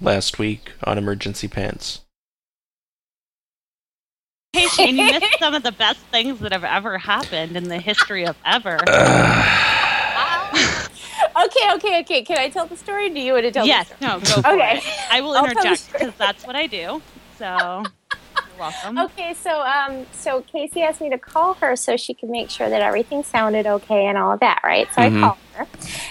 last 0.00 0.38
week 0.38 0.72
on 0.84 0.98
Emergency 0.98 1.48
Pants. 1.48 2.02
Hey 4.52 4.68
Shane, 4.68 4.96
you 4.96 5.06
missed 5.06 5.38
some 5.38 5.54
of 5.54 5.62
the 5.64 5.72
best 5.72 5.98
things 6.12 6.38
that 6.40 6.52
have 6.52 6.62
ever 6.64 6.98
happened 6.98 7.56
in 7.56 7.68
the 7.68 7.78
history 7.78 8.24
of 8.24 8.36
ever. 8.44 8.78
okay, 11.44 11.72
okay, 11.74 12.00
okay. 12.00 12.22
Can 12.22 12.38
I 12.38 12.48
tell 12.50 12.66
the 12.66 12.76
story? 12.76 13.10
Do 13.10 13.20
you 13.20 13.32
want 13.32 13.44
to 13.44 13.50
tell 13.50 13.66
yes, 13.66 13.88
the 13.88 13.96
story? 13.96 14.10
no, 14.12 14.20
go 14.20 14.42
for 14.42 14.48
Okay. 14.54 14.78
it. 14.78 14.84
I 15.10 15.20
will 15.20 15.36
I'll 15.36 15.44
tell 15.44 15.54
the 15.54 15.60
interject 15.70 15.92
because 15.92 16.14
that's 16.18 16.46
what 16.46 16.54
I 16.54 16.68
do. 16.68 17.02
So, 17.36 17.90
welcome. 18.56 18.96
Okay, 18.98 19.34
so 19.34 19.60
um, 19.62 20.06
so 20.12 20.42
Casey 20.42 20.82
asked 20.82 21.00
me 21.00 21.10
to 21.10 21.18
call 21.18 21.54
her 21.54 21.74
so 21.74 21.96
she 21.96 22.14
could 22.14 22.30
make 22.30 22.48
sure 22.48 22.70
that 22.70 22.80
everything 22.80 23.24
sounded 23.24 23.66
okay 23.66 24.06
and 24.06 24.16
all 24.16 24.30
of 24.32 24.38
that, 24.40 24.60
right? 24.62 24.86
So 24.94 25.02
Mhm. 25.02 25.18
I 25.18 25.20
called 25.20 25.38
her, 25.54 25.66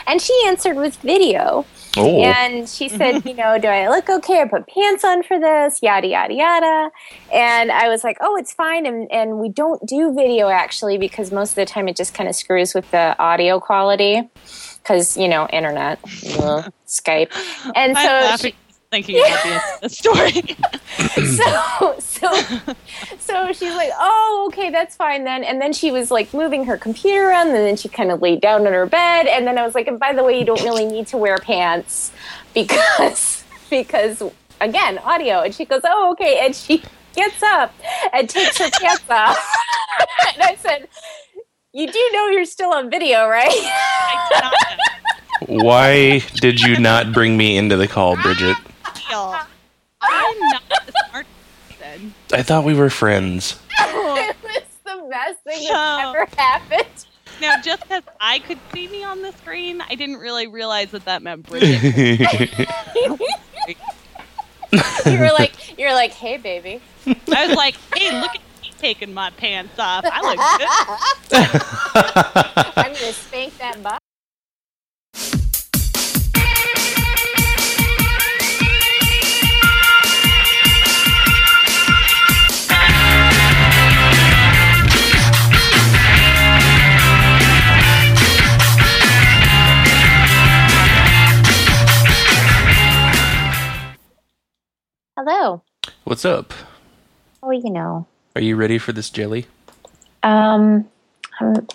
and 0.06 0.22
she 0.22 0.38
answered 0.48 0.76
with 0.76 0.98
video, 0.98 1.66
Oh, 1.96 2.24
and 2.24 2.68
she 2.68 2.90
said, 2.90 3.16
mm-hmm. 3.16 3.28
you 3.28 3.34
know, 3.36 3.60
do 3.60 3.68
I 3.68 3.90
look 3.90 4.10
okay? 4.10 4.42
I 4.42 4.48
put 4.48 4.68
pants 4.68 5.04
on 5.04 5.24
for 5.24 5.40
this, 5.40 5.80
yada 5.82 6.08
yada 6.08 6.34
yada, 6.34 6.92
and 7.32 7.72
I 7.72 7.88
was 7.88 8.04
like, 8.04 8.18
oh, 8.22 8.36
it's 8.36 8.54
fine, 8.54 8.86
and 8.86 9.12
and 9.12 9.40
we 9.40 9.50
don't 9.50 9.86
do 9.86 10.14
video 10.14 10.50
actually 10.50 10.98
because 10.98 11.32
most 11.32 11.52
of 11.52 11.56
the 11.56 11.66
time 11.66 11.88
it 11.88 11.96
just 11.96 12.14
kind 12.14 12.28
of 12.28 12.36
screws 12.36 12.74
with 12.74 12.90
the 12.92 13.16
audio 13.20 13.60
quality. 13.60 14.30
Because 14.82 15.16
you 15.16 15.30
know, 15.30 15.48
internet, 15.48 16.02
Skype, 16.02 17.32
and 17.74 17.98
so 17.98 18.36
she, 18.36 18.54
thinking 18.94 19.18
about 19.18 19.44
the, 19.44 19.80
the 19.82 19.90
story. 19.90 20.56
so 21.26 21.96
so 22.00 22.76
so 23.18 23.52
she's 23.52 23.74
like 23.74 23.90
oh 23.98 24.46
okay 24.48 24.70
that's 24.70 24.96
fine 24.96 25.24
then 25.24 25.44
and 25.44 25.60
then 25.60 25.74
she 25.74 25.90
was 25.90 26.12
like 26.12 26.32
moving 26.32 26.64
her 26.66 26.78
computer 26.78 27.30
around 27.30 27.48
and 27.48 27.56
then 27.56 27.76
she 27.76 27.90
kind 27.90 28.12
of 28.12 28.22
laid 28.22 28.40
down 28.40 28.68
on 28.68 28.74
her 28.74 28.86
bed 28.86 29.26
and 29.26 29.48
then 29.48 29.58
i 29.58 29.66
was 29.66 29.74
like 29.74 29.88
and 29.88 30.00
by 30.00 30.14
the 30.14 30.24
way 30.24 30.38
you 30.38 30.46
don't 30.46 30.62
really 30.64 30.86
need 30.86 31.08
to 31.08 31.18
wear 31.18 31.38
pants 31.38 32.12
because 32.54 33.44
because 33.70 34.22
again 34.62 35.00
audio 35.00 35.42
and 35.42 35.56
she 35.56 35.66
goes 35.66 35.82
oh 35.86 36.12
okay 36.12 36.46
and 36.46 36.56
she 36.56 36.84
gets 37.16 37.42
up 37.44 37.74
and 38.14 38.30
takes 38.30 38.60
her 38.60 38.70
pants 38.70 39.04
off 39.10 39.38
and 40.34 40.44
i 40.44 40.56
said 40.56 40.88
you 41.74 41.92
do 41.92 42.10
know 42.14 42.28
you're 42.28 42.46
still 42.46 42.72
on 42.72 42.92
video 42.92 43.28
right 43.28 43.50
I 43.52 44.28
did 44.30 44.44
not 44.44 45.58
know. 45.58 45.64
why 45.64 46.20
did 46.36 46.62
you 46.62 46.80
not 46.80 47.12
bring 47.12 47.36
me 47.36 47.58
into 47.58 47.76
the 47.76 47.88
call, 47.88 48.16
Bridget? 48.16 48.56
Deal. 49.14 49.36
I'm 50.02 50.40
not 50.40 50.64
the 50.86 50.94
smart 51.10 51.26
person. 51.70 52.14
I 52.34 52.44
thought 52.44 52.64
we 52.64 52.74
were 52.74 52.90
friends. 52.90 53.60
it 53.80 54.36
was 54.44 54.64
the 54.86 55.08
best 55.10 55.40
thing 55.44 55.62
So- 55.68 55.74
that's 55.74 56.16
ever 56.16 56.28
happened 56.38 57.06
Now, 57.42 57.60
just 57.62 57.82
because 57.84 58.04
I 58.20 58.40
could 58.40 58.60
see 58.74 58.88
me 58.88 59.04
on 59.04 59.22
the 59.22 59.32
screen, 59.34 59.82
I 59.82 59.96
didn't 59.96 60.18
really 60.18 60.48
realize 60.48 60.92
that 60.92 61.06
that 61.06 61.22
meant 61.22 61.48
Bridget. 61.48 61.82
you 65.06 65.20
were 65.20 65.32
like 65.34 65.78
you're 65.78 65.94
like 65.94 66.12
hey 66.12 66.38
baby 66.38 66.82
I 67.06 67.48
was 67.48 67.56
like, 67.58 67.76
hey, 67.96 68.20
look 68.22 68.32
at 68.36 68.42
me 68.62 68.72
taking 68.80 69.14
my 69.14 69.30
pants 69.32 69.78
off. 69.78 70.06
I 70.08 70.22
look 70.22 70.40
good. 71.30 72.72
I'm 72.78 72.94
gonna 72.94 73.14
spank 73.14 73.58
that 73.58 73.84
butt. 73.84 74.03
Hello. 95.26 95.62
What's 96.04 96.26
up? 96.26 96.52
Oh, 97.42 97.52
you 97.52 97.70
know. 97.70 98.08
Are 98.36 98.42
you 98.42 98.58
ready 98.58 98.78
for 98.78 98.92
this 98.92 99.10
jelly? 99.10 99.46
Um, 100.22 100.90
I'm. 101.40 101.66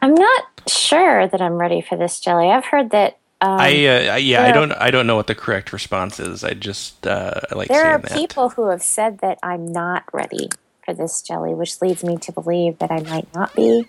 I'm 0.00 0.14
not 0.14 0.44
sure 0.68 1.26
that 1.26 1.42
I'm 1.42 1.54
ready 1.54 1.80
for 1.80 1.96
this 1.96 2.20
jelly. 2.20 2.48
I've 2.48 2.66
heard 2.66 2.90
that. 2.90 3.18
Um, 3.40 3.58
I 3.58 3.70
uh, 3.86 4.16
yeah, 4.18 4.44
I 4.44 4.52
don't 4.52 4.70
I 4.70 4.92
don't 4.92 5.08
know 5.08 5.16
what 5.16 5.26
the 5.26 5.34
correct 5.34 5.72
response 5.72 6.20
is. 6.20 6.44
I 6.44 6.54
just 6.54 7.04
uh, 7.04 7.40
I 7.50 7.54
like 7.56 7.66
there 7.66 7.84
are 7.84 7.98
that. 7.98 8.12
people 8.12 8.50
who 8.50 8.68
have 8.68 8.82
said 8.82 9.18
that 9.18 9.40
I'm 9.42 9.66
not 9.66 10.04
ready 10.12 10.48
for 10.84 10.94
this 10.94 11.22
jelly, 11.22 11.52
which 11.52 11.82
leads 11.82 12.04
me 12.04 12.16
to 12.18 12.30
believe 12.30 12.78
that 12.78 12.92
I 12.92 13.00
might 13.00 13.26
not 13.34 13.56
be. 13.56 13.88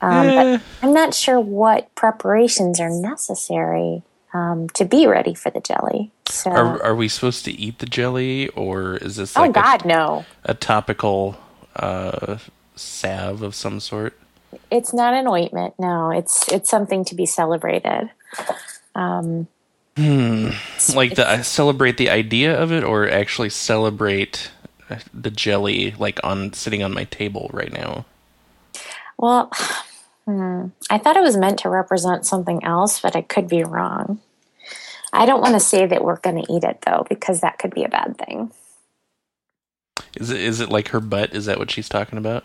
Um, 0.00 0.26
Eh. 0.26 0.56
But 0.56 0.62
I'm 0.82 0.94
not 0.94 1.12
sure 1.12 1.38
what 1.38 1.94
preparations 1.94 2.80
are 2.80 2.88
necessary 2.88 4.02
um, 4.32 4.68
to 4.70 4.84
be 4.84 5.06
ready 5.06 5.34
for 5.34 5.50
the 5.50 5.60
jelly. 5.60 6.10
So, 6.28 6.50
Are 6.50 6.82
are 6.82 6.94
we 6.94 7.08
supposed 7.08 7.44
to 7.46 7.52
eat 7.52 7.78
the 7.80 7.86
jelly 7.86 8.48
or 8.50 8.96
is 8.98 9.16
this 9.16 9.36
oh 9.36 9.42
like 9.42 9.50
a- 9.50 9.54
God, 9.54 9.84
no! 9.84 10.24
a, 10.44 10.54
topical 10.54 11.36
uh, 11.76 12.38
salve 12.76 13.42
of 13.42 13.54
some 13.54 13.80
sort? 13.80 14.18
It's 14.70 14.92
not 14.94 15.14
an 15.14 15.26
ointment. 15.28 15.74
No, 15.78 16.10
it's 16.10 16.50
it's 16.52 16.70
something 16.70 17.04
to 17.06 17.14
be 17.14 17.26
celebrated. 17.26 18.10
Um, 18.94 19.48
Like 20.94 21.14
the 21.16 21.28
uh, 21.28 21.42
celebrate 21.42 21.96
the 21.98 22.10
idea 22.10 22.56
of 22.58 22.72
it 22.72 22.84
or 22.84 23.08
actually 23.08 23.50
celebrate 23.50 24.50
uh, 24.88 24.96
the 25.12 25.30
jelly 25.30 25.94
like 25.98 26.20
on 26.24 26.52
sitting 26.52 26.82
on 26.82 26.92
my 26.94 27.04
table 27.04 27.50
right 27.52 27.72
now? 27.72 28.06
well, 29.18 29.50
hmm, 30.30 30.66
I 30.90 30.98
thought 30.98 31.16
it 31.16 31.22
was 31.22 31.36
meant 31.36 31.60
to 31.60 31.70
represent 31.70 32.26
something 32.26 32.64
else, 32.64 33.00
but 33.00 33.16
I 33.16 33.22
could 33.22 33.48
be 33.48 33.64
wrong. 33.64 34.20
I 35.12 35.26
don't 35.26 35.40
want 35.40 35.54
to 35.54 35.60
say 35.60 35.86
that 35.86 36.04
we're 36.04 36.18
going 36.20 36.44
to 36.44 36.52
eat 36.52 36.64
it 36.64 36.82
though, 36.86 37.04
because 37.08 37.40
that 37.40 37.58
could 37.58 37.74
be 37.74 37.84
a 37.84 37.88
bad 37.88 38.16
thing. 38.18 38.52
Is 40.16 40.30
it 40.30 40.40
is 40.40 40.60
it 40.60 40.70
like 40.70 40.88
her 40.88 41.00
butt? 41.00 41.34
Is 41.34 41.46
that 41.46 41.58
what 41.58 41.70
she's 41.70 41.88
talking 41.88 42.18
about? 42.18 42.44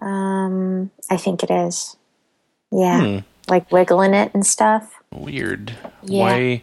Um, 0.00 0.90
I 1.10 1.16
think 1.16 1.42
it 1.42 1.50
is. 1.50 1.96
Yeah, 2.72 3.00
Hmm. 3.00 3.18
like 3.48 3.70
wiggling 3.72 4.14
it 4.14 4.32
and 4.34 4.46
stuff. 4.46 4.94
Weird. 5.12 5.74
Yeah. 6.02 6.20
Why 6.22 6.62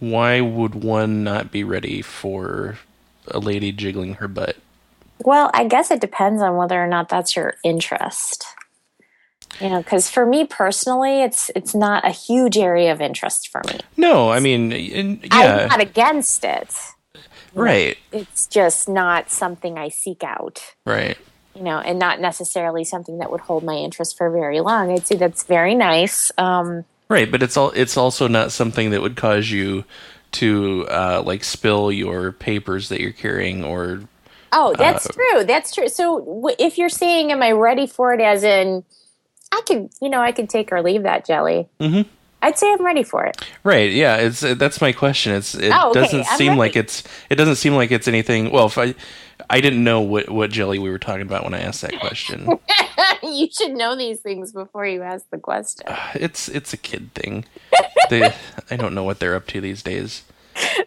why 0.00 0.40
would 0.40 0.74
one 0.74 1.24
not 1.24 1.50
be 1.52 1.64
ready 1.64 2.02
for 2.02 2.78
a 3.28 3.38
lady 3.38 3.72
jiggling 3.72 4.14
her 4.14 4.28
butt? 4.28 4.56
Well, 5.20 5.50
I 5.54 5.64
guess 5.66 5.90
it 5.90 6.00
depends 6.00 6.42
on 6.42 6.56
whether 6.56 6.82
or 6.82 6.86
not 6.86 7.08
that's 7.08 7.36
your 7.36 7.54
interest. 7.64 8.46
You 9.60 9.70
know, 9.70 9.78
because 9.78 10.10
for 10.10 10.26
me 10.26 10.44
personally, 10.44 11.22
it's 11.22 11.50
it's 11.56 11.74
not 11.74 12.04
a 12.06 12.10
huge 12.10 12.58
area 12.58 12.92
of 12.92 13.00
interest 13.00 13.48
for 13.48 13.62
me. 13.66 13.78
No, 13.96 14.30
I 14.30 14.40
mean, 14.40 14.70
in, 14.72 15.20
I'm 15.30 15.68
not 15.68 15.80
against 15.80 16.44
it. 16.44 16.74
right, 17.54 17.96
It's 18.12 18.46
just 18.46 18.88
not 18.88 19.30
something 19.30 19.78
I 19.78 19.88
seek 19.88 20.22
out. 20.22 20.60
right. 20.84 21.16
You 21.54 21.62
know, 21.62 21.78
and 21.78 21.98
not 21.98 22.20
necessarily 22.20 22.84
something 22.84 23.16
that 23.16 23.30
would 23.30 23.40
hold 23.40 23.64
my 23.64 23.72
interest 23.76 24.18
for 24.18 24.28
very 24.28 24.60
long. 24.60 24.92
I'd 24.92 25.06
say 25.06 25.16
that's 25.16 25.44
very 25.44 25.74
nice. 25.74 26.30
Um, 26.36 26.84
Right, 27.08 27.30
but 27.30 27.42
it's 27.42 27.56
all 27.56 27.70
it's 27.70 27.96
also 27.96 28.28
not 28.28 28.52
something 28.52 28.90
that 28.90 29.00
would 29.00 29.16
cause 29.16 29.50
you 29.50 29.84
to 30.32 30.86
uh, 30.90 31.22
like 31.24 31.44
spill 31.44 31.90
your 31.90 32.32
papers 32.32 32.90
that 32.90 33.00
you're 33.00 33.12
carrying 33.12 33.64
or 33.64 34.02
Oh, 34.52 34.74
that's 34.76 35.06
Uh, 35.08 35.12
true. 35.12 35.44
That's 35.44 35.74
true. 35.74 35.88
So 35.88 36.18
w- 36.20 36.56
if 36.58 36.76
you're 36.78 36.88
saying, 36.90 37.32
"Am 37.32 37.42
I 37.42 37.52
ready 37.52 37.86
for 37.86 38.12
it?" 38.12 38.20
As 38.20 38.42
in, 38.44 38.84
I 39.56 39.62
could, 39.66 39.90
you 40.00 40.08
know, 40.08 40.20
I 40.20 40.32
could 40.32 40.48
take 40.48 40.70
or 40.72 40.82
leave 40.82 41.02
that 41.04 41.24
jelly. 41.26 41.68
Mhm. 41.80 42.06
I'd 42.42 42.58
say 42.58 42.70
I'm 42.70 42.84
ready 42.84 43.02
for 43.02 43.24
it. 43.24 43.36
right. 43.64 43.90
Yeah, 43.90 44.16
it's 44.16 44.42
uh, 44.44 44.54
that's 44.54 44.80
my 44.80 44.92
question. 44.92 45.32
It's 45.32 45.54
it 45.54 45.72
Oh, 45.74 45.90
okay, 45.90 46.00
doesn't 46.02 46.26
I'm 46.30 46.38
seem 46.38 46.48
ready. 46.50 46.58
like 46.58 46.76
it's 46.76 47.02
it 47.30 47.36
doesn't 47.36 47.56
seem 47.56 47.74
like 47.74 47.90
it's 47.90 48.06
anything. 48.06 48.50
Well, 48.50 48.66
if 48.66 48.76
I 48.78 48.94
I 49.48 49.60
didn't 49.60 49.82
know 49.82 50.00
what 50.02 50.28
what 50.28 50.50
jelly 50.50 50.78
we 50.78 50.90
were 50.90 50.98
talking 50.98 51.22
about 51.22 51.44
when 51.44 51.54
I 51.54 51.60
asked 51.60 51.80
that 51.82 51.98
question. 51.98 52.58
you 53.22 53.48
should 53.50 53.72
know 53.72 53.96
these 53.96 54.20
things 54.20 54.52
before 54.52 54.86
you 54.86 55.02
ask 55.02 55.28
the 55.30 55.38
question. 55.38 55.86
it's 56.14 56.48
it's 56.48 56.72
a 56.72 56.76
kid 56.76 57.12
thing. 57.14 57.46
They 58.10 58.22
I 58.70 58.76
don't 58.76 58.94
know 58.94 59.02
what 59.04 59.18
they're 59.18 59.34
up 59.34 59.46
to 59.48 59.60
these 59.60 59.82
days. 59.82 60.22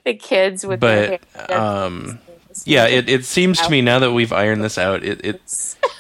the 0.05 0.13
kids 0.13 0.65
with 0.65 0.79
But 0.79 1.21
um, 1.51 2.19
yeah, 2.65 2.85
it 2.85 3.09
it 3.09 3.25
seems 3.25 3.59
to 3.61 3.69
me 3.69 3.81
now 3.81 3.99
that 3.99 4.11
we've 4.11 4.31
ironed 4.31 4.63
this 4.63 4.77
out, 4.77 5.03
it 5.03 5.25
it 5.25 5.41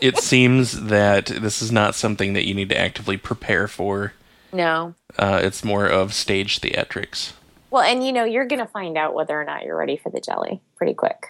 it 0.00 0.18
seems 0.18 0.80
that 0.86 1.26
this 1.26 1.60
is 1.62 1.70
not 1.72 1.94
something 1.94 2.32
that 2.32 2.46
you 2.46 2.54
need 2.54 2.68
to 2.70 2.78
actively 2.78 3.16
prepare 3.16 3.68
for. 3.68 4.12
no. 4.52 4.94
Uh, 5.18 5.40
it's 5.42 5.62
more 5.62 5.86
of 5.86 6.14
stage 6.14 6.58
theatrics. 6.60 7.32
Well, 7.70 7.82
and 7.82 8.02
you 8.04 8.12
know, 8.12 8.24
you're 8.24 8.46
going 8.46 8.60
to 8.64 8.70
find 8.70 8.96
out 8.96 9.12
whether 9.14 9.38
or 9.38 9.44
not 9.44 9.64
you're 9.64 9.76
ready 9.76 9.98
for 9.98 10.08
the 10.10 10.20
jelly 10.20 10.60
pretty 10.76 10.94
quick. 10.94 11.26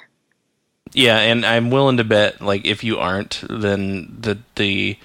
Yeah, 0.93 1.19
and 1.19 1.44
I'm 1.44 1.70
willing 1.70 1.97
to 1.97 2.05
bet 2.05 2.41
like 2.41 2.64
if 2.64 2.85
you 2.85 2.99
aren't, 2.99 3.43
then 3.49 4.14
the 4.20 4.38
the 4.55 4.99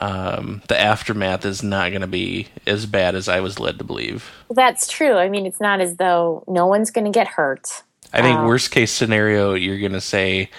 um, 0.00 0.62
the 0.68 0.78
aftermath 0.78 1.44
is 1.44 1.62
not 1.62 1.90
going 1.90 2.02
to 2.02 2.06
be 2.06 2.48
as 2.66 2.86
bad 2.86 3.14
as 3.14 3.28
I 3.28 3.40
was 3.40 3.58
led 3.58 3.78
to 3.78 3.84
believe. 3.84 4.30
Well, 4.48 4.54
that's 4.54 4.86
true. 4.88 5.14
I 5.14 5.28
mean, 5.28 5.46
it's 5.46 5.60
not 5.60 5.80
as 5.80 5.96
though 5.96 6.44
no 6.46 6.66
one's 6.66 6.90
going 6.90 7.06
to 7.06 7.10
get 7.10 7.28
hurt. 7.28 7.82
I 8.12 8.20
think 8.22 8.38
Oh. 8.38 8.46
worst 8.46 8.70
case 8.70 8.90
scenario, 8.92 9.54
you're 9.54 9.78
going 9.78 9.92
to 9.92 10.00
say, 10.00 10.50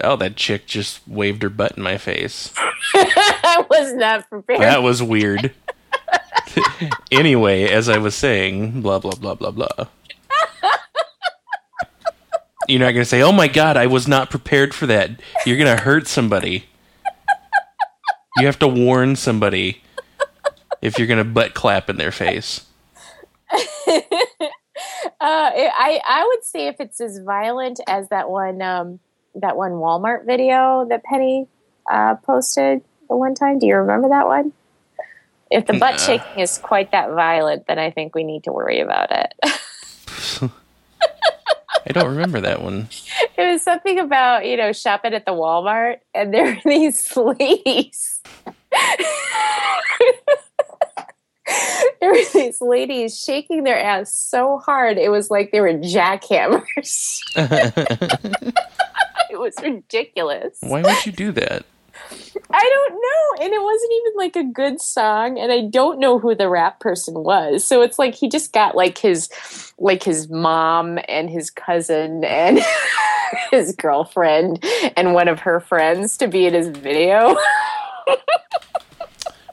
"Oh, 0.00 0.16
that 0.16 0.36
chick 0.36 0.66
just 0.66 1.06
waved 1.06 1.42
her 1.42 1.50
butt 1.50 1.76
in 1.76 1.82
my 1.82 1.98
face." 1.98 2.52
I 2.94 3.64
was 3.68 3.94
not 3.94 4.28
prepared. 4.28 4.60
That 4.60 4.82
was 4.82 5.02
weird. 5.02 5.52
anyway, 7.10 7.64
as 7.64 7.88
I 7.88 7.98
was 7.98 8.14
saying, 8.14 8.82
blah 8.82 8.98
blah 8.98 9.12
blah 9.12 9.34
blah 9.34 9.50
blah. 9.50 9.86
You're 12.68 12.80
not 12.80 12.92
gonna 12.92 13.04
say, 13.04 13.22
"Oh 13.22 13.32
my 13.32 13.48
god, 13.48 13.76
I 13.76 13.86
was 13.86 14.06
not 14.06 14.30
prepared 14.30 14.74
for 14.74 14.86
that." 14.86 15.20
You're 15.44 15.58
gonna 15.58 15.80
hurt 15.80 16.06
somebody. 16.06 16.66
You 18.36 18.46
have 18.46 18.58
to 18.60 18.68
warn 18.68 19.16
somebody 19.16 19.82
if 20.80 20.98
you're 20.98 21.08
gonna 21.08 21.24
butt 21.24 21.54
clap 21.54 21.90
in 21.90 21.96
their 21.96 22.12
face. 22.12 22.66
Uh, 25.22 25.52
I 25.52 26.00
I 26.06 26.26
would 26.26 26.44
say 26.44 26.66
if 26.66 26.76
it's 26.80 26.98
as 27.00 27.18
violent 27.18 27.78
as 27.86 28.08
that 28.08 28.30
one 28.30 28.62
um, 28.62 29.00
that 29.36 29.56
one 29.56 29.72
Walmart 29.72 30.26
video 30.26 30.86
that 30.88 31.02
Penny 31.04 31.46
uh, 31.90 32.16
posted 32.16 32.82
the 33.08 33.16
one 33.16 33.34
time. 33.34 33.58
Do 33.58 33.66
you 33.66 33.76
remember 33.76 34.08
that 34.10 34.26
one? 34.26 34.52
If 35.50 35.66
the 35.66 35.72
butt 35.74 35.92
Nah. 35.92 35.96
shaking 35.98 36.38
is 36.40 36.58
quite 36.58 36.92
that 36.92 37.10
violent, 37.10 37.66
then 37.66 37.78
I 37.78 37.90
think 37.90 38.14
we 38.14 38.22
need 38.24 38.44
to 38.44 38.52
worry 38.52 38.80
about 38.80 39.10
it. 39.10 39.34
I 41.86 41.92
don't 41.92 42.08
remember 42.10 42.40
that 42.42 42.62
one. 42.62 42.88
it 43.36 43.52
was 43.52 43.62
something 43.62 43.98
about 43.98 44.46
you 44.46 44.56
know 44.56 44.72
shopping 44.72 45.14
at 45.14 45.24
the 45.24 45.32
Walmart, 45.32 45.96
and 46.14 46.32
there 46.32 46.52
are 46.52 46.60
these 46.64 47.16
ladies. 47.16 48.20
there 52.00 52.10
were 52.12 52.24
these 52.32 52.60
ladies 52.60 53.18
shaking 53.20 53.64
their 53.64 53.78
ass 53.78 54.14
so 54.14 54.58
hard 54.58 54.98
it 54.98 55.10
was 55.10 55.30
like 55.30 55.50
they 55.52 55.60
were 55.60 55.72
jackhammers. 55.72 57.18
it 59.32 59.38
was 59.38 59.54
ridiculous. 59.62 60.58
Why 60.60 60.82
would 60.82 61.06
you 61.06 61.12
do 61.12 61.32
that? 61.32 61.64
I 62.52 62.62
don't 62.62 62.92
know. 62.92 63.44
And 63.44 63.52
it 63.52 63.62
wasn't 63.62 63.92
even 63.92 64.12
like 64.16 64.36
a 64.36 64.52
good 64.52 64.80
song. 64.80 65.38
And 65.38 65.52
I 65.52 65.62
don't 65.62 65.98
know 65.98 66.18
who 66.18 66.34
the 66.34 66.48
rap 66.48 66.80
person 66.80 67.14
was. 67.14 67.64
So 67.64 67.82
it's 67.82 67.98
like 67.98 68.14
he 68.14 68.28
just 68.28 68.52
got 68.52 68.74
like 68.74 68.98
his 68.98 69.28
like 69.78 70.02
his 70.02 70.28
mom 70.28 70.98
and 71.08 71.30
his 71.30 71.50
cousin 71.50 72.24
and 72.24 72.60
his 73.50 73.74
girlfriend 73.76 74.64
and 74.96 75.14
one 75.14 75.28
of 75.28 75.40
her 75.40 75.60
friends 75.60 76.16
to 76.18 76.28
be 76.28 76.46
in 76.46 76.54
his 76.54 76.68
video. 76.68 77.36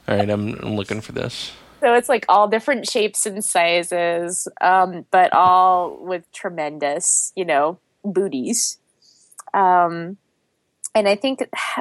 All 0.08 0.16
right, 0.16 0.28
I'm, 0.28 0.54
I'm 0.62 0.76
looking 0.76 1.00
for 1.00 1.12
this. 1.12 1.52
So 1.80 1.94
it's 1.94 2.08
like 2.08 2.24
all 2.28 2.48
different 2.48 2.88
shapes 2.88 3.24
and 3.26 3.44
sizes, 3.44 4.48
um, 4.60 5.06
but 5.10 5.32
all 5.32 5.96
with 6.02 6.30
tremendous, 6.32 7.32
you 7.36 7.44
know, 7.44 7.78
booties. 8.04 8.78
Um, 9.54 10.16
and 10.94 11.06
I 11.08 11.14
think 11.16 11.38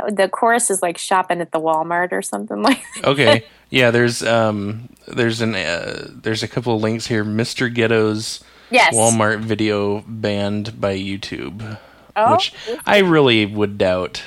the 0.10 0.30
chorus 0.32 0.70
is 0.70 0.82
like 0.82 0.98
shopping 0.98 1.42
at 1.42 1.52
the 1.52 1.60
Walmart 1.60 2.12
or 2.12 2.22
something 2.22 2.62
like 2.64 2.82
that. 2.96 3.06
Okay, 3.06 3.46
yeah. 3.70 3.92
There's 3.92 4.22
um, 4.24 4.90
there's 5.08 5.42
an 5.42 5.56
uh, 5.56 6.08
there's 6.12 6.44
a 6.44 6.48
couple 6.48 6.76
of 6.76 6.82
links 6.82 7.08
here. 7.08 7.24
Mr. 7.26 7.74
Ghetto's 7.74 8.44
Yes. 8.70 8.94
Walmart 8.94 9.40
video 9.40 10.02
banned 10.08 10.80
by 10.82 10.98
YouTube, 10.98 11.78
Oh, 12.18 12.34
which 12.34 12.54
I 12.86 12.98
really 13.00 13.46
would 13.46 13.78
doubt 13.78 14.24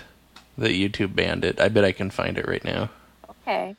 that 0.56 0.70
YouTube 0.70 1.14
banned 1.14 1.44
it. 1.44 1.60
I 1.60 1.68
bet 1.68 1.84
I 1.84 1.92
can 1.92 2.08
find 2.10 2.38
it 2.38 2.48
right 2.48 2.64
now. 2.64 2.88
okay. 3.28 3.76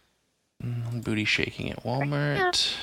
Booty 0.64 1.26
shaking 1.26 1.72
at 1.72 1.84
Walmart. 1.84 2.76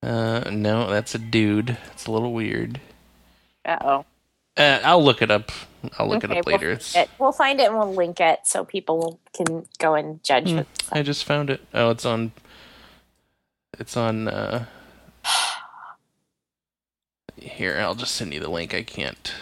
Uh, 0.00 0.48
no, 0.52 0.88
that's 0.88 1.16
a 1.16 1.18
dude. 1.18 1.76
It's 1.92 2.06
a 2.06 2.12
little 2.12 2.32
weird. 2.32 2.80
Uh 3.64 3.78
oh. 3.80 4.04
Uh, 4.58 4.80
I'll 4.82 5.02
look 5.02 5.22
it 5.22 5.30
up. 5.30 5.52
I'll 5.98 6.08
look 6.08 6.24
it 6.24 6.30
up 6.32 6.46
later. 6.46 6.70
We'll, 6.70 6.78
find 6.78 7.04
it. 7.04 7.10
we'll 7.18 7.32
find 7.32 7.60
it 7.60 7.68
and 7.68 7.78
we'll 7.78 7.94
link 7.94 8.20
it 8.20 8.40
so 8.44 8.64
people 8.64 9.20
can 9.32 9.66
go 9.78 9.94
and 9.94 10.22
judge 10.24 10.50
it. 10.50 10.66
I 10.90 11.02
just 11.02 11.24
found 11.24 11.50
it. 11.50 11.60
Oh, 11.72 11.90
it's 11.90 12.04
on. 12.04 12.32
It's 13.78 13.96
on. 13.96 14.26
uh 14.26 14.64
Here, 17.36 17.78
I'll 17.80 17.94
just 17.94 18.14
send 18.16 18.34
you 18.34 18.40
the 18.40 18.50
link. 18.50 18.74
I 18.74 18.82
can't. 18.82 19.32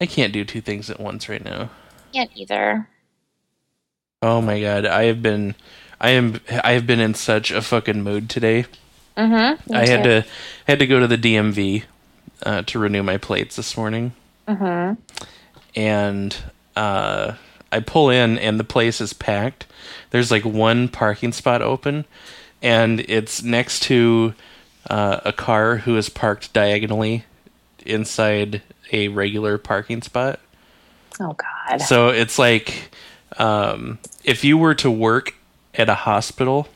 I 0.00 0.06
can't 0.06 0.32
do 0.32 0.44
two 0.44 0.60
things 0.60 0.88
at 0.88 1.00
once 1.00 1.28
right 1.28 1.44
now. 1.44 1.70
Can't 2.12 2.30
either. 2.34 2.88
Oh 4.22 4.40
my 4.40 4.60
god, 4.60 4.86
I 4.86 5.04
have 5.04 5.22
been, 5.22 5.54
I 6.00 6.10
am, 6.10 6.40
I 6.62 6.72
have 6.72 6.86
been 6.86 7.00
in 7.00 7.14
such 7.14 7.50
a 7.50 7.62
fucking 7.62 8.02
mood 8.02 8.28
today. 8.28 8.66
Mm-hmm. 9.16 9.72
I 9.72 9.86
had 9.86 10.04
to, 10.04 10.24
I 10.68 10.70
had 10.70 10.78
to 10.78 10.86
go 10.86 11.00
to 11.00 11.06
the 11.06 11.16
DMV 11.18 11.84
uh, 12.44 12.62
to 12.62 12.78
renew 12.78 13.02
my 13.02 13.16
plates 13.18 13.56
this 13.56 13.76
morning, 13.76 14.12
Mm-hmm. 14.48 14.94
and 15.76 16.36
uh, 16.76 17.34
I 17.70 17.80
pull 17.80 18.10
in, 18.10 18.38
and 18.38 18.58
the 18.58 18.64
place 18.64 19.00
is 19.00 19.12
packed. 19.12 19.66
There's 20.10 20.30
like 20.30 20.44
one 20.44 20.88
parking 20.88 21.32
spot 21.32 21.62
open, 21.62 22.04
and 22.62 23.00
it's 23.00 23.42
next 23.42 23.80
to 23.84 24.34
uh, 24.88 25.20
a 25.24 25.32
car 25.32 25.76
who 25.76 25.96
is 25.96 26.08
parked 26.08 26.52
diagonally 26.52 27.24
inside 27.86 28.62
a 28.92 29.08
regular 29.08 29.56
parking 29.58 30.02
spot. 30.02 30.40
Oh 31.20 31.34
God. 31.34 31.78
So 31.82 32.08
it's 32.08 32.38
like 32.38 32.90
um, 33.38 33.98
if 34.24 34.42
you 34.42 34.58
were 34.58 34.74
to 34.76 34.90
work 34.90 35.34
at 35.74 35.88
a 35.88 35.94
hospital, 35.94 36.66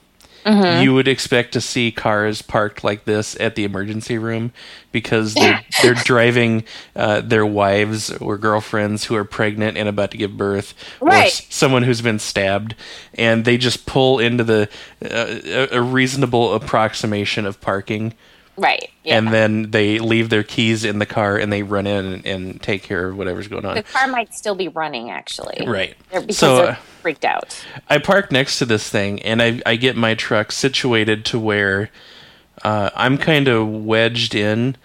you 0.83 0.93
would 0.95 1.09
expect 1.09 1.53
to 1.53 1.61
see 1.61 1.91
cars 1.91 2.43
parked 2.43 2.85
like 2.85 3.05
this 3.05 3.35
at 3.41 3.55
the 3.55 3.65
emergency 3.65 4.19
room 4.19 4.53
because 4.93 5.35
they're, 5.35 5.65
they're 5.83 5.95
driving 5.95 6.65
uh, 6.95 7.21
their 7.23 7.47
wives 7.47 8.11
or 8.19 8.37
girlfriends 8.37 9.05
who 9.05 9.15
are 9.17 9.25
pregnant 9.25 9.77
and 9.79 9.89
about 9.89 10.11
to 10.11 10.17
give 10.19 10.37
birth, 10.37 10.75
or 11.01 11.09
s- 11.27 11.47
someone 11.49 11.83
who's 11.85 12.03
been 12.03 12.19
stabbed, 12.19 12.75
and 13.15 13.45
they 13.45 13.57
just 13.57 13.87
pull 13.87 14.19
into 14.19 14.45
the 14.45 14.69
uh, 15.03 15.67
a 15.73 15.81
reasonable 15.83 16.55
approximation 16.55 17.47
of 17.47 17.61
parking 17.61 18.13
Right. 18.57 18.91
Yeah. 19.03 19.19
and 19.19 19.29
then 19.33 19.71
they 19.73 19.99
leave 19.99 20.31
their 20.31 20.45
keys 20.45 20.85
in 20.85 20.99
the 21.01 21.07
car 21.07 21.37
and 21.37 21.53
they 21.53 21.63
run 21.63 21.87
in 21.87 22.05
and, 22.07 22.27
and 22.27 22.63
take 22.63 22.83
care 22.85 23.09
of 23.09 23.17
whatever's 23.19 23.49
going 23.49 23.65
on. 23.65 23.75
the 23.75 23.83
car 23.83 24.07
might 24.07 24.33
still 24.33 24.55
be 24.55 24.69
running 24.69 25.11
actually. 25.11 25.67
Right. 25.67 25.97
They're- 26.11 26.21
Because 26.21 26.39
So, 26.39 26.57
they're 26.57 26.67
uh, 26.73 26.77
freaked 27.03 27.25
out. 27.25 27.65
I 27.91 27.99
park 27.99 28.31
next 28.31 28.59
to 28.61 28.65
this 28.65 28.89
thing 28.89 29.21
and 29.23 29.43
I, 29.43 29.61
I 29.67 29.77
get 29.77 29.97
my 29.97 30.15
truck 30.15 30.53
situated 30.53 31.25
to 31.27 31.39
where 31.41 31.91
uh, 32.63 32.91
I'm 32.95 33.19
kind 33.19 33.49
of 33.49 33.69
wedged 33.69 34.35
in, 34.35 34.77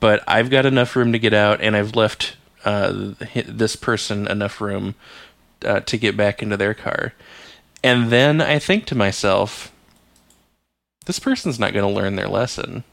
but 0.00 0.22
I've 0.28 0.50
got 0.50 0.66
enough 0.66 0.94
room 0.94 1.12
to 1.12 1.18
get 1.18 1.32
out 1.32 1.60
and 1.62 1.74
I've 1.74 1.96
left 1.96 2.36
uh, 2.64 3.14
this 3.46 3.74
person 3.76 4.26
enough 4.28 4.60
room 4.60 4.94
uh, 5.64 5.80
to 5.80 5.96
get 5.96 6.16
back 6.16 6.42
into 6.42 6.56
their 6.58 6.74
car. 6.74 7.14
And 7.82 8.10
then 8.10 8.40
I 8.40 8.58
think 8.58 8.84
to 8.86 8.94
myself, 8.94 9.72
this 11.06 11.18
person's 11.18 11.58
not 11.58 11.72
going 11.72 11.86
to 11.86 11.94
learn 12.00 12.16
their 12.16 12.28
lesson 12.28 12.84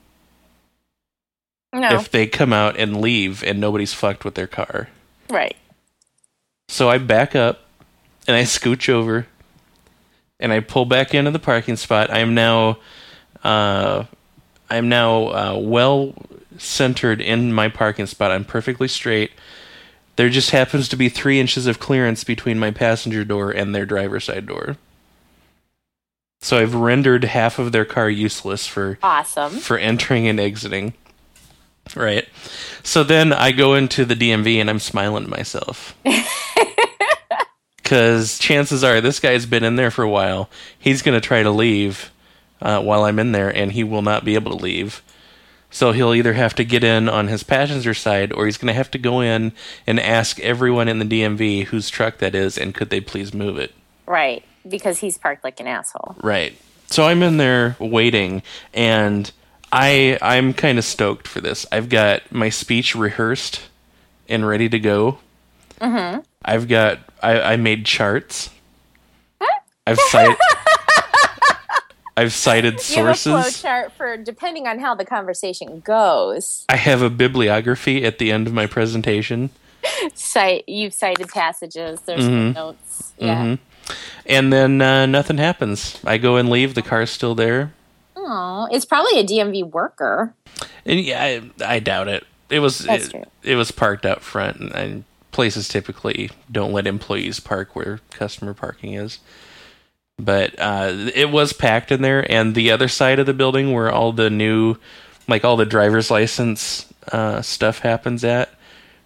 No. 1.74 1.94
if 1.96 2.12
they 2.12 2.28
come 2.28 2.52
out 2.54 2.78
and 2.78 3.00
leave 3.02 3.44
and 3.44 3.60
nobody's 3.60 3.94
fucked 3.94 4.26
with 4.26 4.36
their 4.36 4.48
car. 4.48 4.90
right. 5.30 5.56
So 6.68 6.90
I 6.90 6.98
back 7.00 7.36
up 7.36 7.62
and 8.28 8.36
I 8.38 8.44
scooch 8.44 8.88
over 8.88 9.28
and 10.40 10.54
I 10.54 10.62
pull 10.62 10.86
back 10.86 11.14
into 11.14 11.32
the 11.32 11.40
parking 11.40 11.76
spot. 11.76 12.10
I 12.10 12.20
am 12.20 12.34
now 12.34 12.78
uh 13.44 14.06
I'm 14.70 14.88
now 14.88 15.24
uh, 15.28 15.58
well 15.60 16.14
centered 16.58 17.20
in 17.20 17.52
my 17.52 17.68
parking 17.68 18.06
spot. 18.06 18.32
I'm 18.32 18.46
perfectly 18.46 18.88
straight. 18.88 19.32
There 20.16 20.30
just 20.30 20.52
happens 20.52 20.88
to 20.90 20.96
be 20.96 21.10
three 21.10 21.40
inches 21.42 21.68
of 21.68 21.80
clearance 21.80 22.24
between 22.24 22.58
my 22.60 22.72
passenger 22.72 23.26
door 23.26 23.52
and 23.52 23.74
their 23.76 23.86
driver's 23.86 24.26
side 24.26 24.46
door. 24.46 24.78
So 26.42 26.58
I've 26.58 26.74
rendered 26.74 27.24
half 27.26 27.60
of 27.60 27.72
their 27.72 27.86
car 27.86 28.10
useless 28.10 28.66
for 28.66 28.98
Awesome. 29.04 29.52
for 29.52 29.78
entering 29.78 30.28
and 30.28 30.40
exiting. 30.40 30.94
Right. 31.96 32.28
So 32.84 33.04
then 33.04 33.34
I 33.34 33.52
go 33.52 33.74
into 33.74 34.06
the 34.06 34.16
DMV 34.16 34.58
and 34.58 34.70
I'm 34.70 34.80
smiling 34.80 35.26
to 35.26 35.30
myself. 35.30 35.98
Because 37.92 38.40
chances 38.40 38.86
are 38.86 39.02
this 39.02 39.20
guy's 39.20 39.46
been 39.46 39.66
in 39.66 39.76
there 39.76 39.92
for 39.92 40.02
a 40.02 40.10
while. 40.10 40.50
He's 40.80 41.02
going 41.02 41.20
to 41.20 41.28
try 41.28 41.44
to 41.44 41.52
leave 41.52 42.10
uh, 42.62 42.82
while 42.82 43.04
I'm 43.04 43.20
in 43.20 43.34
there, 43.34 43.50
and 43.50 43.74
he 43.74 43.84
will 43.84 44.02
not 44.02 44.24
be 44.24 44.36
able 44.36 44.58
to 44.58 44.64
leave. 44.64 45.04
So 45.70 45.92
he'll 45.92 46.14
either 46.14 46.32
have 46.32 46.56
to 46.56 46.64
get 46.64 46.86
in 46.86 47.10
on 47.10 47.28
his 47.28 47.44
passenger 47.44 47.94
side, 47.94 48.32
or 48.32 48.46
he's 48.46 48.58
going 48.58 48.68
to 48.68 48.74
have 48.74 48.92
to 48.92 48.98
go 48.98 49.20
in 49.20 49.52
and 49.86 50.00
ask 50.00 50.40
everyone 50.40 50.88
in 50.88 51.00
the 51.00 51.06
DMV 51.06 51.66
whose 51.66 51.90
truck 51.90 52.20
that 52.20 52.34
is, 52.34 52.58
and 52.58 52.74
could 52.74 52.92
they 52.92 53.02
please 53.02 53.34
move 53.34 53.58
it. 53.58 53.74
Right. 54.06 54.46
Because 54.66 55.00
he's 55.00 55.18
parked 55.18 55.44
like 55.44 55.60
an 55.60 55.68
asshole. 55.68 56.16
Right. 56.24 56.58
So 56.88 57.04
I'm 57.04 57.22
in 57.24 57.36
there 57.36 57.76
waiting 57.78 58.42
and 58.74 59.30
I 59.72 60.18
I'm 60.22 60.54
kind 60.54 60.78
of 60.78 60.84
stoked 60.86 61.28
for 61.28 61.42
this. 61.42 61.66
I've 61.72 61.90
got 61.90 62.32
my 62.32 62.50
speech 62.50 62.96
rehearsed 62.96 63.62
and 64.28 64.46
ready 64.48 64.68
to 64.70 64.80
go. 64.80 65.20
Mm-hmm. 65.80 66.22
I've 66.44 66.68
got 66.68 67.00
I, 67.24 67.42
I 67.54 67.56
made 67.56 67.86
charts. 67.86 68.50
I've 69.88 69.98
cited 70.00 70.38
I've 72.18 72.34
cited 72.34 72.74
You 72.90 72.98
have 72.98 73.08
a 73.08 73.14
flow 73.16 73.42
sources. 73.42 73.62
chart 73.62 73.92
for 73.94 74.18
depending 74.18 74.68
on 74.68 74.80
how 74.80 74.94
the 74.96 75.06
conversation 75.06 75.80
goes. 75.80 76.66
I 76.70 76.76
have 76.76 77.02
a 77.02 77.10
bibliography 77.10 78.04
at 78.06 78.20
the 78.20 78.32
end 78.32 78.48
of 78.48 78.54
my 78.54 78.68
presentation. 78.68 79.50
Cite 80.14 80.66
you've 80.68 80.94
cited 80.94 81.30
passages. 81.30 82.02
There's 82.02 82.26
Mhm. 82.28 82.54
notes. 82.54 83.14
Yeah. 83.18 83.56
hmm 83.56 83.96
And 84.26 84.54
then 84.54 84.82
uh, 84.82 85.06
nothing 85.08 85.38
happens. 85.40 86.00
I 86.06 86.18
go 86.20 86.36
and 86.36 86.50
leave. 86.50 86.76
The 86.76 86.82
car's 86.84 87.10
still 87.10 87.34
there. 87.34 87.74
Oh, 88.24 88.68
it's 88.72 88.86
probably 88.86 89.20
a 89.20 89.24
DMV 89.24 89.72
worker. 89.72 90.34
And 90.86 91.00
yeah, 91.00 91.24
I, 91.24 91.76
I 91.76 91.80
doubt 91.80 92.08
it. 92.08 92.24
It 92.50 92.60
was 92.60 92.86
it, 92.86 93.14
it 93.44 93.56
was 93.56 93.72
parked 93.72 94.06
out 94.06 94.22
front, 94.22 94.60
and, 94.60 94.72
and 94.74 95.04
places 95.32 95.68
typically 95.68 96.30
don't 96.52 96.74
let 96.74 96.86
employees 96.86 97.40
park 97.40 97.76
where 97.76 98.00
customer 98.12 98.54
parking 98.54 98.94
is. 98.94 99.20
But 100.20 100.54
uh, 100.60 100.92
it 101.16 101.32
was 101.32 101.54
packed 101.54 101.92
in 101.92 102.02
there, 102.02 102.30
and 102.32 102.54
the 102.54 102.70
other 102.72 102.88
side 102.88 103.18
of 103.20 103.26
the 103.26 103.34
building 103.34 103.72
where 103.72 103.92
all 103.92 104.12
the 104.12 104.30
new, 104.30 104.76
like 105.28 105.44
all 105.44 105.58
the 105.58 105.66
driver's 105.66 106.12
license 106.12 106.94
uh, 107.12 107.42
stuff 107.42 107.80
happens 107.80 108.24
at, 108.24 108.54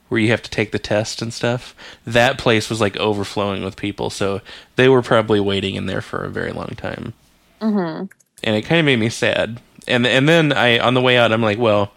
where 0.10 0.20
you 0.20 0.30
have 0.30 0.42
to 0.42 0.50
take 0.50 0.72
the 0.72 0.80
test 0.80 1.22
and 1.22 1.34
stuff. 1.34 1.74
That 2.06 2.38
place 2.38 2.70
was 2.70 2.82
like 2.82 2.98
overflowing 2.98 3.64
with 3.64 3.78
people, 3.78 4.10
so 4.10 4.42
they 4.76 4.90
were 4.90 5.02
probably 5.04 5.40
waiting 5.40 5.76
in 5.76 5.86
there 5.86 6.02
for 6.02 6.26
a 6.26 6.30
very 6.30 6.52
long 6.52 6.74
time 6.76 7.14
and 8.46 8.56
it 8.56 8.62
kind 8.62 8.80
of 8.80 8.86
made 8.86 9.00
me 9.00 9.10
sad. 9.10 9.60
And 9.88 10.08
and 10.08 10.30
then 10.30 10.54
I 10.54 10.80
on 10.80 10.94
the 10.94 11.02
way 11.02 11.18
out, 11.18 11.34
I'm 11.34 11.42
like, 11.42 11.58
well, 11.58 11.92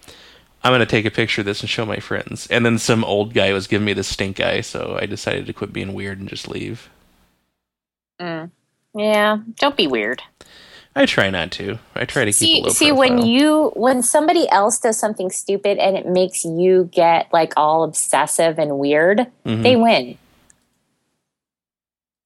I'm 0.64 0.72
gonna 0.72 0.84
take 0.86 1.04
a 1.06 1.10
picture 1.10 1.42
of 1.42 1.44
this 1.46 1.60
and 1.60 1.70
show 1.70 1.86
my 1.86 1.98
friends. 2.00 2.46
And 2.48 2.66
then 2.66 2.78
some 2.78 3.04
old 3.04 3.32
guy 3.34 3.52
was 3.52 3.66
giving 3.68 3.84
me 3.86 3.92
the 3.92 4.02
stink 4.02 4.40
eye, 4.40 4.60
so 4.62 4.98
I 5.00 5.06
decided 5.06 5.46
to 5.46 5.52
quit 5.52 5.72
being 5.72 5.94
weird 5.94 6.18
and 6.18 6.28
just 6.28 6.48
leave. 6.48 6.90
Yeah, 8.94 9.38
don't 9.60 9.76
be 9.76 9.86
weird. 9.86 10.22
I 10.96 11.06
try 11.06 11.30
not 11.30 11.52
to. 11.52 11.78
I 11.94 12.04
try 12.06 12.24
to 12.24 12.32
keep 12.32 12.32
a 12.32 12.32
See, 12.32 12.62
low 12.62 12.68
see 12.70 12.92
when 12.92 13.24
you 13.24 13.70
when 13.76 14.02
somebody 14.02 14.48
else 14.50 14.80
does 14.80 14.98
something 14.98 15.30
stupid 15.30 15.78
and 15.78 15.96
it 15.96 16.06
makes 16.06 16.44
you 16.44 16.88
get 16.90 17.32
like 17.32 17.52
all 17.56 17.84
obsessive 17.84 18.58
and 18.58 18.78
weird, 18.78 19.28
Mhm. 19.46 19.62
they 19.62 19.76
win. 19.76 20.18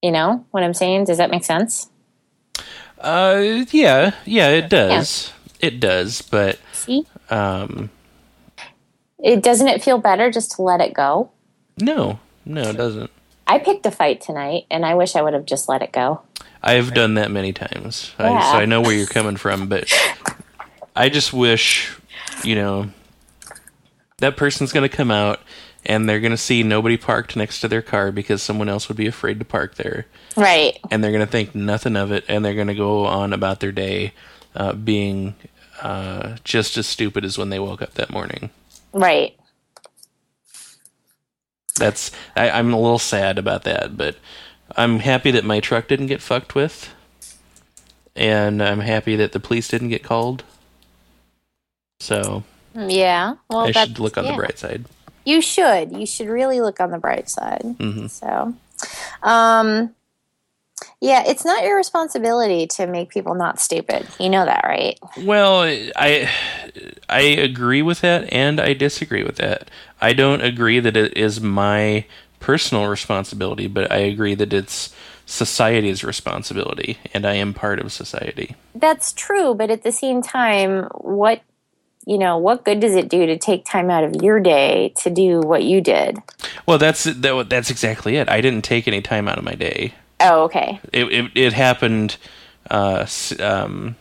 You 0.01 0.11
know 0.13 0.47
what 0.51 0.63
I'm 0.63 0.73
saying? 0.75 1.05
Does 1.05 1.19
that 1.19 1.31
make 1.31 1.45
sense? 1.45 1.89
Uh, 3.03 3.65
yeah, 3.71 4.15
yeah, 4.25 4.49
it 4.49 4.71
does. 4.71 5.33
It 5.61 5.81
does, 5.81 6.23
but 6.23 6.59
See, 6.73 7.07
um, 7.31 7.91
it 9.19 9.43
doesn't 9.43 9.69
it 9.69 9.83
feel 9.83 9.99
better 9.99 10.31
just 10.31 10.53
to 10.53 10.63
let 10.63 10.81
it 10.81 10.95
go? 10.95 11.31
no, 11.79 12.21
no, 12.45 12.63
it 12.63 12.77
doesn't. 12.77 13.11
I 13.47 13.59
picked 13.59 13.85
a 13.87 13.91
fight 13.91 14.21
tonight, 14.21 14.67
and 14.71 14.87
I 14.87 14.95
wish 14.95 15.17
I 15.17 15.23
would 15.23 15.35
have 15.35 15.47
just 15.47 15.69
let 15.69 15.83
it 15.83 15.93
go. 15.93 16.23
I've 16.63 16.95
done 16.95 17.15
that 17.15 17.31
many 17.31 17.53
times, 17.53 18.15
I, 18.19 18.29
so 18.53 18.59
I 18.59 18.67
know 18.67 18.81
where 18.81 18.95
you're 18.95 19.07
coming 19.07 19.37
from. 19.37 19.69
But 19.69 19.93
I 20.95 21.09
just 21.09 21.33
wish, 21.33 21.97
you 22.45 22.55
know, 22.55 22.91
that 24.19 24.37
person's 24.37 24.73
going 24.73 24.89
to 24.89 24.97
come 24.97 25.11
out 25.11 25.41
and 25.85 26.09
they're 26.09 26.21
going 26.21 26.31
to 26.33 26.37
see 26.37 26.63
nobody 26.63 26.97
parked 26.97 27.37
next 27.37 27.61
to 27.61 27.69
their 27.69 27.83
car 27.83 28.13
because 28.13 28.41
someone 28.43 28.69
else 28.69 28.89
would 28.89 28.97
be 28.97 29.09
afraid 29.09 29.41
to 29.41 29.45
park 29.45 29.75
there, 29.75 30.07
Right. 30.37 30.79
and 30.91 31.03
they're 31.03 31.13
going 31.13 31.25
to 31.25 31.31
think 31.31 31.55
nothing 31.55 31.97
of 31.97 32.11
it, 32.13 32.25
and 32.29 32.45
they're 32.45 32.55
going 32.55 32.69
to 32.69 32.75
go 32.75 33.07
on 33.07 33.33
about 33.33 33.61
their 33.61 33.73
day 33.73 34.13
uh, 34.55 34.73
being 34.73 35.35
uh, 35.81 36.37
just 36.45 36.77
as 36.77 36.87
stupid 36.87 37.25
as 37.25 37.37
when 37.39 37.51
they 37.51 37.59
woke 37.59 37.83
up 37.83 37.95
that 37.95 38.11
morning. 38.11 38.51
Right. 38.93 39.37
That's 41.79 42.11
I, 42.37 42.51
I'm 42.51 42.73
a 42.73 42.81
little 42.81 42.99
sad 42.99 43.39
about 43.39 43.65
that, 43.65 43.97
but 43.97 44.17
I'm 44.77 44.99
happy 45.01 45.31
that 45.31 45.45
my 45.45 45.61
truck 45.61 45.89
didn't 45.89 46.07
get 46.09 46.21
fucked 46.21 46.55
with, 46.55 46.93
and 48.15 48.63
I'm 48.63 48.81
happy 48.81 49.17
that 49.17 49.33
the 49.33 49.41
police 49.41 49.69
didn't 49.69 49.89
get 49.89 50.03
called. 50.03 50.45
So 52.01 52.45
Yeah. 52.75 53.35
Well, 53.49 53.61
I 53.61 53.73
should 53.73 53.99
look 53.99 54.19
on 54.19 54.25
yeah. 54.25 54.33
the 54.33 54.37
bright 54.37 54.59
side. 54.59 54.85
You 55.25 55.41
should. 55.41 55.93
You 55.93 56.05
should 56.05 56.29
really 56.29 56.61
look 56.61 56.81
on 56.81 56.91
the 56.91 56.99
bright 56.99 57.31
side. 57.31 57.63
hmm 57.79 58.07
So, 58.09 58.55
um, 59.23 59.95
yeah, 61.03 61.25
it's 61.27 61.45
not 61.45 61.65
your 61.65 61.77
responsibility 61.77 62.69
to 62.69 62.87
make 62.87 63.11
people 63.11 63.35
not 63.35 63.59
stupid. 63.59 64.07
You 64.21 64.31
know 64.31 64.45
that, 64.45 64.63
right? 64.65 64.97
Well, 65.19 65.63
I 65.97 66.31
I 67.09 67.21
agree 67.21 67.83
with 67.83 68.03
that, 68.03 68.33
and 68.33 68.61
I 68.61 68.73
disagree 68.73 69.25
with 69.25 69.35
that. 69.37 69.69
I 70.01 70.13
don't 70.13 70.41
agree 70.43 70.79
that 70.79 70.97
it 70.97 71.17
is 71.17 71.41
my 71.41 72.05
personal 72.39 72.87
responsibility, 72.87 73.67
but 73.67 73.91
I 73.91 73.97
agree 73.97 74.37
that 74.37 74.53
it's 74.53 74.95
society's 75.27 76.05
responsibility, 76.05 76.99
and 77.13 77.27
I 77.27 77.35
am 77.35 77.53
part 77.53 77.81
of 77.81 77.93
society. 77.93 78.55
That's 78.73 79.13
true, 79.13 79.55
but 79.55 79.71
at 79.71 79.83
the 79.83 79.93
same 79.93 80.23
time, 80.23 80.85
what 81.01 81.43
you 82.07 82.17
know, 82.17 82.39
what 82.39 82.65
good 82.65 82.79
does 82.79 82.95
it 82.95 83.09
do 83.09 83.27
to 83.27 83.37
take 83.39 83.65
time 83.65 83.91
out 83.91 84.05
of 84.05 84.23
your 84.23 84.39
day 84.39 84.93
to 84.99 85.11
do 85.11 85.41
what 85.41 85.65
you 85.65 85.81
did? 85.81 86.19
Well, 86.65 86.79
that's 86.79 87.03
that, 87.03 87.47
that's 87.49 87.71
exactly 87.71 88.15
it. 88.17 88.29
I 88.29 88.41
didn't 88.41 88.63
take 88.63 88.87
any 88.87 89.03
time 89.03 89.27
out 89.27 89.39
of 89.39 89.43
my 89.43 89.57
day. 89.57 89.95
Oh, 90.23 90.45
okay. 90.45 90.81
it 90.93 91.05
it, 91.13 91.31
it 91.35 91.53
happened 91.53 92.17
uh, 92.71 93.01
s- 93.03 93.39
um, 93.41 93.97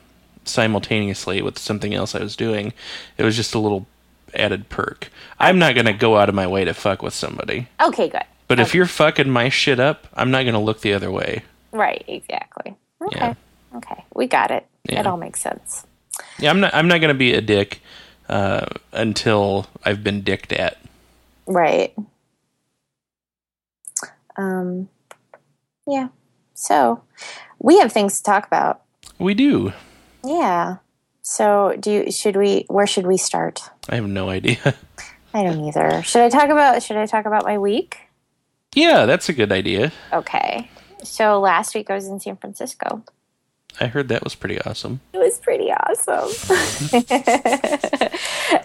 simultaneously 0.45 1.41
with 1.41 1.57
something 1.59 1.93
else 1.93 2.15
I 2.15 2.19
was 2.19 2.35
doing. 2.35 2.73
It 3.17 3.23
was 3.23 3.35
just 3.35 3.53
a 3.55 3.59
little 3.59 3.85
added 4.33 4.69
perk. 4.69 5.09
I'm 5.39 5.59
not 5.59 5.75
gonna 5.75 5.93
go 5.93 6.17
out 6.17 6.29
of 6.29 6.35
my 6.35 6.47
way 6.47 6.65
to 6.65 6.73
fuck 6.73 7.01
with 7.01 7.13
somebody, 7.13 7.67
Okay, 7.81 8.07
good. 8.09 8.23
but 8.47 8.59
if 8.59 8.73
you're 8.75 8.85
fucking 8.85 9.29
my 9.29 9.49
shit 9.49 9.79
up, 9.79 10.07
I'm 10.13 10.31
not 10.31 10.43
gonna 10.45 10.61
look 10.61 10.81
the 10.81 10.93
other 10.93 11.11
way. 11.11 11.43
Right, 11.71 12.03
exactly. 12.07 12.75
Okay. 13.01 13.17
Yeah. 13.19 13.33
Okay. 13.77 14.03
We 14.13 14.27
got 14.27 14.51
it. 14.51 14.65
Yeah. 14.89 14.99
It 15.01 15.07
all 15.07 15.17
makes 15.17 15.41
sense. 15.41 15.85
Yeah, 16.39 16.49
I'm 16.49 16.59
not 16.59 16.73
I'm 16.73 16.87
not 16.87 16.99
gonna 17.01 17.13
be 17.13 17.33
a 17.33 17.41
dick 17.41 17.81
uh, 18.29 18.65
until 18.91 19.67
I've 19.83 20.03
been 20.03 20.21
dicked 20.21 20.51
at. 20.53 20.77
Right. 21.47 21.93
Um 24.37 24.89
yeah. 25.91 26.07
So, 26.53 27.03
we 27.59 27.79
have 27.79 27.91
things 27.91 28.17
to 28.17 28.23
talk 28.23 28.47
about. 28.47 28.81
We 29.19 29.33
do. 29.33 29.73
Yeah. 30.23 30.77
So, 31.21 31.75
do 31.79 31.91
you 31.91 32.11
should 32.11 32.35
we 32.35 32.65
where 32.67 32.87
should 32.87 33.05
we 33.05 33.17
start? 33.17 33.61
I 33.89 33.95
have 33.95 34.07
no 34.07 34.29
idea. 34.29 34.75
I 35.33 35.43
don't 35.43 35.63
either. 35.67 36.01
Should 36.03 36.21
I 36.23 36.29
talk 36.29 36.49
about 36.49 36.81
should 36.83 36.97
I 36.97 37.05
talk 37.05 37.25
about 37.25 37.43
my 37.45 37.57
week? 37.57 37.97
yeah, 38.73 39.05
that's 39.05 39.27
a 39.29 39.33
good 39.33 39.51
idea. 39.51 39.91
Okay. 40.13 40.69
So, 41.03 41.39
last 41.39 41.75
week 41.75 41.89
I 41.89 41.95
was 41.95 42.07
in 42.07 42.19
San 42.19 42.37
Francisco. 42.37 43.03
I 43.79 43.87
heard 43.87 44.09
that 44.09 44.23
was 44.23 44.35
pretty 44.35 44.59
awesome. 44.61 44.99
It 45.13 45.17
was 45.17 45.39
pretty 45.39 45.71
awesome. 45.71 46.29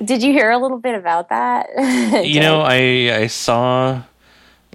Did 0.04 0.22
you 0.22 0.32
hear 0.32 0.50
a 0.50 0.58
little 0.58 0.78
bit 0.78 0.94
about 0.94 1.28
that? 1.28 1.68
you 2.26 2.40
know, 2.40 2.60
I 2.60 3.22
I 3.22 3.26
saw 3.28 4.02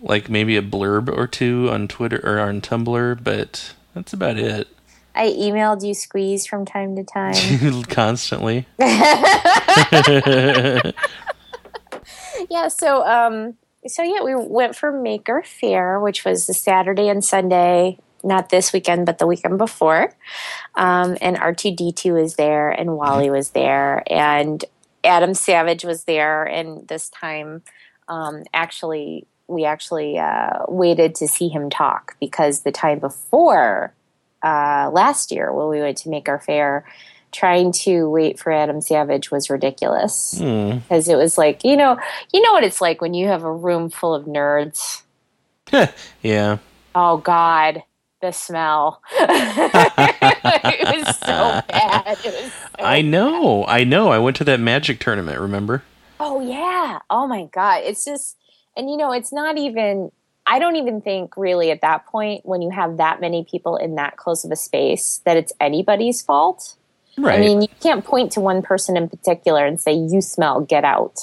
like 0.02 0.30
maybe 0.30 0.58
a 0.58 0.62
blurb 0.62 1.10
or 1.10 1.28
two 1.28 1.70
on 1.72 1.88
Twitter 1.88 2.20
or 2.24 2.40
on 2.40 2.62
Tumblr, 2.62 3.24
but 3.24 3.74
that's 3.94 4.14
about 4.14 4.38
it. 4.38 4.68
I 5.14 5.28
emailed 5.28 5.86
you 5.86 5.94
squeeze 5.94 6.46
from 6.46 6.66
time 6.66 6.96
to 6.96 7.04
time. 7.04 7.84
Constantly. 7.90 8.66
yeah, 12.50 12.68
so 12.70 13.06
um 13.06 13.58
so 13.88 14.04
yeah, 14.04 14.22
we 14.24 14.36
went 14.36 14.76
for 14.76 14.92
Maker 14.92 15.42
Faire, 15.44 16.00
which 16.00 16.24
was 16.24 16.46
the 16.46 16.54
Saturday 16.54 17.10
and 17.10 17.24
Sunday, 17.24 17.98
not 18.24 18.50
this 18.50 18.72
weekend, 18.72 19.06
but 19.06 19.18
the 19.18 19.26
weekend 19.26 19.58
before. 19.58 20.14
Um, 20.76 21.18
and 21.20 21.36
R2D2 21.38 22.14
was 22.14 22.36
there, 22.36 22.70
and 22.70 22.96
WALL-E 22.96 23.32
was 23.32 23.50
there, 23.50 24.04
and 24.08 24.64
Adam 25.04 25.34
Savage 25.34 25.84
was 25.84 26.04
there. 26.04 26.44
And 26.44 26.88
this 26.88 27.10
time, 27.10 27.64
um, 28.08 28.44
actually, 28.54 29.26
we 29.52 29.66
actually 29.66 30.18
uh, 30.18 30.64
waited 30.68 31.14
to 31.16 31.28
see 31.28 31.50
him 31.50 31.70
talk 31.70 32.16
because 32.20 32.62
the 32.62 32.72
time 32.72 33.00
before 33.00 33.94
uh, 34.44 34.90
last 34.92 35.32
year, 35.32 35.52
when 35.54 35.68
we 35.68 35.80
went 35.82 35.98
to 36.00 36.10
Maker 36.10 36.40
Faire, 36.40 36.86
trying 37.32 37.72
to 37.72 38.10
wait 38.10 38.40
for 38.40 38.52
Adam 38.52 38.82
Savage 38.82 39.30
was 39.32 39.50
ridiculous 39.50 40.36
Hmm. 40.38 40.80
because 40.80 41.08
it 41.08 41.16
was 41.16 41.38
like 41.38 41.64
you 41.64 41.78
know 41.78 41.98
you 42.34 42.42
know 42.42 42.52
what 42.52 42.64
it's 42.66 42.82
like 42.82 43.00
when 43.02 43.14
you 43.14 43.28
have 43.28 43.44
a 43.44 43.54
room 43.54 43.90
full 43.90 44.14
of 44.14 44.26
nerds 44.26 45.04
yeah. 46.22 46.58
oh 46.94 47.18
god 47.18 47.84
the 48.22 48.32
smell 48.34 49.02
it 49.20 51.06
was 51.06 51.18
so 51.20 51.62
bad 51.70 52.18
it 52.26 52.44
was 52.44 52.52
so 52.52 52.84
I 52.84 53.02
know. 53.02 53.66
I 53.66 53.84
know. 53.86 54.10
I 54.10 54.18
went 54.20 54.36
to 54.38 54.44
that 54.46 54.60
magic 54.60 55.00
tournament, 55.00 55.40
remember? 55.40 55.84
oh 56.20 56.40
yeah 56.42 57.00
oh 57.10 57.26
my 57.28 57.46
god 57.46 57.82
it's 57.84 58.04
just 58.06 58.38
and 58.76 58.90
you 58.90 58.98
know 58.98 59.12
it's 59.12 59.32
not 59.32 59.58
even 59.58 60.12
i 60.46 60.60
don't 60.60 60.76
even 60.76 61.02
think 61.02 61.36
really 61.38 61.72
at 61.72 61.82
that 61.82 62.06
point 62.06 62.46
when 62.46 62.62
you 62.62 62.70
have 62.70 62.98
that 62.98 63.22
many 63.22 63.46
people 63.50 63.76
in 63.78 63.96
that 63.96 64.18
close 64.18 64.44
of 64.46 64.52
a 64.52 64.56
space 64.56 65.22
that 65.26 65.38
it's 65.38 65.54
anybody's 65.60 66.22
fault 66.22 66.76
Right. 67.18 67.38
i 67.38 67.40
mean 67.40 67.62
you 67.62 67.68
can't 67.82 68.06
point 68.06 68.32
to 68.34 68.40
one 68.40 68.62
person 68.62 68.96
in 68.96 69.10
particular 69.10 69.66
and 69.66 69.80
say 69.80 69.94
you 69.94 70.22
smell 70.22 70.62
get 70.62 70.84
out 70.84 71.20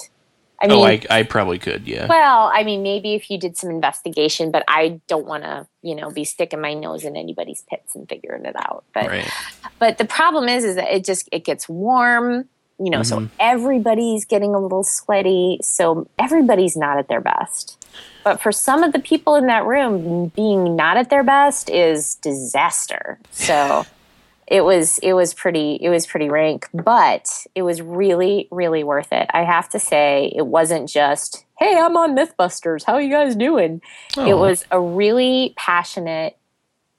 i 0.61 0.67
oh, 0.67 0.69
mean 0.69 0.78
oh, 0.78 0.85
I, 0.85 1.19
I 1.19 1.23
probably 1.23 1.59
could, 1.59 1.87
yeah. 1.87 2.07
Well, 2.09 2.50
I 2.52 2.64
mean, 2.64 2.83
maybe 2.83 3.14
if 3.14 3.31
you 3.31 3.38
did 3.38 3.57
some 3.57 3.71
investigation, 3.71 4.50
but 4.50 4.64
I 4.67 5.00
don't 5.07 5.25
want 5.25 5.45
to, 5.45 5.69
you 5.83 5.95
know, 5.95 6.11
be 6.11 6.25
sticking 6.25 6.61
my 6.61 6.75
nose 6.75 7.05
in 7.05 7.17
anybody's 7.17 7.62
pits 7.71 7.95
and 7.95 8.09
figuring 8.09 8.45
it 8.45 8.57
out. 8.57 8.85
But 8.93 9.07
Right. 9.07 9.31
but 9.78 9.99
the 9.99 10.05
problem 10.05 10.49
is, 10.49 10.64
is 10.64 10.75
that 10.75 10.93
it 10.93 11.05
just 11.05 11.28
it 11.31 11.45
gets 11.45 11.69
warm, 11.69 12.49
you 12.78 12.90
know, 12.90 13.02
so 13.02 13.16
Mhm. 13.18 13.30
everybody's 13.40 14.25
getting 14.25 14.54
a 14.54 14.58
little 14.58 14.85
sweaty, 14.85 15.58
so 15.62 16.06
everybody's 16.18 16.76
not 16.76 16.99
at 16.99 17.08
their 17.08 17.20
best. 17.20 17.76
But 18.25 18.40
for 18.40 18.52
some 18.52 18.82
of 18.82 18.92
the 18.92 18.99
people 18.99 19.35
in 19.37 19.47
that 19.47 19.64
room, 19.64 20.26
being 20.35 20.76
not 20.76 20.97
at 20.97 21.11
their 21.11 21.23
best 21.25 21.70
is 21.70 22.16
disaster. 22.16 23.18
So 23.30 23.85
it 24.47 24.62
was 24.64 24.99
it 24.99 25.12
was 25.14 25.35
pretty 25.35 25.78
it 25.80 25.88
was 25.88 26.06
pretty 26.06 26.28
rank, 26.28 26.68
but 26.73 27.28
it 27.54 27.62
was 27.62 27.82
really 27.82 28.49
really 28.50 28.85
worth 28.85 29.12
it. 29.12 29.28
I 29.35 29.42
have 29.44 29.68
to 29.70 29.78
say, 29.80 30.32
it 30.37 30.47
wasn't 30.47 30.88
just 30.88 31.44
hey, 31.58 31.76
I'm 31.76 31.97
on 31.97 32.14
MythBusters. 32.16 32.85
How 32.85 32.94
are 32.94 33.00
you 33.00 33.11
guys 33.11 33.35
doing? 33.35 33.80
It 34.16 34.35
Oh. 34.35 34.37
was 34.37 34.64
a 34.70 34.80
really 34.80 35.54
passionate, 35.56 36.37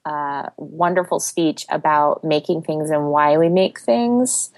uh, 0.05 0.49
wonderful 0.57 1.21
speech 1.21 1.65
about 1.69 2.23
making 2.25 2.63
things 2.63 2.89
and 2.89 3.09
why 3.09 3.37
we 3.37 3.47
make 3.47 3.79
things, 3.79 4.51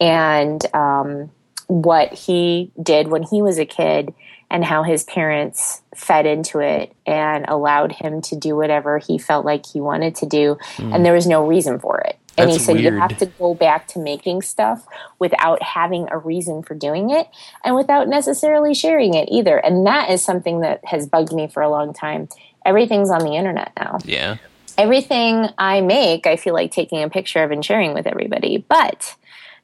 and 0.00 0.64
um, 0.74 1.30
what 1.66 2.12
he 2.12 2.70
did 2.82 3.08
when 3.08 3.22
he 3.22 3.42
was 3.42 3.58
a 3.58 3.66
kid, 3.66 4.14
and 4.50 4.64
how 4.64 4.82
his 4.82 5.02
parents 5.04 5.82
fed 5.94 6.26
into 6.26 6.60
it 6.60 6.94
and 7.06 7.46
allowed 7.48 7.90
him 7.90 8.20
to 8.22 8.36
do 8.36 8.54
whatever 8.54 8.98
he 8.98 9.18
felt 9.18 9.44
like 9.44 9.66
he 9.66 9.80
wanted 9.80 10.14
to 10.16 10.26
do, 10.26 10.56
and 10.78 11.04
there 11.04 11.14
was 11.14 11.26
no 11.26 11.46
reason 11.46 11.78
for 11.78 11.98
it. 12.00 12.18
And 12.36 12.50
he 12.50 12.58
said 12.58 12.80
you 12.80 12.90
have 12.92 13.16
to 13.18 13.26
go 13.26 13.54
back 13.54 13.86
to 13.88 13.98
making 13.98 14.42
stuff 14.42 14.86
without 15.18 15.62
having 15.62 16.08
a 16.10 16.18
reason 16.18 16.62
for 16.62 16.74
doing 16.74 17.10
it 17.10 17.28
and 17.64 17.76
without 17.76 18.08
necessarily 18.08 18.74
sharing 18.74 19.14
it 19.14 19.28
either. 19.30 19.56
And 19.56 19.86
that 19.86 20.10
is 20.10 20.22
something 20.22 20.60
that 20.60 20.84
has 20.84 21.06
bugged 21.06 21.32
me 21.32 21.46
for 21.46 21.62
a 21.62 21.70
long 21.70 21.92
time. 21.92 22.28
Everything's 22.64 23.10
on 23.10 23.20
the 23.20 23.36
internet 23.36 23.72
now. 23.76 23.98
Yeah. 24.04 24.38
Everything 24.76 25.48
I 25.58 25.80
make, 25.80 26.26
I 26.26 26.34
feel 26.34 26.54
like 26.54 26.72
taking 26.72 27.02
a 27.04 27.08
picture 27.08 27.44
of 27.44 27.52
and 27.52 27.64
sharing 27.64 27.94
with 27.94 28.06
everybody. 28.06 28.58
But 28.58 29.14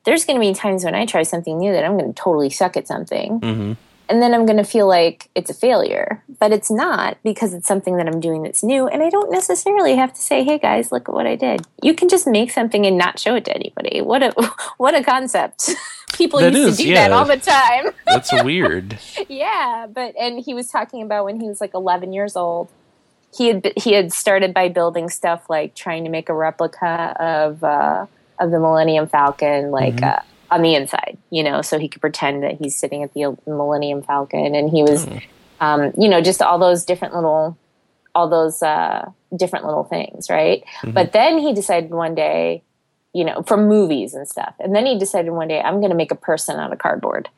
there's 0.04 0.24
going 0.24 0.40
to 0.40 0.46
be 0.46 0.54
times 0.54 0.84
when 0.84 0.94
I 0.94 1.06
try 1.06 1.22
something 1.22 1.58
new 1.58 1.72
that 1.72 1.84
I'm 1.84 1.98
going 1.98 2.12
to 2.12 2.20
totally 2.20 2.50
suck 2.50 2.76
at 2.76 2.86
something. 2.86 3.38
hmm 3.40 3.72
And 4.08 4.20
then 4.20 4.34
I'm 4.34 4.44
going 4.44 4.56
to 4.56 4.64
feel 4.64 4.88
like 4.88 5.28
it's 5.34 5.50
a 5.50 5.54
failure. 5.54 6.22
But 6.40 6.52
it's 6.52 6.70
not 6.70 7.18
because 7.22 7.54
it's 7.54 7.68
something 7.68 7.96
that 7.98 8.08
I'm 8.08 8.18
doing 8.18 8.42
that's 8.42 8.62
new. 8.64 8.88
And 8.88 9.02
I 9.02 9.10
don't 9.10 9.30
necessarily 9.30 9.94
have 9.94 10.12
to 10.14 10.20
say, 10.20 10.42
hey 10.42 10.58
guys, 10.58 10.90
look 10.90 11.08
at 11.08 11.14
what 11.14 11.26
I 11.26 11.36
did. 11.36 11.60
You 11.82 11.94
can 11.94 12.08
just 12.08 12.26
make 12.26 12.50
something 12.50 12.86
and 12.86 12.96
not 12.98 13.18
show 13.20 13.34
it 13.36 13.44
to 13.44 13.54
anybody. 13.54 14.00
What 14.00 14.22
a, 14.22 14.30
what 14.78 14.94
a 14.94 15.04
concept. 15.04 15.70
People 16.14 16.40
That 16.40 16.52
used 16.52 16.70
is, 16.70 16.76
to 16.78 16.82
do 16.82 16.88
yeah. 16.88 17.08
that 17.08 17.12
all 17.12 17.24
the 17.24 17.36
time. 17.36 17.92
That's 18.06 18.32
weird. 18.42 18.98
yeah, 19.28 19.86
but 19.88 20.16
and 20.18 20.40
he 20.40 20.54
was 20.54 20.66
talking 20.68 21.02
about 21.02 21.24
when 21.24 21.38
he 21.40 21.46
was 21.46 21.60
like 21.60 21.72
11 21.74 22.12
years 22.12 22.34
old. 22.36 22.68
He 23.32 23.46
had 23.46 23.72
he 23.76 23.92
had 23.92 24.12
started 24.12 24.52
by 24.52 24.68
building 24.70 25.08
stuff 25.08 25.48
like 25.48 25.76
trying 25.76 26.02
to 26.02 26.10
make 26.10 26.28
a 26.28 26.34
replica 26.34 27.14
of 27.20 27.62
uh, 27.62 28.06
of 28.40 28.50
the 28.50 28.58
Millennium 28.58 29.06
Falcon, 29.06 29.70
like 29.70 30.02
uh, 30.02 30.20
on 30.50 30.62
the 30.62 30.74
inside, 30.74 31.16
you 31.30 31.44
know, 31.44 31.62
so 31.62 31.78
he 31.78 31.88
could 31.88 32.00
pretend 32.00 32.42
that 32.42 32.56
he's 32.60 32.74
sitting 32.74 33.04
at 33.04 33.14
the 33.14 33.36
Millennium 33.46 34.02
Falcon, 34.02 34.54
and 34.56 34.68
he 34.70 34.82
was, 34.82 35.06
um, 35.60 35.92
you 35.96 36.08
know, 36.08 36.20
just 36.20 36.42
all 36.42 36.58
those 36.58 36.84
different 36.84 37.14
little, 37.14 37.56
all 38.14 38.28
those 38.28 38.62
uh, 38.62 39.08
different 39.36 39.64
little 39.66 39.84
things, 39.84 40.28
right? 40.28 40.64
But 40.92 41.12
then 41.12 41.38
he 41.38 41.52
decided 41.52 41.90
one 41.90 42.16
day, 42.16 42.62
you 43.12 43.24
know, 43.24 43.42
from 43.42 43.68
movies 43.68 44.14
and 44.14 44.26
stuff, 44.26 44.54
and 44.58 44.74
then 44.74 44.86
he 44.86 44.98
decided 44.98 45.30
one 45.30 45.48
day, 45.48 45.60
I'm 45.60 45.78
going 45.78 45.90
to 45.90 45.96
make 45.96 46.10
a 46.10 46.16
person 46.16 46.58
out 46.58 46.72
of 46.72 46.78
cardboard 46.78 47.28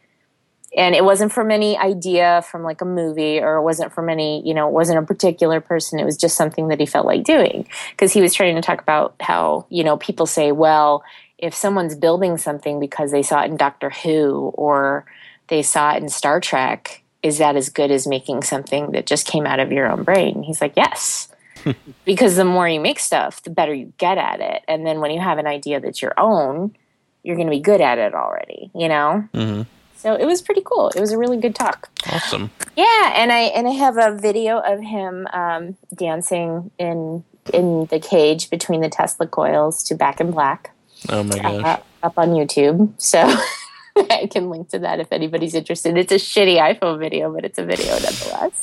and 0.75 0.95
it 0.95 1.05
wasn't 1.05 1.33
from 1.33 1.51
any 1.51 1.77
idea 1.77 2.43
from 2.51 2.63
like 2.63 2.81
a 2.81 2.87
movie 2.87 3.41
or 3.41 3.57
it 3.57 3.63
wasn't 3.63 3.93
from 3.93 4.09
any 4.09 4.47
you 4.47 4.55
know 4.55 4.69
it 4.69 4.73
wasn't 4.73 4.99
a 4.99 5.03
particular 5.03 5.61
person. 5.61 5.99
It 5.99 6.05
was 6.05 6.17
just 6.17 6.37
something 6.37 6.69
that 6.69 6.81
he 6.81 6.87
felt 6.87 7.07
like 7.07 7.25
doing. 7.25 7.69
Because 7.91 8.13
he 8.13 8.23
was 8.23 8.35
trying 8.35 8.55
to 8.55 8.63
talk 8.63 8.81
about 8.81 9.15
how 9.21 9.67
you 9.69 9.85
know 9.85 9.97
people 9.97 10.27
say 10.27 10.53
well 10.53 11.05
if 11.39 11.55
someone's 11.55 11.97
building 11.97 12.39
something 12.39 12.79
because 12.79 13.11
they 13.11 13.23
saw 13.23 13.43
it 13.43 13.51
in 13.51 13.57
doctor 13.57 13.91
who 13.91 14.53
or 14.55 15.05
they 15.49 15.63
saw 15.63 15.93
it 15.93 16.03
in 16.03 16.09
star 16.09 16.41
trek 16.41 17.03
is 17.23 17.39
that 17.39 17.57
as 17.57 17.69
good 17.69 17.91
as 17.91 18.07
making 18.07 18.43
something 18.43 18.93
that 18.93 19.07
just 19.07 19.27
came 19.27 19.47
out 19.47 19.61
of 19.61 19.71
your 19.73 19.91
own 19.91 20.03
brain? 20.03 20.43
He's 20.43 20.61
like 20.61 20.75
yes. 20.77 21.29
Because 22.05 22.35
the 22.35 22.45
more 22.45 22.69
you 22.69 22.81
make 22.81 22.99
stuff 22.99 23.43
the 23.43 23.51
better 23.51 23.73
you 23.73 23.93
get 23.99 24.19
at 24.19 24.41
it. 24.41 24.63
And 24.67 24.85
then 24.85 24.99
when 24.99 25.13
you 25.13 25.21
have 25.21 25.39
an 25.39 25.47
idea 25.47 25.81
that's 25.81 26.03
your 26.03 26.19
own 26.19 26.75
you're 27.23 27.37
going 27.37 27.47
to 27.47 27.53
be 27.53 27.61
good 27.61 27.81
at 27.81 27.99
it 27.99 28.15
already 28.15 28.71
you 28.75 28.89
know? 28.89 29.29
Hmm 29.35 29.63
so 30.03 30.15
it 30.15 30.25
was 30.27 30.43
pretty 30.43 30.63
cool. 30.65 30.89
It 30.89 31.01
was 31.01 31.13
a 31.13 31.19
really 31.19 31.37
good 31.37 31.55
talk. 31.55 31.89
Awesome. 32.11 32.51
Yeah, 32.77 33.13
and 33.15 33.31
I 33.31 33.43
and 33.55 33.69
I 33.69 33.71
have 33.71 33.97
a 33.97 34.17
video 34.17 34.59
of 34.59 34.81
him 34.81 35.29
um, 35.33 35.77
dancing 35.95 36.73
in 36.77 37.23
in 37.53 37.87
the 37.87 38.01
cage 38.01 38.51
between 38.51 38.81
the 38.81 38.89
Tesla 38.89 39.27
coils 39.29 39.83
to 39.85 39.95
Back 39.95 40.21
in 40.21 40.31
Black 40.33 40.73
Oh 41.09 41.23
my 41.23 41.39
gosh. 41.39 41.65
uh, 41.65 42.07
up 42.07 42.19
on 42.19 42.31
YouTube. 42.31 42.93
So 42.99 43.19
I 43.97 44.29
can 44.31 44.51
link 44.51 44.71
to 44.71 44.81
that 44.81 44.99
if 45.01 45.13
anybody's 45.13 45.55
interested. 45.55 45.97
It's 45.97 46.13
a 46.13 46.17
shitty 46.17 46.59
iPhone 46.59 46.99
video, 46.99 47.33
but 47.33 47.45
it's 47.45 47.59
a 47.59 47.65
video 47.65 47.93
nonetheless. 47.93 48.63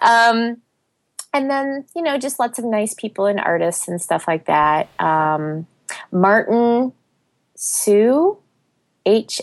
Um, 0.00 0.58
and 1.32 1.50
then 1.50 1.84
you 1.94 2.02
know 2.02 2.18
just 2.18 2.38
lots 2.38 2.58
of 2.58 2.66
nice 2.66 2.92
people 2.92 3.26
and 3.26 3.40
artists 3.40 3.88
and 3.88 4.00
stuff 4.00 4.26
like 4.28 4.44
that. 4.46 4.88
Um, 5.00 5.66
Martin 6.12 6.92
Hsu, 7.56 8.36
H 9.06 9.40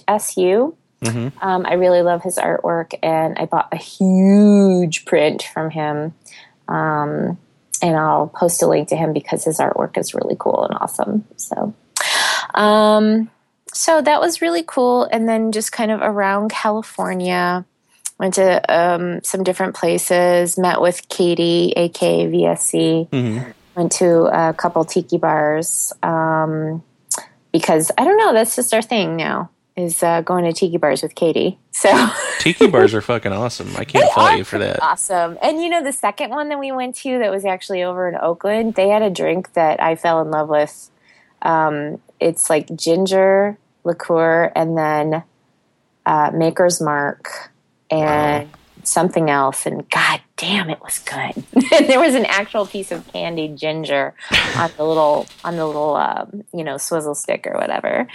S 1.07 1.13
U. 1.15 1.21
hmm 1.21 1.27
Um, 1.41 1.65
I 1.65 1.73
really 1.73 2.01
love 2.01 2.23
his 2.23 2.37
artwork, 2.37 2.93
and 3.03 3.37
I 3.37 3.45
bought 3.45 3.69
a 3.71 3.77
huge 3.77 5.05
print 5.05 5.43
from 5.53 5.69
him. 5.69 6.13
Um, 6.67 7.37
and 7.81 7.97
I'll 7.97 8.27
post 8.27 8.63
a 8.63 8.67
link 8.67 8.87
to 8.89 8.95
him 8.95 9.11
because 9.11 9.43
his 9.43 9.57
artwork 9.59 9.97
is 9.97 10.13
really 10.13 10.37
cool 10.39 10.63
and 10.63 10.73
awesome. 10.79 11.25
So, 11.35 11.73
um, 12.53 13.29
so 13.73 14.01
that 14.01 14.21
was 14.21 14.41
really 14.41 14.63
cool. 14.65 15.03
And 15.11 15.27
then 15.27 15.51
just 15.51 15.71
kind 15.71 15.91
of 15.91 15.99
around 16.01 16.49
California, 16.51 17.65
went 18.19 18.35
to 18.35 18.61
um, 18.73 19.21
some 19.23 19.43
different 19.43 19.75
places. 19.75 20.57
Met 20.57 20.79
with 20.79 21.09
Katie, 21.09 21.73
aka 21.75 22.25
VSC. 22.27 23.09
hmm 23.09 23.51
Went 23.75 23.91
to 23.93 24.25
a 24.25 24.53
couple 24.53 24.85
tiki 24.85 25.17
bars 25.17 25.91
um, 26.03 26.83
because 27.51 27.91
I 27.97 28.03
don't 28.03 28.17
know. 28.17 28.31
That's 28.31 28.55
just 28.55 28.71
our 28.71 28.83
thing 28.83 29.15
now. 29.15 29.49
Is 29.75 30.03
uh, 30.03 30.21
going 30.21 30.45
to 30.45 30.53
tiki 30.53 30.77
bars 30.77 31.01
with 31.01 31.15
Katie. 31.15 31.57
So 31.71 31.89
Tiki 32.39 32.67
bars 32.67 32.93
are 32.93 33.01
fucking 33.01 33.31
awesome. 33.31 33.75
I 33.75 33.85
can't 33.85 34.11
fault 34.13 34.37
you 34.37 34.43
for 34.43 34.59
that. 34.59 34.83
awesome. 34.83 35.37
And 35.41 35.61
you 35.61 35.69
know, 35.69 35.83
the 35.83 35.91
second 35.91 36.29
one 36.29 36.49
that 36.49 36.59
we 36.59 36.71
went 36.71 36.95
to 36.97 37.17
that 37.19 37.31
was 37.31 37.43
actually 37.43 37.81
over 37.81 38.07
in 38.07 38.15
Oakland, 38.15 38.75
they 38.75 38.89
had 38.89 39.01
a 39.01 39.09
drink 39.09 39.53
that 39.53 39.81
I 39.81 39.95
fell 39.95 40.21
in 40.21 40.29
love 40.29 40.47
with. 40.47 40.91
Um, 41.41 41.99
it's 42.19 42.49
like 42.51 42.73
ginger 42.75 43.57
liqueur 43.83 44.51
and 44.55 44.77
then 44.77 45.23
uh, 46.05 46.31
Maker's 46.33 46.79
Mark 46.79 47.51
and 47.89 48.49
something 48.83 49.29
else. 49.29 49.65
And 49.65 49.89
god 49.89 50.21
damn, 50.37 50.69
it 50.69 50.81
was 50.81 50.99
good. 50.99 51.43
there 51.87 51.99
was 51.99 52.15
an 52.15 52.25
actual 52.25 52.65
piece 52.65 52.91
of 52.91 53.07
candied 53.07 53.57
ginger 53.57 54.13
on 54.55 54.71
the 54.77 54.83
little 54.83 55.27
on 55.43 55.55
the 55.55 55.65
little 55.65 55.95
um, 55.95 56.43
you 56.53 56.63
know 56.63 56.77
swizzle 56.77 57.15
stick 57.15 57.47
or 57.47 57.57
whatever. 57.57 58.07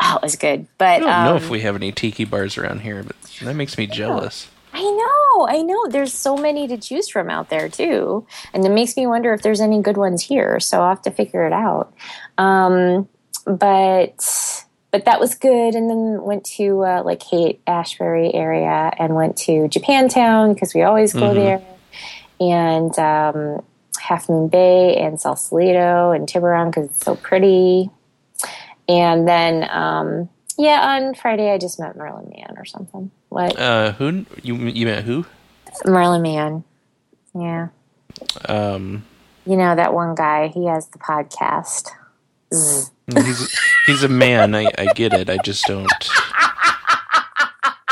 Oh, 0.00 0.16
it 0.16 0.22
was 0.22 0.36
good. 0.36 0.66
But 0.78 0.86
I 0.86 0.98
don't 0.98 1.24
know 1.24 1.36
um, 1.36 1.36
if 1.36 1.50
we 1.50 1.60
have 1.60 1.76
any 1.76 1.92
tiki 1.92 2.24
bars 2.24 2.56
around 2.58 2.80
here, 2.80 3.02
but 3.02 3.16
that 3.42 3.54
makes 3.54 3.76
me 3.76 3.86
jealous. 3.86 4.48
I 4.72 4.82
know, 4.82 5.46
I 5.46 5.62
know. 5.62 5.86
There's 5.88 6.12
so 6.12 6.36
many 6.36 6.66
to 6.66 6.76
choose 6.76 7.08
from 7.08 7.30
out 7.30 7.48
there 7.48 7.68
too, 7.68 8.26
and 8.52 8.64
it 8.64 8.70
makes 8.70 8.96
me 8.96 9.06
wonder 9.06 9.32
if 9.32 9.42
there's 9.42 9.60
any 9.60 9.80
good 9.80 9.96
ones 9.96 10.22
here. 10.22 10.58
So 10.58 10.80
I'll 10.80 10.88
have 10.88 11.02
to 11.02 11.12
figure 11.12 11.46
it 11.46 11.52
out. 11.52 11.94
Um, 12.38 13.08
but 13.46 14.64
but 14.94 15.06
that 15.06 15.18
was 15.18 15.34
good, 15.34 15.74
and 15.74 15.90
then 15.90 16.22
went 16.22 16.44
to 16.44 16.84
uh, 16.84 17.02
like 17.04 17.20
Haight 17.24 17.60
Ashbury 17.66 18.32
area 18.32 18.92
and 18.96 19.16
went 19.16 19.36
to 19.38 19.66
Japantown 19.66 20.54
because 20.54 20.72
we 20.72 20.82
always 20.82 21.12
go 21.12 21.30
Mhm. 21.30 21.34
there, 21.34 21.62
and 22.38 22.96
um, 23.00 23.64
Half 24.00 24.28
Moon 24.28 24.46
Bay 24.46 24.96
and 24.96 25.20
Sausalito 25.20 26.12
and 26.12 26.28
Tiburon 26.28 26.70
because 26.70 26.90
it's 26.90 27.04
so 27.04 27.16
pretty. 27.16 27.90
And 28.88 29.26
then 29.26 29.68
um, 29.68 30.28
yeah, 30.58 30.78
on 30.94 31.14
Friday 31.14 31.50
I 31.52 31.58
just 31.58 31.80
met 31.80 31.96
Merlin 31.96 32.30
Mann 32.36 32.54
or 32.56 32.64
something. 32.64 33.10
What? 33.30 33.58
Uh, 33.58 33.90
who 33.98 34.24
you 34.44 34.54
you 34.54 34.86
met 34.86 35.02
who? 35.02 35.26
Merlin 35.84 36.22
Mann. 36.22 36.62
Yeah. 37.34 37.68
Um, 38.48 39.04
You 39.44 39.56
know, 39.56 39.74
that 39.74 39.92
one 39.92 40.14
guy, 40.14 40.48
he 40.54 40.66
has 40.66 40.86
the 40.86 40.98
podcast. 40.98 41.90
Zzz. 42.54 42.92
He's 43.86 44.02
a 44.02 44.08
man. 44.08 44.54
I 44.54 44.70
I 44.78 44.86
get 44.94 45.12
it. 45.12 45.28
I 45.28 45.38
just 45.38 45.64
don't. 45.66 45.88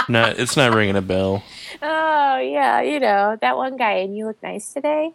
Not 0.09 0.39
it's 0.39 0.57
not 0.57 0.75
ringing 0.75 0.97
a 0.97 1.03
bell. 1.03 1.43
Oh, 1.81 2.39
yeah, 2.39 2.81
you 2.81 3.01
know, 3.01 3.37
that 3.41 3.57
one 3.57 3.77
guy. 3.77 3.93
And 3.93 4.17
you 4.17 4.27
look 4.27 4.43
nice 4.43 4.73
today. 4.73 5.13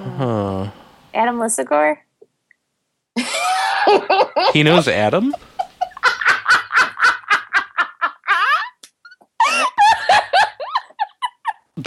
Huh? 0.00 0.70
Adam 1.14 1.36
Lisagor? 1.36 1.98
He 4.52 4.62
knows 4.62 4.88
Adam. 4.88 5.34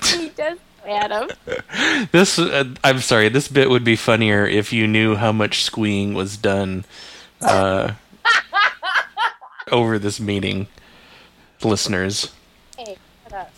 he 0.03 0.29
does, 0.29 0.57
Adam. 1.05 1.29
This 2.11 2.39
uh, 2.39 2.73
I'm 2.83 2.99
sorry. 2.99 3.29
This 3.29 3.47
bit 3.47 3.69
would 3.69 3.83
be 3.83 3.95
funnier 3.95 4.45
if 4.45 4.71
you 4.71 4.87
knew 4.87 5.15
how 5.15 5.31
much 5.31 5.63
squeeing 5.63 6.13
was 6.13 6.37
done 6.37 6.85
uh, 7.41 7.93
over 9.71 9.99
this 9.99 10.19
meeting, 10.19 10.67
listeners. 11.63 12.31
Hey, 12.77 12.97
shut 13.23 13.33
up. 13.33 13.51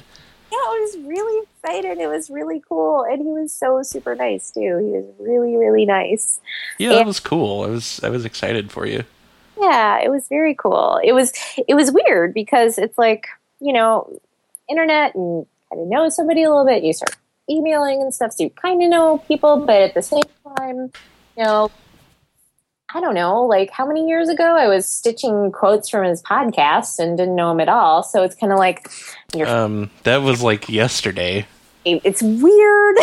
Yeah, 0.50 0.56
I 0.56 0.80
was 0.80 1.06
really 1.06 1.42
excited. 1.42 1.98
It 1.98 2.06
was 2.06 2.30
really 2.30 2.62
cool, 2.66 3.04
and 3.04 3.20
he 3.20 3.28
was 3.28 3.52
so 3.52 3.82
super 3.82 4.14
nice 4.14 4.50
too. 4.50 4.78
He 4.78 4.90
was 4.92 5.04
really, 5.18 5.56
really 5.56 5.84
nice. 5.84 6.40
yeah, 6.78 6.94
that 6.94 7.06
was 7.06 7.20
cool. 7.20 7.64
I 7.64 7.68
was 7.68 8.00
I 8.02 8.08
was 8.08 8.24
excited 8.24 8.72
for 8.72 8.86
you. 8.86 9.04
Yeah, 9.60 10.00
it 10.00 10.10
was 10.10 10.26
very 10.28 10.54
cool. 10.54 11.00
It 11.04 11.12
was 11.12 11.32
it 11.68 11.74
was 11.74 11.92
weird 11.92 12.32
because 12.32 12.78
it's 12.78 12.96
like 12.96 13.28
you 13.60 13.74
know, 13.74 14.18
internet 14.68 15.14
and 15.14 15.46
kind 15.70 15.82
of 15.82 15.88
know 15.88 16.08
somebody 16.08 16.42
a 16.42 16.50
little 16.50 16.66
bit. 16.66 16.82
You 16.82 16.92
start 16.92 17.16
emailing 17.50 18.02
and 18.02 18.12
stuff, 18.14 18.32
so 18.32 18.44
you 18.44 18.50
kind 18.50 18.82
of 18.82 18.90
know 18.90 19.18
people, 19.18 19.64
but 19.64 19.80
at 19.80 19.94
the 19.94 20.02
same 20.02 20.22
time, 20.56 20.90
you 21.36 21.44
know, 21.44 21.70
I 22.94 23.00
don't 23.00 23.14
know, 23.14 23.42
like 23.42 23.70
how 23.70 23.86
many 23.86 24.08
years 24.08 24.28
ago 24.30 24.56
I 24.56 24.66
was 24.66 24.86
stitching 24.86 25.52
quotes 25.52 25.90
from 25.90 26.04
his 26.04 26.22
podcast 26.22 26.98
and 26.98 27.18
didn't 27.18 27.36
know 27.36 27.50
him 27.50 27.60
at 27.60 27.68
all. 27.68 28.02
So 28.02 28.22
it's 28.22 28.34
kind 28.34 28.52
of 28.52 28.58
like 28.58 28.90
you're 29.34 29.46
Um, 29.46 29.90
that 30.04 30.22
was 30.22 30.42
like 30.42 30.68
yesterday. 30.68 31.46
it's 31.84 32.22
weird. 32.22 32.96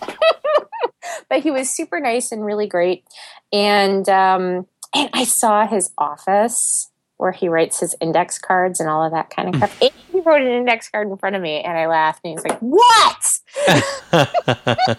but 1.28 1.42
he 1.42 1.50
was 1.50 1.68
super 1.68 2.00
nice 2.00 2.32
and 2.32 2.44
really 2.44 2.66
great. 2.66 3.04
And 3.52 4.08
um, 4.08 4.66
and 4.94 5.10
I 5.12 5.24
saw 5.24 5.66
his 5.66 5.90
office 5.98 6.90
where 7.22 7.30
he 7.30 7.48
writes 7.48 7.78
his 7.78 7.94
index 8.00 8.36
cards 8.36 8.80
and 8.80 8.90
all 8.90 9.04
of 9.04 9.12
that 9.12 9.30
kind 9.30 9.48
of 9.48 9.54
stuff. 9.54 9.80
And 9.80 9.92
he 10.10 10.18
wrote 10.18 10.42
an 10.42 10.48
index 10.48 10.90
card 10.90 11.06
in 11.06 11.16
front 11.16 11.36
of 11.36 11.42
me, 11.42 11.60
and 11.60 11.78
I 11.78 11.86
laughed. 11.86 12.20
And 12.24 12.32
he's 12.32 12.44
like, 12.44 12.58
"What? 12.58 13.38
You 13.68 14.96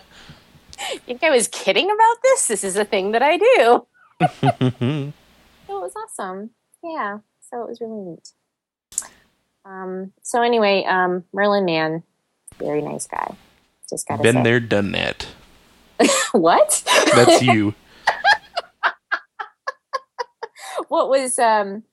think 1.05 1.21
I 1.21 1.29
was 1.31 1.49
kidding 1.49 1.91
about 1.91 2.15
this? 2.23 2.47
This 2.47 2.63
is 2.63 2.77
a 2.77 2.85
thing 2.85 3.11
that 3.11 3.21
I 3.21 3.37
do." 3.37 5.13
So 5.65 5.77
it 5.77 5.81
was 5.81 5.93
awesome. 5.95 6.49
Yeah. 6.83 7.19
So 7.49 7.63
it 7.63 7.69
was 7.69 7.79
really 7.79 8.01
neat. 8.01 8.31
Um, 9.63 10.11
so 10.21 10.41
anyway, 10.41 10.83
um, 10.83 11.23
Merlin 11.33 11.63
Mann, 11.63 12.03
very 12.59 12.81
nice 12.81 13.07
guy. 13.07 13.35
Just 13.89 14.05
gotta 14.07 14.21
Been 14.21 14.35
say. 14.35 14.43
there, 14.43 14.59
done 14.59 14.91
that. 14.91 15.27
What? 16.33 16.83
That's 17.15 17.41
you. 17.41 17.73
what 20.89 21.07
was 21.07 21.39
um 21.39 21.83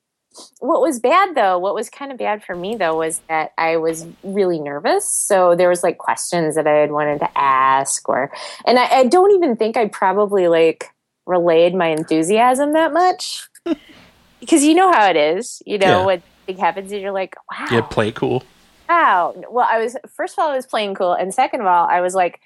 what 0.60 0.80
was 0.80 0.98
bad 1.00 1.34
though 1.34 1.58
what 1.58 1.74
was 1.74 1.88
kind 1.90 2.10
of 2.12 2.18
bad 2.18 2.42
for 2.42 2.54
me 2.56 2.76
though 2.76 2.96
was 2.96 3.20
that 3.28 3.50
i 3.58 3.76
was 3.76 4.06
really 4.22 4.58
nervous 4.60 5.06
so 5.10 5.54
there 5.56 5.68
was 5.68 5.82
like 5.82 5.98
questions 5.98 6.54
that 6.54 6.66
i 6.66 6.72
had 6.74 6.90
wanted 6.92 7.18
to 7.18 7.28
ask 7.38 8.08
or 8.08 8.30
and 8.66 8.78
i, 8.78 8.86
I 9.00 9.04
don't 9.06 9.32
even 9.32 9.56
think 9.56 9.76
i 9.76 9.86
probably 9.88 10.48
like 10.48 10.86
relayed 11.26 11.74
my 11.74 11.88
enthusiasm 11.88 12.72
that 12.72 12.92
much 12.92 13.48
because 14.40 14.64
you 14.64 14.74
know 14.74 14.92
how 14.92 15.08
it 15.10 15.16
is 15.16 15.62
you 15.66 15.78
know 15.78 15.86
Yeah. 16.00 16.04
when 16.06 16.22
something 16.46 16.64
happens 16.64 16.92
and 16.92 17.00
you're 17.00 17.12
like 17.12 17.36
wow 17.50 17.66
Yeah, 17.70 17.82
play 17.82 18.12
cool. 18.12 18.42
Wow. 18.88 19.34
Well, 19.48 19.68
I 19.70 19.78
was 19.78 19.96
first 20.16 20.36
of 20.36 20.42
all, 20.42 20.50
I 20.50 20.56
was 20.56 20.66
playing 20.66 20.96
cool, 20.96 21.12
and 21.12 21.32
second 21.32 21.60
of 21.60 21.66
all, 21.68 21.86
I 21.88 22.00
was 22.00 22.12
like, 22.12 22.40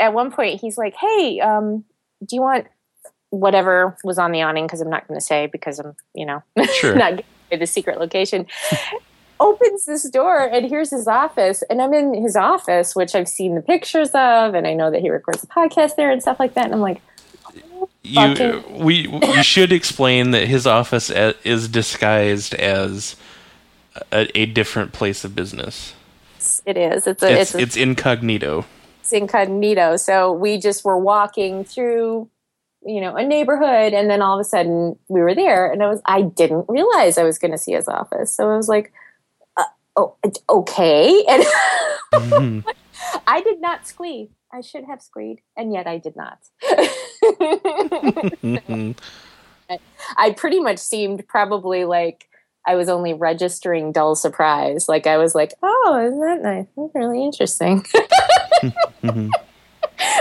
at 0.00 0.14
one 0.14 0.30
point, 0.32 0.62
he's 0.62 0.78
like, 0.78 0.94
"Hey, 0.98 1.40
um, 1.40 1.84
do 2.24 2.36
you 2.36 2.40
want 2.40 2.68
whatever 3.32 3.96
was 4.04 4.18
on 4.18 4.30
the 4.32 4.42
awning?" 4.42 4.66
Because 4.66 4.80
I'm 4.80 4.88
not 4.90 5.08
going 5.08 5.18
to 5.18 5.24
say 5.26 5.46
because 5.46 5.78
I'm, 5.80 5.96
you 6.14 6.24
know, 6.24 6.42
Sure. 6.74 6.94
not 6.94 7.20
giving 7.50 7.58
the 7.60 7.66
secret 7.66 7.98
location. 7.98 8.46
Opens 9.40 9.86
this 9.86 10.08
door, 10.08 10.38
and 10.38 10.68
here's 10.68 10.90
his 10.90 11.08
office, 11.08 11.64
and 11.68 11.82
I'm 11.82 11.92
in 11.92 12.14
his 12.14 12.36
office, 12.36 12.94
which 12.94 13.16
I've 13.16 13.26
seen 13.26 13.56
the 13.56 13.60
pictures 13.60 14.10
of, 14.10 14.54
and 14.54 14.68
I 14.68 14.72
know 14.74 14.88
that 14.92 15.00
he 15.00 15.10
records 15.10 15.42
a 15.42 15.48
podcast 15.48 15.96
there 15.96 16.12
and 16.12 16.22
stuff 16.22 16.38
like 16.38 16.54
that. 16.54 16.66
And 16.66 16.74
I'm 16.74 16.80
like, 16.80 17.00
You 18.04 18.62
we 18.70 19.08
you 19.08 19.42
should 19.42 19.72
explain 19.72 20.30
that 20.30 20.46
his 20.46 20.64
office 20.64 21.10
is 21.10 21.66
disguised 21.66 22.54
as 22.54 23.16
a, 24.12 24.28
a 24.38 24.46
different 24.46 24.92
place 24.92 25.24
of 25.24 25.34
business. 25.34 25.94
"It 26.64 26.76
is. 26.76 27.08
It's 27.08 27.22
a. 27.24 27.32
It's 27.32 27.40
It's, 27.50 27.54
a, 27.56 27.58
it's 27.58 27.76
incognito. 27.76 28.64
it's 29.00 29.12
incognito. 29.12 29.96
So 29.96 30.32
we 30.32 30.56
just 30.58 30.84
were 30.84 30.98
walking 30.98 31.64
through, 31.64 32.28
you 32.84 33.00
know, 33.00 33.14
a 33.16 33.24
neighborhood, 33.24 33.92
and 33.94 34.10
then 34.10 34.22
all 34.22 34.38
of 34.38 34.40
a 34.40 34.44
sudden 34.44 34.98
we 35.08 35.20
were 35.20 35.34
there, 35.34 35.70
and 35.70 35.82
I 35.82 35.88
was 35.88 36.00
I 36.04 36.22
didn't 36.22 36.66
realize 36.68 37.18
I 37.18 37.22
was 37.24 37.38
going 37.38 37.52
to 37.52 37.58
see 37.58 37.72
his 37.72 37.88
office, 37.88 38.34
so 38.34 38.50
I 38.50 38.56
was 38.56 38.68
like, 38.68 38.92
uh, 39.56 39.64
oh, 39.96 40.16
okay, 40.48 41.24
and 41.28 41.44
Mhm. 42.14 42.64
I 43.26 43.40
did 43.40 43.60
not 43.60 43.86
squeak. 43.86 44.30
I 44.52 44.60
should 44.60 44.84
have 44.84 45.00
squeaked, 45.00 45.42
and 45.56 45.72
yet 45.72 45.86
I 45.86 45.98
did 45.98 46.14
not. 46.16 46.38
Mhm. 47.22 48.96
I 50.18 50.32
pretty 50.32 50.60
much 50.60 50.78
seemed 50.78 51.26
probably 51.26 51.84
like 51.86 52.28
I 52.66 52.74
was 52.76 52.88
only 52.88 53.14
registering 53.14 53.90
dull 53.92 54.14
surprise. 54.14 54.88
Like 54.88 55.06
I 55.06 55.16
was 55.16 55.34
like, 55.34 55.52
oh, 55.62 56.04
isn't 56.06 56.20
that 56.20 56.42
nice? 56.42 56.66
That's 56.76 56.94
really 56.94 57.24
interesting. 57.24 57.84
Mhm. 59.02 59.30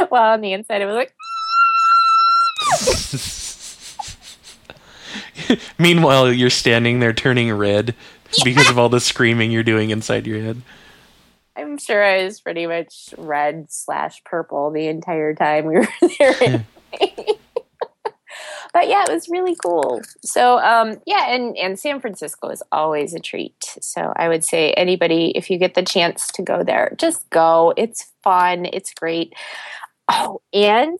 While 0.09 0.33
on 0.33 0.41
the 0.41 0.53
inside, 0.53 0.81
I 0.81 0.85
was 0.85 0.95
like, 0.95 1.13
Meanwhile, 5.77 6.33
you're 6.33 6.49
standing 6.49 6.99
there 6.99 7.13
turning 7.13 7.51
red 7.51 7.95
because 8.43 8.69
of 8.69 8.79
all 8.79 8.89
the 8.89 8.99
screaming 8.99 9.51
you're 9.51 9.63
doing 9.63 9.89
inside 9.89 10.27
your 10.27 10.41
head. 10.41 10.61
I'm 11.55 11.77
sure 11.77 12.03
I 12.03 12.23
was 12.23 12.39
pretty 12.39 12.65
much 12.65 13.13
red 13.17 13.67
slash 13.69 14.23
purple 14.23 14.71
the 14.71 14.87
entire 14.87 15.35
time 15.35 15.65
we 15.65 15.75
were 15.75 15.87
there. 16.17 16.65
but 18.73 18.87
yeah, 18.87 19.03
it 19.07 19.11
was 19.11 19.29
really 19.29 19.55
cool. 19.55 20.01
So 20.23 20.59
um, 20.59 21.01
yeah, 21.05 21.29
and 21.29 21.57
and 21.57 21.79
San 21.79 21.99
Francisco 21.99 22.49
is 22.49 22.63
always 22.71 23.13
a 23.13 23.19
treat. 23.19 23.75
So 23.81 24.13
I 24.15 24.29
would 24.29 24.43
say 24.43 24.71
anybody, 24.73 25.31
if 25.35 25.49
you 25.49 25.57
get 25.57 25.73
the 25.73 25.83
chance 25.83 26.27
to 26.33 26.41
go 26.41 26.63
there, 26.63 26.95
just 26.97 27.29
go. 27.29 27.73
It's 27.75 28.11
fun. 28.23 28.67
It's 28.71 28.93
great. 28.93 29.33
Oh, 30.09 30.41
and 30.53 30.97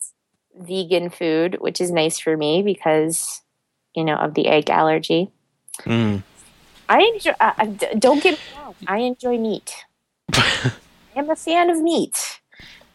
vegan 0.57 1.09
food, 1.09 1.57
which 1.59 1.79
is 1.81 1.91
nice 1.91 2.19
for 2.19 2.35
me 2.37 2.61
because 2.63 3.41
you 3.95 4.03
know 4.03 4.15
of 4.15 4.33
the 4.33 4.47
egg 4.47 4.69
allergy. 4.69 5.29
Mm. 5.81 6.23
I 6.89 6.99
enjoy. 7.13 7.33
Uh, 7.39 7.53
uh, 7.57 7.65
don't 7.99 8.21
get 8.21 8.33
me 8.33 8.39
wrong. 8.57 8.75
I 8.87 8.97
enjoy 8.99 9.37
meat. 9.37 9.73
I 10.33 10.71
am 11.15 11.29
a 11.29 11.35
fan 11.35 11.69
of 11.69 11.81
meat, 11.81 12.39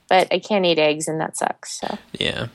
but 0.09 0.29
I 0.33 0.39
can't 0.39 0.65
eat 0.65 0.79
eggs, 0.79 1.09
and 1.09 1.21
that 1.21 1.37
sucks. 1.37 1.81
So 1.81 1.99
Yeah. 2.19 2.49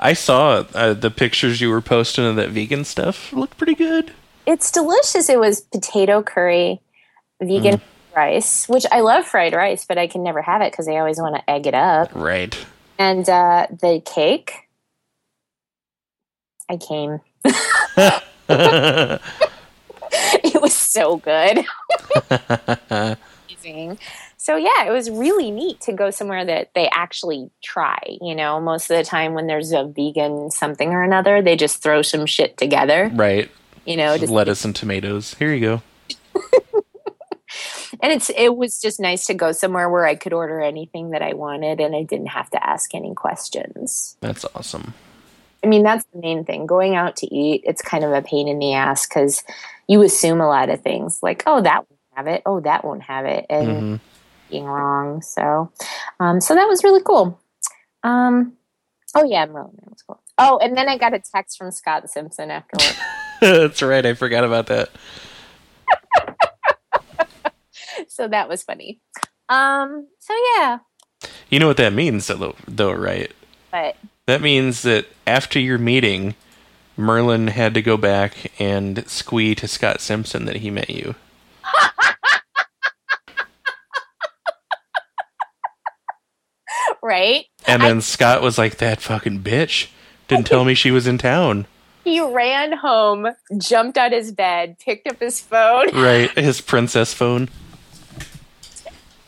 I 0.00 0.14
saw 0.14 0.64
uh, 0.74 0.94
the 0.94 1.10
pictures 1.10 1.60
you 1.60 1.68
were 1.70 1.82
posting 1.82 2.24
of 2.24 2.36
that 2.36 2.48
vegan 2.50 2.84
stuff. 2.84 3.32
Looked 3.32 3.58
pretty 3.58 3.74
good. 3.74 4.12
it's 4.46 4.70
delicious. 4.70 5.28
It 5.28 5.38
was 5.38 5.60
potato 5.60 6.22
curry, 6.22 6.80
vegan 7.40 7.80
rice, 8.16 8.66
which 8.68 8.86
I 8.90 9.00
love 9.00 9.26
fried 9.26 9.52
rice, 9.52 9.84
but 9.84 9.98
I 9.98 10.06
can 10.06 10.22
never 10.22 10.40
have 10.40 10.62
it 10.62 10.72
because 10.72 10.88
I 10.88 10.96
always 10.96 11.18
want 11.18 11.36
to 11.36 11.50
egg 11.50 11.66
it 11.66 11.74
up. 11.74 12.10
Right. 12.14 12.56
And 12.98 13.28
uh, 13.28 13.66
the 13.70 14.02
cake, 14.04 14.68
I 16.68 16.76
came. 16.76 17.20
it 20.44 20.62
was 20.62 20.74
so 20.74 21.16
good. 21.16 21.64
amazing. 23.66 23.98
So 24.36 24.56
yeah, 24.56 24.86
it 24.86 24.90
was 24.90 25.10
really 25.10 25.50
neat 25.50 25.80
to 25.82 25.92
go 25.92 26.10
somewhere 26.10 26.44
that 26.44 26.70
they 26.74 26.88
actually 26.88 27.50
try. 27.62 27.98
You 28.20 28.34
know, 28.34 28.60
most 28.60 28.90
of 28.90 28.96
the 28.96 29.04
time 29.04 29.34
when 29.34 29.46
there's 29.46 29.72
a 29.72 29.84
vegan 29.84 30.50
something 30.50 30.90
or 30.90 31.02
another, 31.02 31.42
they 31.42 31.56
just 31.56 31.82
throw 31.82 32.02
some 32.02 32.26
shit 32.26 32.56
together. 32.56 33.10
right. 33.14 33.50
You 33.84 33.96
know, 33.96 34.18
just, 34.18 34.32
Lettuce 34.32 34.64
and 34.64 34.74
tomatoes. 34.74 35.34
Here 35.34 35.54
you 35.54 35.60
go. 35.60 35.82
And 38.02 38.12
it's 38.12 38.30
it 38.30 38.56
was 38.56 38.80
just 38.80 39.00
nice 39.00 39.26
to 39.26 39.34
go 39.34 39.52
somewhere 39.52 39.88
where 39.88 40.06
I 40.06 40.14
could 40.14 40.32
order 40.32 40.60
anything 40.60 41.10
that 41.10 41.22
I 41.22 41.34
wanted, 41.34 41.80
and 41.80 41.94
I 41.94 42.02
didn't 42.02 42.28
have 42.28 42.50
to 42.50 42.66
ask 42.66 42.94
any 42.94 43.14
questions. 43.14 44.16
That's 44.20 44.44
awesome. 44.54 44.94
I 45.64 45.68
mean, 45.68 45.82
that's 45.82 46.04
the 46.12 46.20
main 46.20 46.44
thing. 46.44 46.66
Going 46.66 46.94
out 46.94 47.16
to 47.16 47.34
eat, 47.34 47.62
it's 47.64 47.82
kind 47.82 48.04
of 48.04 48.12
a 48.12 48.22
pain 48.22 48.46
in 48.46 48.58
the 48.58 48.74
ass 48.74 49.06
because 49.06 49.42
you 49.88 50.02
assume 50.02 50.40
a 50.40 50.48
lot 50.48 50.68
of 50.68 50.80
things, 50.82 51.20
like, 51.22 51.42
oh, 51.46 51.62
that 51.62 51.86
won't 51.88 52.00
have 52.14 52.26
it, 52.26 52.42
oh, 52.46 52.60
that 52.60 52.84
won't 52.84 53.02
have 53.02 53.24
it, 53.24 53.46
and 53.50 53.68
hmm 53.68 53.96
being 54.50 54.64
wrong. 54.64 55.22
So, 55.22 55.70
um, 56.20 56.40
so 56.40 56.54
that 56.54 56.66
was 56.68 56.84
really 56.84 57.02
cool. 57.02 57.40
Um, 58.02 58.52
oh 59.14 59.24
yeah, 59.24 59.46
Merlin 59.46 59.72
Mann 59.80 59.90
was 59.90 60.02
cool. 60.02 60.20
Oh, 60.38 60.58
and 60.58 60.76
then 60.76 60.88
I 60.88 60.98
got 60.98 61.14
a 61.14 61.18
text 61.18 61.58
from 61.58 61.70
Scott 61.70 62.08
Simpson 62.10 62.50
afterwards. 62.50 62.98
That's 63.40 63.82
right. 63.82 64.04
I 64.04 64.14
forgot 64.14 64.44
about 64.44 64.66
that. 64.68 64.90
so 68.16 68.26
that 68.28 68.48
was 68.48 68.62
funny. 68.62 68.98
Um, 69.48 70.08
so 70.18 70.34
yeah, 70.56 70.78
You 71.50 71.60
know 71.60 71.68
what 71.68 71.76
that 71.76 71.92
means, 71.92 72.26
though, 72.26 72.56
though 72.66 72.92
right? 72.92 73.30
but 73.70 73.96
That 74.26 74.40
means 74.40 74.82
that 74.82 75.06
after 75.26 75.60
your 75.60 75.78
meeting, 75.78 76.34
Merlin 76.96 77.48
had 77.48 77.74
to 77.74 77.82
go 77.82 77.96
back 77.96 78.50
and 78.58 79.06
squee 79.08 79.54
to 79.56 79.68
Scott 79.68 80.00
Simpson 80.00 80.46
that 80.46 80.56
he 80.56 80.70
met 80.70 80.88
you. 80.88 81.14
right, 87.02 87.44
And 87.66 87.82
then 87.82 88.00
Scott 88.00 88.42
was 88.42 88.58
like, 88.58 88.78
"That 88.78 89.00
fucking 89.00 89.42
bitch 89.42 89.88
didn't 90.26 90.46
tell 90.46 90.64
me 90.64 90.74
she 90.74 90.90
was 90.90 91.06
in 91.06 91.18
town." 91.18 91.66
he 92.06 92.20
ran 92.20 92.72
home, 92.72 93.26
jumped 93.58 93.98
out 93.98 94.12
of 94.12 94.18
his 94.18 94.30
bed, 94.30 94.76
picked 94.78 95.08
up 95.08 95.18
his 95.18 95.40
phone. 95.40 95.88
Right, 95.92 96.30
his 96.38 96.60
princess 96.60 97.12
phone. 97.12 97.48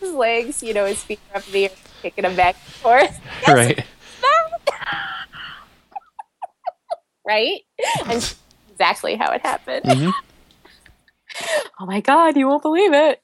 His 0.00 0.12
legs, 0.12 0.62
you 0.62 0.74
know, 0.74 0.84
his 0.86 1.02
feet 1.02 1.20
are 1.32 1.38
up 1.38 1.46
in 1.46 1.52
the 1.52 1.64
air, 1.64 1.70
kicking 2.02 2.24
him 2.24 2.36
back 2.36 2.56
and 2.64 2.74
forth. 2.74 3.20
Right. 3.48 3.84
right? 7.26 7.60
And 8.06 8.34
exactly 8.70 9.16
how 9.16 9.30
it 9.32 9.40
happened. 9.42 9.84
Mhm. 9.84 10.12
Oh 11.80 11.86
my 11.86 12.00
god, 12.00 12.36
you 12.36 12.48
won't 12.48 12.62
believe 12.62 12.92
it. 12.92 13.22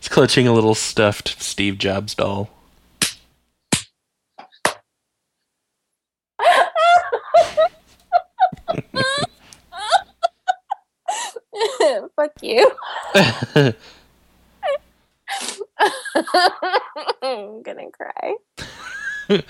He's 0.00 0.08
clutching 0.08 0.48
a 0.48 0.52
little 0.52 0.74
stuffed 0.74 1.40
Steve 1.40 1.78
Jobs 1.78 2.14
doll. 2.14 2.50
Fuck 12.16 12.32
you. 12.42 12.70
I'm 17.22 17.62
gonna 17.62 17.90
cry. 17.92 18.34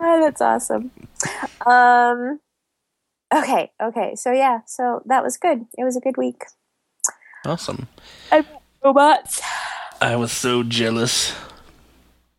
oh, 0.00 0.20
that's 0.20 0.40
awesome. 0.40 0.90
Um 1.66 2.40
okay, 3.34 3.70
okay. 3.82 4.14
So 4.16 4.32
yeah, 4.32 4.60
so 4.66 5.02
that 5.06 5.22
was 5.22 5.36
good. 5.36 5.66
It 5.78 5.84
was 5.84 5.96
a 5.96 6.00
good 6.00 6.16
week. 6.16 6.42
awesome. 7.44 7.88
Robots. 8.84 9.40
I 10.00 10.16
was 10.16 10.30
so 10.32 10.62
jealous. 10.62 11.32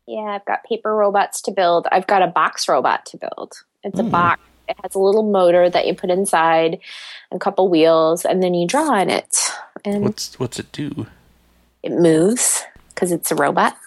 Yeah, 0.07 0.19
I've 0.35 0.45
got 0.45 0.63
paper 0.63 0.93
robots 0.95 1.41
to 1.43 1.51
build. 1.51 1.87
I've 1.91 2.05
got 2.05 2.21
a 2.21 2.27
box 2.27 2.67
robot 2.69 3.05
to 3.07 3.17
build. 3.17 3.53
It's 3.83 3.99
a 3.99 4.03
Hmm. 4.03 4.09
box. 4.09 4.41
It 4.67 4.77
has 4.83 4.93
a 4.95 4.99
little 4.99 5.23
motor 5.23 5.69
that 5.69 5.85
you 5.87 5.93
put 5.95 6.09
inside, 6.11 6.79
a 7.31 7.37
couple 7.39 7.69
wheels, 7.69 8.25
and 8.25 8.41
then 8.43 8.53
you 8.55 8.67
draw 8.67 8.91
on 8.95 9.09
it, 9.11 9.37
and 9.83 10.03
What's 10.03 10.39
what's 10.39 10.59
it 10.59 10.71
do? 10.71 11.05
It 11.85 11.91
moves 11.91 12.63
because 12.89 13.11
it's 13.11 13.31
a 13.31 13.35
robot. 13.35 13.77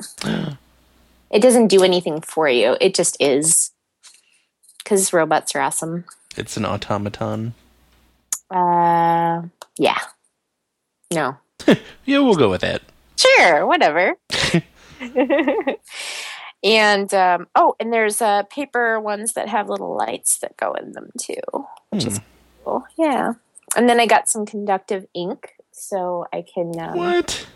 it 1.31 1.41
doesn't 1.43 1.67
do 1.67 1.83
anything 1.83 2.21
for 2.21 2.49
you. 2.49 2.77
It 2.81 2.95
just 2.95 3.17
is. 3.21 3.73
Because 4.79 5.13
robots 5.13 5.55
are 5.55 5.61
awesome. 5.61 6.05
It's 6.37 6.57
an 6.57 6.65
automaton. 6.65 7.55
Uh, 8.51 9.43
yeah. 9.77 9.99
No. 11.13 11.37
Yeah, 12.07 12.21
we'll 12.21 12.37
go 12.37 12.49
with 12.49 12.63
that. 12.63 12.81
Sure, 13.17 13.67
whatever. 13.67 14.15
and 16.65 17.13
um, 17.13 17.47
oh, 17.55 17.75
and 17.79 17.93
there's 17.93 18.23
uh, 18.23 18.45
paper 18.45 18.99
ones 18.99 19.35
that 19.35 19.51
have 19.51 19.69
little 19.69 19.95
lights 19.95 20.39
that 20.39 20.57
go 20.57 20.73
in 20.73 20.93
them 20.93 21.11
too, 21.21 21.35
which 21.91 22.07
is 22.07 22.19
cool. 22.65 22.87
Yeah. 22.97 23.35
And 23.77 23.91
then 23.91 24.01
I 24.01 24.07
got 24.07 24.29
some 24.31 24.47
conductive 24.47 25.05
ink, 25.13 25.53
so 25.73 26.25
I 26.33 26.43
can. 26.55 26.73
Um, 26.81 26.97
What? 26.97 27.47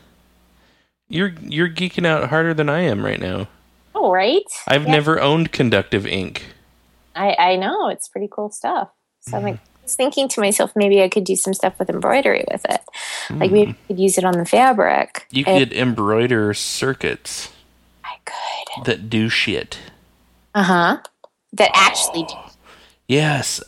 You're 1.12 1.34
you're 1.42 1.68
geeking 1.68 2.06
out 2.06 2.30
harder 2.30 2.54
than 2.54 2.70
I 2.70 2.80
am 2.80 3.04
right 3.04 3.20
now. 3.20 3.46
Oh, 3.94 4.10
right. 4.10 4.42
I've 4.66 4.84
Yeah. 4.86 4.92
never 4.92 5.20
owned 5.20 5.52
conductive 5.52 6.06
ink. 6.06 6.46
I 7.14 7.34
I 7.38 7.56
know 7.56 7.88
it's 7.88 8.08
pretty 8.08 8.28
cool 8.30 8.50
stuff. 8.50 8.88
So 9.20 9.36
I'm 9.36 9.42
like, 9.42 9.56
I 9.56 9.82
was 9.82 9.94
thinking 9.94 10.26
to 10.28 10.40
myself, 10.40 10.72
maybe 10.74 11.02
I 11.02 11.08
could 11.10 11.24
do 11.24 11.36
some 11.36 11.52
stuff 11.52 11.78
with 11.78 11.90
embroidery 11.90 12.44
with 12.50 12.64
it. 12.64 12.80
Like 13.28 13.52
maybe 13.52 13.72
I 13.72 13.86
could 13.88 14.00
use 14.00 14.16
it 14.16 14.24
on 14.24 14.32
the 14.38 14.46
fabric. 14.46 15.26
You 15.30 15.44
And 15.46 15.58
could 15.58 15.76
embroider 15.76 16.54
circuits 16.54 17.50
I 18.02 18.14
could. 18.24 18.84
that 18.86 19.10
do 19.10 19.28
shit. 19.28 19.78
Uh 20.54 20.62
huh. 20.62 20.98
That 21.52 21.70
actually. 21.74 22.24
Do. 22.24 22.34
Yes. 23.08 23.62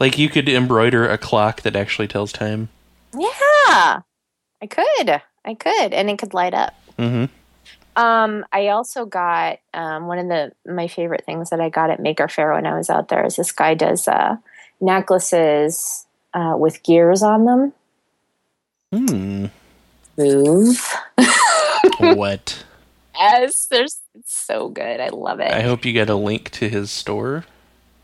Like 0.00 0.18
you 0.18 0.28
could 0.28 0.48
embroider 0.48 1.08
a 1.08 1.16
clock 1.18 1.60
that 1.62 1.76
actually 1.76 2.08
tells 2.08 2.32
time. 2.32 2.68
Yeah, 3.16 4.00
I 4.60 4.66
could. 4.68 5.22
I 5.44 5.54
could, 5.54 5.92
and 5.94 6.10
it 6.10 6.18
could 6.18 6.34
light 6.34 6.52
up. 6.54 6.74
Mm-hmm. 6.98 7.24
Um, 7.96 8.44
I 8.52 8.68
also 8.68 9.06
got 9.06 9.58
um, 9.74 10.06
one 10.06 10.18
of 10.18 10.28
the 10.28 10.52
my 10.72 10.86
favorite 10.86 11.24
things 11.24 11.50
that 11.50 11.60
I 11.60 11.68
got 11.68 11.90
at 11.90 12.00
Maker 12.00 12.28
Faire 12.28 12.52
when 12.52 12.66
I 12.66 12.76
was 12.76 12.90
out 12.90 13.08
there 13.08 13.24
is 13.26 13.36
this 13.36 13.50
guy 13.50 13.74
does 13.74 14.06
uh, 14.06 14.36
necklaces 14.80 16.06
uh, 16.34 16.54
with 16.56 16.82
gears 16.82 17.22
on 17.22 17.44
them. 17.44 17.72
Hmm. 18.92 19.46
Move. 20.16 20.94
what? 21.98 22.64
Yes, 23.16 23.66
there's 23.70 23.98
it's 24.14 24.46
so 24.46 24.68
good. 24.68 25.00
I 25.00 25.08
love 25.08 25.40
it. 25.40 25.50
I 25.50 25.62
hope 25.62 25.84
you 25.84 25.92
get 25.92 26.08
a 26.08 26.14
link 26.14 26.50
to 26.52 26.68
his 26.68 26.90
store. 26.90 27.44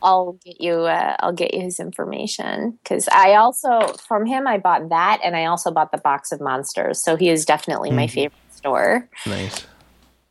I'll 0.02 0.32
get 0.44 0.60
you. 0.60 0.72
Uh, 0.72 1.16
I'll 1.20 1.32
get 1.32 1.54
you 1.54 1.62
his 1.62 1.80
information 1.80 2.78
because 2.82 3.08
I 3.08 3.34
also 3.34 3.94
from 4.06 4.26
him 4.26 4.46
I 4.46 4.58
bought 4.58 4.88
that, 4.90 5.20
and 5.24 5.36
I 5.36 5.46
also 5.46 5.70
bought 5.70 5.92
the 5.92 5.98
box 5.98 6.32
of 6.32 6.40
monsters. 6.40 7.02
So 7.02 7.16
he 7.16 7.30
is 7.30 7.44
definitely 7.44 7.90
my 7.90 8.06
Mhm. 8.06 8.10
favorite 8.10 8.43
store. 8.64 9.08
Nice. 9.26 9.66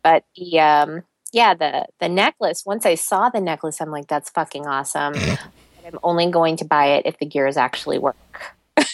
But 0.02 0.26
the 0.36 0.60
um, 0.60 1.04
yeah, 1.32 1.54
the 1.54 1.86
the 2.00 2.10
necklace. 2.10 2.64
Once 2.66 2.86
I 2.86 2.96
saw 2.96 3.30
the 3.30 3.40
necklace, 3.40 3.80
I'm 3.80 3.92
like, 3.92 4.08
that's 4.08 4.32
fucking 4.32 4.66
awesome. 4.66 5.14
I'm 5.86 6.00
only 6.02 6.32
going 6.32 6.58
to 6.58 6.66
buy 6.66 6.88
it 6.88 7.06
if 7.06 7.20
the 7.20 7.26
gears 7.26 7.58
actually 7.58 8.00
work. 8.00 8.16
and 8.78 8.88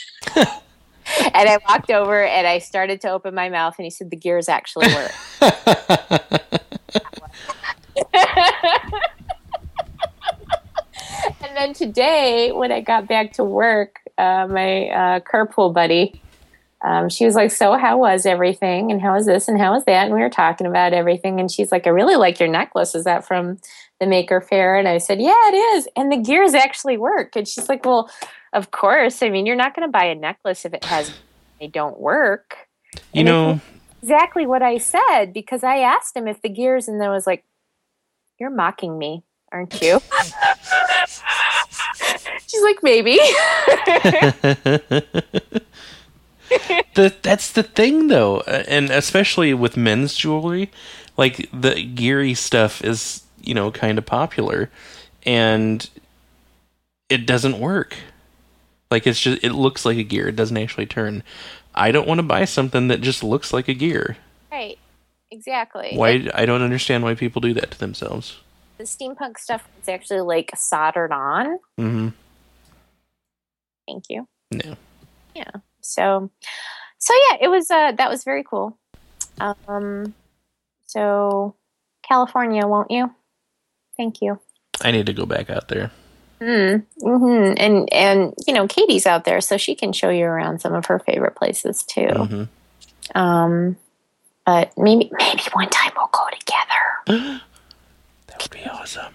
I 1.36 1.58
walked 1.69 1.91
over 1.91 2.23
and 2.23 2.47
I 2.47 2.60
started 2.60 2.99
to 3.02 3.10
open 3.12 3.34
my 3.34 3.49
mouth, 3.49 3.75
and 3.78 3.86
he 3.86 3.89
said, 3.91 4.10
the 4.10 4.17
gears 4.17 4.49
actually 4.49 4.88
work. 4.93 5.12
and 11.41 11.56
then 11.56 11.73
today, 11.73 12.52
when 12.52 12.71
I 12.71 12.82
got 12.82 13.08
back 13.08 13.34
to 13.34 13.43
work, 13.43 13.99
uh, 14.17 14.47
my 14.49 14.89
uh, 14.89 15.19
carpool 15.21 15.71
buddy, 15.73 16.19
um, 16.82 17.10
she 17.10 17.26
was 17.26 17.36
like, 17.36 17.52
"So, 17.52 17.78
how 17.78 17.98
was 17.98 18.26
everything? 18.26 18.92
And 18.92 19.02
how 19.02 19.13
was 19.13 19.26
this? 19.26 19.48
And 19.48 19.60
how 19.60 19.74
was 19.74 19.84
that?" 19.86 20.06
And 20.06 20.13
we 20.13 20.22
were 20.22 20.30
talking 20.30 20.65
about 20.65 20.94
everything. 20.94 21.39
And 21.39 21.52
she's 21.52 21.72
like, 21.72 21.86
"I 21.86 21.89
really 21.89 22.15
like 22.15 22.39
your 22.39 22.50
necklace. 22.50 22.96
Is 22.96 23.04
that 23.04 23.28
from 23.28 23.58
the 24.00 24.06
Maker 24.06 24.39
Faire?" 24.39 24.78
And 24.78 24.88
I 24.88 24.98
said, 24.98 25.22
"Yeah, 25.22 25.36
it 25.36 25.56
is. 25.56 25.88
And 25.96 26.12
the 26.12 26.18
gears 26.18 26.54
actually 26.54 26.98
work." 26.98 27.36
And 27.36 27.48
she's 27.48 27.68
like, 27.68 27.86
"Well, 27.86 28.10
of 28.54 28.72
course. 28.72 29.22
I 29.22 29.30
mean, 29.30 29.46
you're 29.46 29.56
not 29.58 29.76
going 29.76 29.88
to 29.88 29.92
buy 29.92 30.06
a 30.06 30.15
necklace 30.15 30.65
if 30.65 30.74
it 30.74 30.86
has 30.86 31.12
they 31.60 31.68
don't 31.68 32.00
work." 32.00 32.56
You 33.13 33.20
And 33.20 33.26
know, 33.26 33.62
exactly 34.02 34.46
what 34.46 34.62
I 34.62 34.78
said 34.78 35.34
because 35.34 35.63
I 35.63 35.80
asked 35.80 36.15
him 36.15 36.28
if 36.28 36.42
the 36.42 36.50
gears, 36.50 36.88
and 36.88 37.04
I 37.04 37.10
was 37.10 37.28
like, 37.28 37.44
"You're 38.39 38.52
mocking 38.52 38.98
me, 38.98 39.24
aren't 39.52 39.82
you?" 39.82 40.02
She's 42.48 42.63
like, 42.63 42.78
"Maybe." 42.82 43.20
the, 46.96 47.14
that's 47.22 47.52
the 47.52 47.64
thing 47.64 48.08
though, 48.08 48.42
and 48.42 48.90
especially 48.90 49.54
with 49.54 49.78
men's 49.78 50.16
jewelry, 50.16 50.72
like 51.18 51.50
the 51.54 51.84
geary 51.84 52.34
stuff 52.34 52.84
is 52.84 53.24
you 53.42 53.54
know 53.54 53.72
kind 53.72 53.98
of 53.98 54.06
popular, 54.06 54.70
and 55.24 55.90
it 57.10 57.26
doesn't 57.26 57.60
work. 57.60 57.96
Like 58.92 59.06
it's 59.06 59.20
just 59.20 59.44
it 59.44 59.54
looks 59.54 59.86
like 59.86 59.98
a 59.98 60.04
gear. 60.04 60.28
It 60.28 60.36
doesn't 60.36 60.58
actually 60.58 60.86
turn. 60.88 61.24
I 61.76 61.92
don't 61.92 62.08
want 62.08 62.20
to 62.20 62.24
buy 62.24 62.46
something 62.46 62.88
that 62.88 63.02
just 63.02 63.24
looks 63.24 63.54
like 63.54 63.68
a 63.68 63.74
gear. 63.74 64.18
right. 64.52 64.78
Exactly. 65.32 65.92
Why 65.94 66.28
I 66.34 66.48
don't 66.48 66.64
understand 66.64 67.04
why 67.04 67.14
people 67.14 67.40
do 67.40 67.54
that 67.54 67.70
to 67.72 67.78
themselves. 67.80 68.38
the 68.80 68.86
steampunk 68.86 69.38
stuff 69.38 69.68
is 69.80 69.88
actually 69.88 70.22
like 70.22 70.50
soldered 70.56 71.12
on. 71.12 71.60
Mm-hmm. 71.80 72.08
Thank 73.88 74.06
you. 74.10 74.28
No. 74.52 74.76
So, 75.89 76.30
so 76.97 77.13
yeah, 77.30 77.38
it 77.41 77.47
was. 77.47 77.69
Uh, 77.69 77.91
that 77.93 78.10
was 78.10 78.23
very 78.23 78.43
cool. 78.43 78.78
Um, 79.39 80.13
so 80.86 81.56
California, 82.04 82.65
won't 82.67 82.91
you? 82.91 83.13
Thank 83.97 84.21
you. 84.21 84.39
I 84.82 84.91
need 84.91 85.06
to 85.08 85.13
go 85.13 85.25
back 85.25 85.49
out 85.49 85.67
there. 85.67 85.91
Mm, 86.39 86.86
hmm 87.02 87.54
And 87.58 87.91
and 87.91 88.34
you 88.47 88.54
know 88.54 88.67
Katie's 88.67 89.06
out 89.06 89.25
there, 89.25 89.41
so 89.41 89.58
she 89.58 89.75
can 89.75 89.91
show 89.91 90.10
you 90.10 90.23
around 90.25 90.60
some 90.62 90.73
of 90.73 90.86
her 90.86 90.99
favorite 90.99 91.36
places 91.36 91.84
too. 91.84 92.08
hmm 92.08 92.43
Um, 93.13 93.75
but 94.45 94.71
maybe 94.78 95.12
maybe 95.17 95.43
one 95.52 95.69
time 95.69 95.91
we'll 95.95 96.08
go 96.08 96.28
together. 96.39 97.39
That 98.28 98.43
would 98.43 98.52
be 98.52 98.69
awesome. 98.69 99.13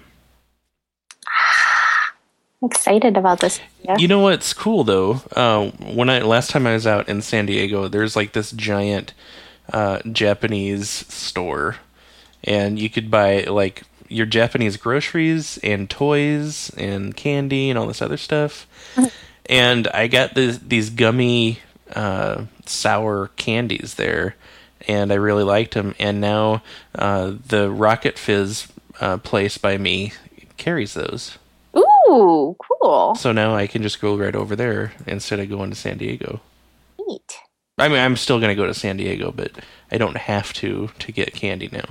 I'm 2.65 2.71
excited 2.71 3.19
about 3.19 3.41
this. 3.41 3.61
Yeah. 3.83 3.99
You 3.99 4.09
know 4.09 4.21
what's 4.21 4.55
cool 4.55 4.85
though? 4.85 5.21
Uh, 5.37 5.71
when 5.93 6.09
I 6.09 6.21
last 6.21 6.49
time 6.49 6.67
I 6.67 6.73
was 6.73 6.87
out 6.87 7.11
in 7.11 7.21
San 7.21 7.45
Diego, 7.45 7.89
there's 7.89 8.17
like 8.17 8.33
this 8.33 8.53
giant 8.53 9.13
uh, 9.71 9.99
Japanese 10.11 10.89
store, 10.89 11.77
and 12.43 12.79
you 12.79 12.89
could 12.89 13.11
buy 13.11 13.43
like 13.43 13.83
your 14.09 14.25
Japanese 14.25 14.79
groceries 14.79 15.59
and 15.59 15.91
toys 15.91 16.71
and 16.79 17.15
candy 17.15 17.69
and 17.69 17.79
all 17.79 17.87
this 17.87 18.01
other 18.01 18.17
stuff. 18.17 18.67
and 19.45 19.87
I 19.89 20.07
got 20.07 20.35
this, 20.35 20.57
these 20.57 20.89
gummy 20.89 21.59
uh, 21.95 22.45
sour 22.65 23.29
candies 23.37 23.97
there, 23.97 24.37
and 24.89 25.13
I 25.13 25.17
really 25.17 25.45
liked 25.45 25.75
them. 25.75 25.95
And 25.99 26.19
now 26.19 26.63
uh, 26.95 27.35
the 27.47 27.71
Rocket 27.71 28.19
Fizz 28.19 28.69
uh, 29.01 29.19
place 29.19 29.59
by 29.59 29.77
me 29.77 30.15
carries 30.57 30.95
those. 30.95 31.37
Ooh, 32.09 32.57
cool. 32.61 33.15
So 33.15 33.33
now 33.33 33.55
I 33.55 33.67
can 33.67 33.83
just 33.83 34.01
go 34.01 34.17
right 34.17 34.35
over 34.35 34.55
there 34.57 34.93
instead 35.07 35.41
of 35.41 35.49
going 35.49 35.71
to 35.71 35.77
San 35.77 35.99
Diego. 35.99 36.41
Neat. 37.07 37.39
I 37.79 37.89
mean, 37.89 37.99
I'm 37.99 38.17
still 38.17 38.39
gonna 38.41 38.55
go 38.55 38.67
to 38.67 38.75
San 38.75 38.97
Diego, 38.97 39.33
but 39.33 39.51
I 39.91 39.99
don't 39.99 40.17
have 40.17 40.53
to 40.55 40.89
to 41.01 41.13
get 41.13 41.35
candy 41.35 41.69
now. 41.73 41.85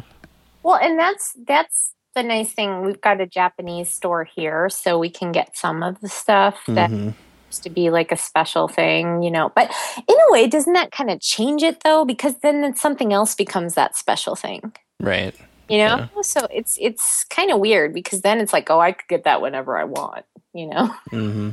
Well, 0.63 0.75
and 0.75 0.97
that's 0.97 1.35
that's 1.45 1.93
the 2.15 2.23
nice 2.23 2.53
thing. 2.53 2.85
We've 2.85 3.01
got 3.01 3.19
a 3.19 3.25
Japanese 3.27 3.91
store 3.91 4.23
here, 4.23 4.69
so 4.69 4.97
we 4.97 5.09
can 5.09 5.31
get 5.31 5.57
some 5.57 5.83
of 5.83 5.99
the 5.99 6.07
stuff 6.09 6.61
that 6.67 6.89
Mhm. 6.89 7.15
used 7.49 7.63
to 7.63 7.69
be 7.69 7.89
like 7.89 8.11
a 8.11 8.17
special 8.17 8.67
thing, 8.67 9.23
you 9.23 9.31
know. 9.31 9.51
But 9.55 9.71
in 10.07 10.15
a 10.15 10.31
way, 10.31 10.47
doesn't 10.47 10.73
that 10.73 10.91
kind 10.91 11.09
of 11.09 11.19
change 11.19 11.63
it 11.63 11.81
though? 11.83 12.05
Because 12.05 12.35
then 12.37 12.75
something 12.75 13.11
else 13.11 13.35
becomes 13.35 13.73
that 13.73 13.97
special 13.97 14.35
thing. 14.35 14.71
Right. 15.01 15.35
You 15.69 15.77
know? 15.79 16.09
So 16.21 16.47
it's 16.51 16.77
it's 16.79 17.23
kind 17.25 17.51
of 17.51 17.59
weird 17.59 17.93
because 17.93 18.21
then 18.21 18.39
it's 18.39 18.53
like, 18.53 18.69
oh, 18.69 18.79
I 18.79 18.91
could 18.91 19.07
get 19.07 19.23
that 19.23 19.41
whenever 19.41 19.77
I 19.77 19.85
want, 19.85 20.25
you 20.53 20.67
know. 20.67 20.87
hmm 21.09 21.51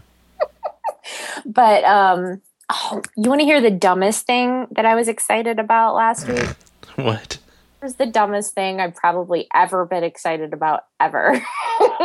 But 1.47 1.85
um 1.85 2.41
oh, 2.71 3.03
you 3.17 3.29
want 3.29 3.41
to 3.41 3.45
hear 3.45 3.61
the 3.61 3.71
dumbest 3.71 4.27
thing 4.27 4.67
that 4.73 4.85
I 4.85 4.95
was 4.95 5.09
excited 5.09 5.59
about 5.59 5.95
last 5.95 6.29
week? 6.29 6.49
What? 6.97 7.35
It 7.37 7.85
was 7.85 7.95
the 7.95 8.05
dumbest 8.07 8.53
thing 8.55 8.79
I've 8.81 8.95
probably 8.95 9.47
ever 9.55 9.87
been 9.87 10.05
excited 10.05 10.53
about 10.53 10.85
ever. 10.99 11.41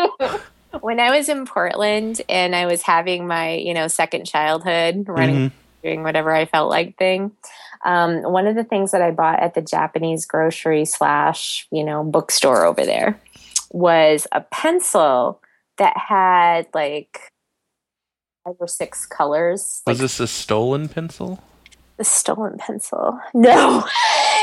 when 0.79 0.99
I 1.01 1.17
was 1.17 1.27
in 1.27 1.45
Portland 1.45 2.21
and 2.29 2.55
I 2.55 2.65
was 2.65 2.81
having 2.81 3.27
my, 3.27 3.53
you 3.55 3.73
know, 3.73 3.87
second 3.87 4.25
childhood, 4.25 5.05
running, 5.09 5.49
Mhm. 5.49 5.51
doing 5.83 6.03
whatever 6.03 6.33
I 6.33 6.45
felt 6.45 6.69
like 6.69 6.97
thing. 6.97 7.31
Um, 7.85 8.23
one 8.23 8.47
of 8.47 8.55
the 8.55 8.63
things 8.63 8.91
that 8.91 9.01
I 9.01 9.11
bought 9.11 9.39
at 9.39 9.53
the 9.53 9.61
Japanese 9.61 10.25
grocery 10.25 10.85
slash, 10.85 11.67
you 11.71 11.83
know, 11.83 12.03
bookstore 12.03 12.65
over 12.65 12.83
there 12.85 13.19
was 13.71 14.27
a 14.31 14.41
pencil 14.41 15.41
that 15.77 15.95
had 15.95 16.67
like 16.73 17.31
five 18.43 18.55
or 18.59 18.67
six 18.67 19.05
colors. 19.05 19.81
Was 19.85 19.97
like 19.99 20.01
this 20.01 20.19
a 20.19 20.27
stolen 20.27 20.89
pencil? 20.89 21.41
the 21.97 22.03
stolen 22.03 22.57
pencil. 22.57 23.19
No. 23.33 23.85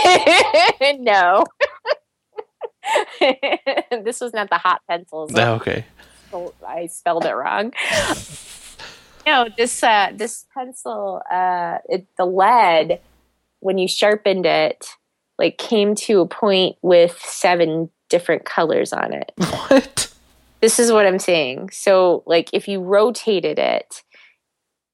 no. 0.99 1.45
this 3.91 4.21
was 4.21 4.33
not 4.33 4.51
the 4.51 4.59
hot 4.59 4.81
pencils. 4.89 5.33
Oh, 5.35 5.55
okay. 5.55 5.85
I 6.67 6.87
spelled 6.87 7.27
it 7.27 7.33
wrong. 7.33 7.73
no, 9.27 9.49
this 9.57 9.83
uh 9.83 10.13
this 10.15 10.47
pencil 10.55 11.21
uh 11.31 11.79
it 11.89 12.07
the 12.17 12.25
lead 12.25 13.01
when 13.63 13.79
you 13.79 13.87
sharpened 13.87 14.45
it 14.45 14.87
like 15.39 15.57
came 15.57 15.95
to 15.95 16.21
a 16.21 16.27
point 16.27 16.77
with 16.83 17.19
seven 17.21 17.91
different 18.09 18.45
colors 18.45 18.93
on 18.93 19.13
it. 19.13 19.33
What? 19.41 20.13
This 20.61 20.79
is 20.79 20.93
what 20.93 21.07
I'm 21.07 21.19
saying. 21.19 21.71
So, 21.71 22.23
like, 22.25 22.51
if 22.53 22.69
you 22.69 22.81
rotated 22.81 23.59
it 23.59 24.05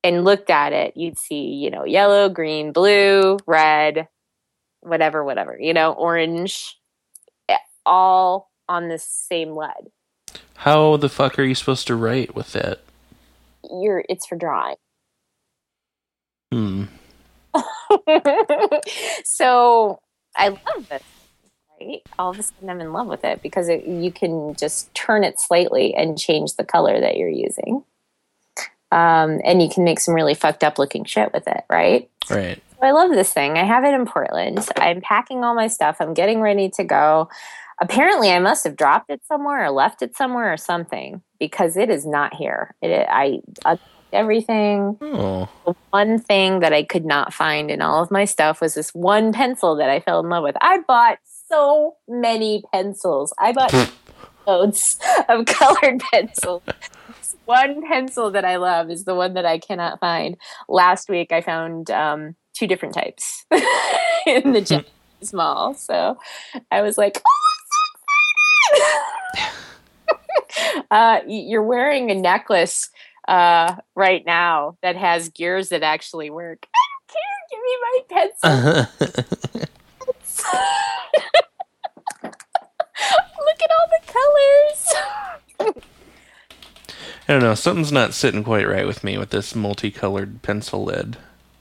and 0.03 0.25
looked 0.25 0.49
at 0.49 0.73
it, 0.73 0.97
you'd 0.97 1.19
see, 1.19 1.49
you 1.49 1.71
know, 1.71 1.85
yellow, 1.85 2.31
green, 2.31 2.73
blue, 2.73 3.37
red, 3.47 4.09
whatever, 4.81 5.23
whatever, 5.23 5.59
you 5.61 5.75
know, 5.75 5.93
orange, 5.93 6.79
eh, 7.51 7.59
all 7.85 8.51
on 8.67 8.89
the 8.89 8.99
same 8.99 9.51
lead. 9.51 9.91
How 10.55 10.97
the 10.97 11.11
fuck 11.11 11.39
are 11.39 11.43
you 11.43 11.55
supposed 11.55 11.87
to 11.89 11.97
write 11.97 12.35
with 12.35 12.53
that? 12.55 12.81
You're, 13.71 14.05
it's 14.09 14.27
for 14.27 14.37
drawing. 14.37 14.77
Hmm. 16.51 16.85
so 19.25 20.01
I 20.37 20.49
love 20.49 20.89
this. 20.89 21.03
Right? 21.81 22.03
All 22.19 22.31
of 22.31 22.39
a 22.39 22.43
sudden, 22.43 22.71
I'm 22.71 22.81
in 22.81 22.93
love 22.93 23.07
with 23.07 23.25
it 23.25 23.43
because 23.43 23.69
it, 23.69 23.87
you 23.87 24.11
can 24.13 24.55
just 24.55 24.93
turn 24.95 25.25
it 25.25 25.39
slightly 25.39 25.95
and 25.95 26.19
change 26.19 26.55
the 26.55 26.65
color 26.65 27.01
that 27.01 27.17
you're 27.17 27.29
using. 27.29 27.85
Um, 28.91 29.41
and 29.45 29.61
you 29.63 29.69
can 29.69 29.85
make 29.85 30.01
some 30.01 30.15
really 30.15 30.35
fucked 30.35 30.65
up 30.65 30.79
looking 30.79 31.05
shit 31.05 31.33
with 31.33 31.47
it, 31.47 31.65
right? 31.71 32.11
Right. 32.31 32.63
I 32.83 32.93
love 32.93 33.11
this 33.11 33.33
thing. 33.33 33.59
I 33.59 33.65
have 33.65 33.85
it 33.85 33.95
in 33.95 34.07
Portland. 34.07 34.67
I'm 34.77 35.01
packing 35.01 35.45
all 35.45 35.55
my 35.55 35.67
stuff. 35.67 35.97
I'm 36.01 36.15
getting 36.15 36.41
ready 36.41 36.71
to 36.71 36.85
go. 36.85 37.29
Apparently, 37.81 38.31
I 38.31 38.39
must 38.39 38.65
have 38.65 38.77
dropped 38.77 39.11
it 39.11 39.21
somewhere 39.27 39.65
or 39.65 39.71
left 39.71 40.03
it 40.03 40.17
somewhere 40.17 40.53
or 40.53 40.57
something 40.57 41.23
because 41.39 41.77
it 41.77 41.91
is 41.91 42.07
not 42.07 42.35
here. 42.35 42.75
It, 42.83 43.07
I 43.09 43.41
everything 44.13 44.97
Oh. 45.01 45.49
the 45.67 45.75
one 45.91 46.19
thing 46.19 46.61
that 46.61 46.73
I 46.73 46.83
could 46.83 47.05
not 47.05 47.33
find 47.33 47.71
in 47.71 47.81
all 47.83 48.03
of 48.03 48.11
my 48.11 48.25
stuff 48.25 48.61
was 48.61 48.75
this 48.75 48.91
one 48.95 49.33
pencil 49.33 49.77
that 49.77 49.91
I 49.91 50.01
fell 50.01 50.21
in 50.21 50.29
love 50.29 50.43
with. 50.45 50.57
I 50.61 50.79
bought 50.87 51.19
so 51.49 51.97
many 52.09 52.63
pencils. 52.73 53.33
I 53.39 53.53
bought 53.53 53.73
loads 54.47 54.99
of 55.29 55.45
colored 55.47 56.01
pencils. 56.13 56.63
One 57.45 57.87
pencil 57.87 58.31
that 58.33 58.45
I 58.45 58.57
love 58.57 58.91
is 58.91 59.05
the 59.05 59.15
one 59.15 59.35
that 59.35 59.47
I 59.47 59.59
cannot 59.59 60.01
find. 60.01 60.37
Last 60.69 61.09
week 61.09 61.33
I 61.33 61.41
found 61.41 61.91
um, 61.91 62.37
two 62.53 62.67
different 62.67 62.95
types 62.95 63.47
in 64.27 64.53
the 64.53 64.61
Japanese 64.61 65.33
mall. 65.33 65.73
So 65.75 66.19
I 66.71 66.83
was 66.83 66.99
like, 66.99 67.21
oh, 67.27 67.31
I'm 68.75 68.83
so 68.83 68.85
excited. 69.41 70.87
uh, 70.91 71.21
you're 71.27 71.63
wearing 71.63 72.11
a 72.11 72.15
necklace 72.15 72.91
uh, 73.29 73.77
right 73.95 74.25
now 74.27 74.77
that 74.83 74.97
has 74.97 75.29
gears 75.29 75.69
that 75.69 75.83
actually 75.85 76.31
work. 76.31 76.67
I 76.75 76.81
don't 76.91 77.09
care. 77.13 77.23
Give 77.51 77.61
me 77.63 77.77
my 77.85 77.99
pencil. 78.09 79.69
Look 83.45 83.63
at 83.63 83.71
all 83.79 83.87
the 83.91 84.03
colors. 85.61 85.75
I 87.29 87.33
don't 87.35 87.43
know. 87.43 87.55
Something's 87.55 87.93
not 87.93 88.15
sitting 88.15 88.43
quite 88.43 88.67
right 88.67 88.87
with 88.87 89.05
me 89.05 89.19
with 89.19 89.31
this 89.31 89.55
multicolored 89.55 90.41
pencil 90.43 90.85
lid. 90.85 91.19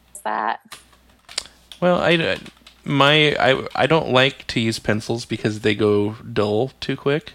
What's 0.07 0.21
that? 0.21 0.61
Well, 1.81 1.99
I 1.99 2.37
my 2.85 3.35
I 3.37 3.67
I 3.75 3.85
don't 3.85 4.11
like 4.11 4.47
to 4.47 4.61
use 4.61 4.79
pencils 4.79 5.25
because 5.25 5.59
they 5.59 5.75
go 5.75 6.13
dull 6.13 6.71
too 6.79 6.95
quick. 6.95 7.33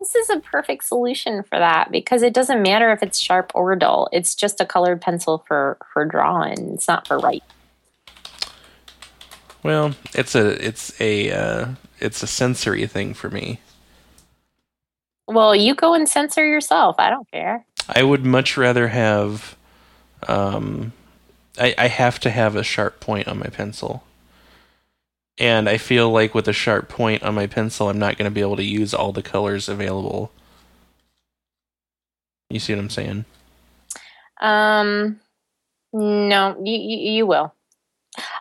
This 0.00 0.14
is 0.14 0.30
a 0.30 0.40
perfect 0.40 0.84
solution 0.84 1.42
for 1.42 1.58
that 1.58 1.92
because 1.92 2.22
it 2.22 2.32
doesn't 2.32 2.62
matter 2.62 2.90
if 2.90 3.02
it's 3.02 3.18
sharp 3.18 3.52
or 3.54 3.76
dull. 3.76 4.08
It's 4.12 4.34
just 4.34 4.58
a 4.60 4.64
colored 4.64 5.02
pencil 5.02 5.44
for 5.46 5.76
for 5.92 6.06
drawing. 6.06 6.72
It's 6.72 6.88
not 6.88 7.06
for 7.06 7.18
writing. 7.18 7.42
Well, 9.62 9.94
it's 10.14 10.34
a 10.34 10.66
it's 10.66 10.98
a 11.00 11.30
uh, 11.30 11.68
it's 11.98 12.22
a 12.22 12.26
sensory 12.26 12.86
thing 12.86 13.12
for 13.12 13.28
me. 13.28 13.60
Well, 15.28 15.54
you 15.54 15.74
go 15.74 15.92
and 15.92 16.08
censor 16.08 16.46
yourself. 16.46 16.96
I 16.98 17.10
don't 17.10 17.30
care. 17.30 17.66
I 17.86 18.02
would 18.02 18.24
much 18.24 18.56
rather 18.56 18.88
have 18.88 19.54
um 20.28 20.94
I, 21.58 21.74
I 21.76 21.88
have 21.88 22.18
to 22.20 22.30
have 22.30 22.56
a 22.56 22.62
sharp 22.62 23.00
point 23.00 23.28
on 23.28 23.38
my 23.38 23.48
pencil. 23.48 24.02
And 25.40 25.68
I 25.68 25.78
feel 25.78 26.10
like 26.10 26.34
with 26.34 26.46
a 26.48 26.52
sharp 26.52 26.88
point 26.88 27.22
on 27.22 27.34
my 27.34 27.46
pencil 27.46 27.88
I'm 27.88 27.98
not 27.98 28.18
gonna 28.18 28.30
be 28.30 28.42
able 28.42 28.56
to 28.56 28.64
use 28.64 28.92
all 28.94 29.10
the 29.12 29.22
colors 29.22 29.68
available. 29.68 30.30
You 32.50 32.60
see 32.60 32.74
what 32.74 32.80
I'm 32.80 32.90
saying? 32.90 33.24
Um, 34.40 35.20
no, 35.92 36.56
you 36.62 36.76
you, 36.76 37.12
you 37.12 37.26
will. 37.26 37.54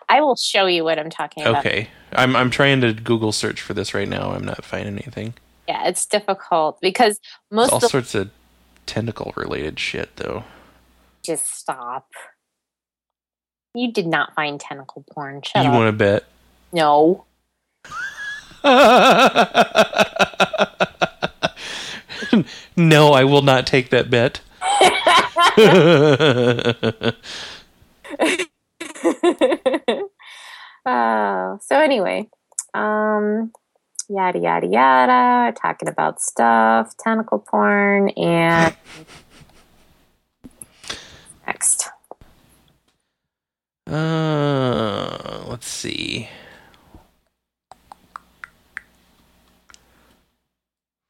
I 0.10 0.22
will 0.22 0.36
show 0.36 0.66
you 0.66 0.84
what 0.84 0.98
I'm 1.00 1.10
talking 1.10 1.44
about. 1.44 1.66
Okay. 1.66 1.88
I'm 2.14 2.36
I'm 2.36 2.50
trying 2.50 2.82
to 2.82 2.94
Google 2.94 3.32
search 3.32 3.62
for 3.62 3.74
this 3.74 3.94
right 3.94 4.08
now. 4.10 4.32
I'm 4.32 4.44
not 4.44 4.66
finding 4.66 4.96
anything. 4.98 5.36
Yeah, 5.68 5.88
it's 5.88 6.06
difficult 6.06 6.82
because 6.82 7.20
most 7.52 7.68
It's 7.68 7.74
all 7.74 7.86
of 7.86 7.92
sorts 7.92 8.16
of 8.16 8.32
tentacle 8.88 9.32
related 9.38 9.80
shit 9.80 10.16
though. 10.18 10.44
just 11.24 11.56
stop. 11.56 12.08
You 13.76 13.94
did 13.94 14.08
not 14.08 14.34
find 14.34 14.60
tentacle 14.60 15.06
porn. 15.12 15.44
Shut 15.44 15.64
you 15.64 15.70
want 15.72 15.88
to 15.88 15.92
bet? 15.92 16.26
No. 16.71 17.25
no, 22.75 23.13
I 23.13 23.23
will 23.23 23.41
not 23.41 23.65
take 23.65 23.89
that 23.91 24.10
bet. 24.10 24.41
Oh, 30.86 31.58
so 31.61 31.80
anyway, 31.80 32.30
um, 32.74 33.51
yada 34.09 34.39
yada 34.39 34.67
yada, 34.67 35.53
talking 35.53 35.88
about 35.88 36.22
stuff, 36.22 36.95
tentacle 36.97 37.39
porn, 37.39 38.09
and 38.09 38.76
next. 41.47 41.89
uh, 43.88 45.43
let's 45.47 45.67
see. 45.67 46.30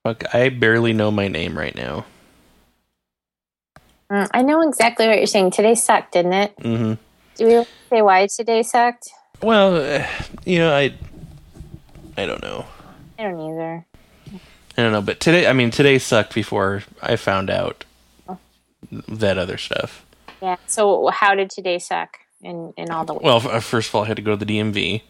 Fuck, 0.10 0.34
I 0.34 0.50
barely 0.50 0.94
know 0.94 1.12
my 1.12 1.28
name 1.28 1.56
right 1.58 1.76
now. 1.76 2.06
Mm, 4.12 4.28
I 4.34 4.42
know 4.42 4.68
exactly 4.68 5.08
what 5.08 5.18
you're 5.18 5.28
saying. 5.28 5.52
Today 5.52 5.76
sucked, 5.76 6.14
didn't 6.14 6.34
it? 6.34 6.58
Mm-hmm. 6.58 6.94
Do 7.36 7.46
we 7.46 7.66
say 7.90 8.02
why 8.02 8.28
today 8.28 8.64
sucked? 8.64 9.10
Well, 9.44 9.76
uh, 9.76 10.08
you 10.46 10.58
know, 10.58 10.74
I, 10.74 10.96
I 12.18 12.26
don't 12.26 12.42
know. 12.42 12.66
I 13.20 13.24
don't 13.24 13.40
either. 13.40 13.86
I 14.78 14.82
don't 14.82 14.92
know, 14.92 15.02
but 15.02 15.20
today, 15.20 15.46
I 15.46 15.54
mean, 15.54 15.70
today 15.70 16.00
sucked 16.00 16.34
before 16.34 16.84
I 17.04 17.16
found 17.16 17.52
out 17.52 17.86
that 19.08 19.38
other 19.38 19.58
stuff. 19.58 20.06
Yeah. 20.42 20.56
So 20.66 21.10
how 21.10 21.36
did 21.36 21.52
today 21.52 21.78
suck? 21.78 22.18
in 22.42 22.74
in 22.78 22.90
all 22.92 23.06
the 23.06 23.14
ways? 23.14 23.24
Well, 23.24 23.48
uh, 23.48 23.60
first 23.60 23.90
of 23.90 23.96
all, 23.96 24.04
I 24.04 24.08
had 24.08 24.18
to 24.18 24.22
go 24.22 24.36
to 24.36 24.46
the 24.46 24.60
DMV, 24.60 25.02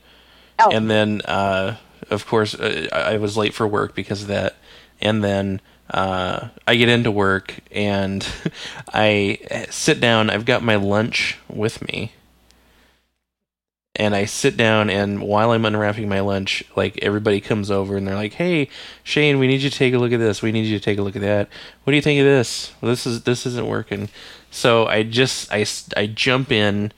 oh, 0.59 0.71
and 0.71 0.89
then 0.89 1.21
uh, 1.21 1.77
of 2.09 2.25
course 2.25 2.55
uh, 2.55 2.87
I 2.91 3.13
I 3.13 3.17
was 3.17 3.37
late 3.37 3.53
for 3.53 3.67
work 3.67 3.95
because 3.95 4.21
of 4.21 4.27
that, 4.27 4.55
and 5.01 5.23
then. 5.23 5.61
Uh, 5.91 6.49
I 6.67 6.75
get 6.75 6.87
into 6.87 7.09
work 7.09 7.61
and 7.71 8.23
I 8.93 9.39
sit 9.71 9.99
down. 9.99 10.29
I've 10.29 10.45
got 10.45 10.61
my 10.61 10.75
lunch 10.75 11.39
with 11.49 11.81
me, 11.81 12.11
and 13.99 14.15
I 14.15 14.23
sit 14.25 14.55
down 14.55 14.89
and 14.89 15.21
while 15.21 15.51
I'm 15.51 15.65
unwrapping 15.65 16.07
my 16.07 16.21
lunch, 16.21 16.63
like 16.75 16.97
everybody 17.01 17.41
comes 17.41 17.69
over 17.69 17.97
and 17.97 18.07
they're 18.07 18.15
like, 18.15 18.33
"Hey, 18.33 18.69
Shane, 19.03 19.39
we 19.39 19.47
need 19.47 19.61
you 19.61 19.69
to 19.69 19.77
take 19.77 19.93
a 19.93 19.97
look 19.97 20.13
at 20.13 20.19
this. 20.19 20.41
We 20.41 20.53
need 20.53 20.65
you 20.65 20.79
to 20.79 20.83
take 20.83 20.97
a 20.97 21.01
look 21.01 21.17
at 21.17 21.21
that. 21.21 21.49
What 21.83 21.91
do 21.91 21.97
you 21.97 22.01
think 22.01 22.19
of 22.19 22.25
this? 22.25 22.71
Well, 22.79 22.89
this 22.89 23.05
is 23.05 23.23
this 23.23 23.45
isn't 23.45 23.67
working." 23.67 24.07
So 24.51 24.87
I 24.87 25.03
just 25.03 25.51
I 25.51 25.65
I 25.97 26.07
jump 26.07 26.49
in 26.49 26.93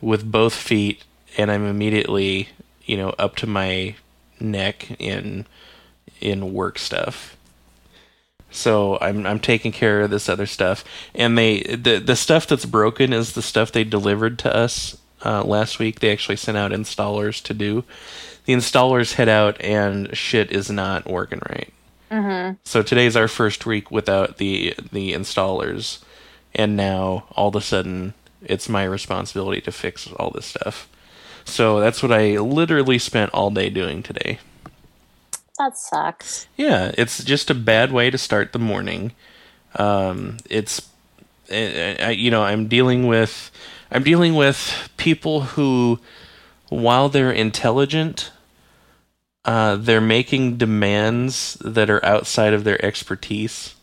with 0.00 0.30
both 0.30 0.54
feet 0.54 1.04
and 1.36 1.50
I'm 1.50 1.66
immediately, 1.66 2.50
you 2.84 2.96
know, 2.96 3.10
up 3.18 3.34
to 3.36 3.46
my 3.46 3.96
neck 4.38 4.96
in 5.00 5.46
in 6.20 6.52
work 6.52 6.78
stuff. 6.78 7.36
So 8.50 8.98
I'm 9.00 9.26
I'm 9.26 9.38
taking 9.38 9.72
care 9.72 10.00
of 10.00 10.10
this 10.10 10.28
other 10.28 10.46
stuff, 10.46 10.84
and 11.14 11.38
they 11.38 11.60
the 11.62 11.98
the 11.98 12.16
stuff 12.16 12.46
that's 12.46 12.66
broken 12.66 13.12
is 13.12 13.32
the 13.32 13.42
stuff 13.42 13.70
they 13.70 13.84
delivered 13.84 14.38
to 14.40 14.54
us 14.54 14.98
uh, 15.24 15.44
last 15.44 15.78
week. 15.78 16.00
They 16.00 16.12
actually 16.12 16.36
sent 16.36 16.58
out 16.58 16.72
installers 16.72 17.42
to 17.44 17.54
do. 17.54 17.84
The 18.46 18.54
installers 18.54 19.14
head 19.14 19.28
out, 19.28 19.60
and 19.60 20.16
shit 20.16 20.50
is 20.50 20.70
not 20.70 21.08
working 21.08 21.40
right. 21.48 21.72
Mm-hmm. 22.10 22.54
So 22.64 22.82
today's 22.82 23.14
our 23.14 23.28
first 23.28 23.66
week 23.66 23.90
without 23.90 24.38
the 24.38 24.74
the 24.90 25.12
installers, 25.12 26.02
and 26.54 26.76
now 26.76 27.26
all 27.32 27.48
of 27.48 27.56
a 27.56 27.60
sudden 27.60 28.14
it's 28.42 28.68
my 28.68 28.84
responsibility 28.84 29.60
to 29.60 29.72
fix 29.72 30.10
all 30.12 30.30
this 30.30 30.46
stuff. 30.46 30.88
So 31.44 31.80
that's 31.80 32.02
what 32.02 32.12
I 32.12 32.38
literally 32.38 32.98
spent 32.98 33.32
all 33.32 33.50
day 33.50 33.70
doing 33.70 34.02
today. 34.02 34.38
That 35.60 35.76
sucks. 35.78 36.48
Yeah, 36.56 36.92
it's 36.98 37.22
just 37.22 37.50
a 37.50 37.54
bad 37.54 37.92
way 37.92 38.10
to 38.10 38.18
start 38.18 38.52
the 38.52 38.58
morning. 38.58 39.12
Um, 39.76 40.38
it's, 40.48 40.88
I, 41.52 41.96
I- 42.00 42.10
you 42.10 42.30
know, 42.30 42.42
I'm 42.42 42.66
dealing 42.66 43.06
with, 43.06 43.50
I'm 43.90 44.02
dealing 44.02 44.34
with 44.34 44.88
people 44.96 45.42
who, 45.42 46.00
while 46.70 47.08
they're 47.08 47.30
intelligent, 47.32 48.32
uh, 49.44 49.76
they're 49.76 50.00
making 50.00 50.56
demands 50.56 51.54
that 51.60 51.88
are 51.90 52.04
outside 52.04 52.52
of 52.54 52.64
their 52.64 52.84
expertise. 52.84 53.74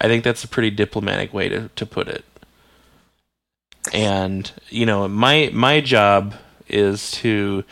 I 0.00 0.08
think 0.08 0.24
that's 0.24 0.44
a 0.44 0.48
pretty 0.48 0.70
diplomatic 0.70 1.32
way 1.32 1.48
to, 1.48 1.68
to 1.74 1.86
put 1.86 2.08
it. 2.08 2.24
And 3.92 4.50
you 4.68 4.84
know, 4.84 5.08
my 5.08 5.50
my 5.54 5.80
job 5.80 6.34
is 6.68 7.10
to 7.12 7.64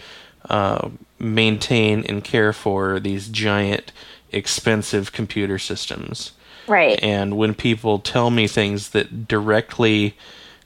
uh, 0.49 0.89
maintain 1.19 2.05
and 2.05 2.23
care 2.23 2.53
for 2.53 3.01
these 3.01 3.29
giant, 3.29 3.93
expensive 4.31 5.13
computer 5.13 5.59
systems. 5.59 6.33
Right. 6.67 6.99
And 7.03 7.37
when 7.37 7.55
people 7.55 7.99
tell 7.99 8.31
me 8.31 8.47
things 8.47 8.91
that 8.91 9.29
directly 9.29 10.17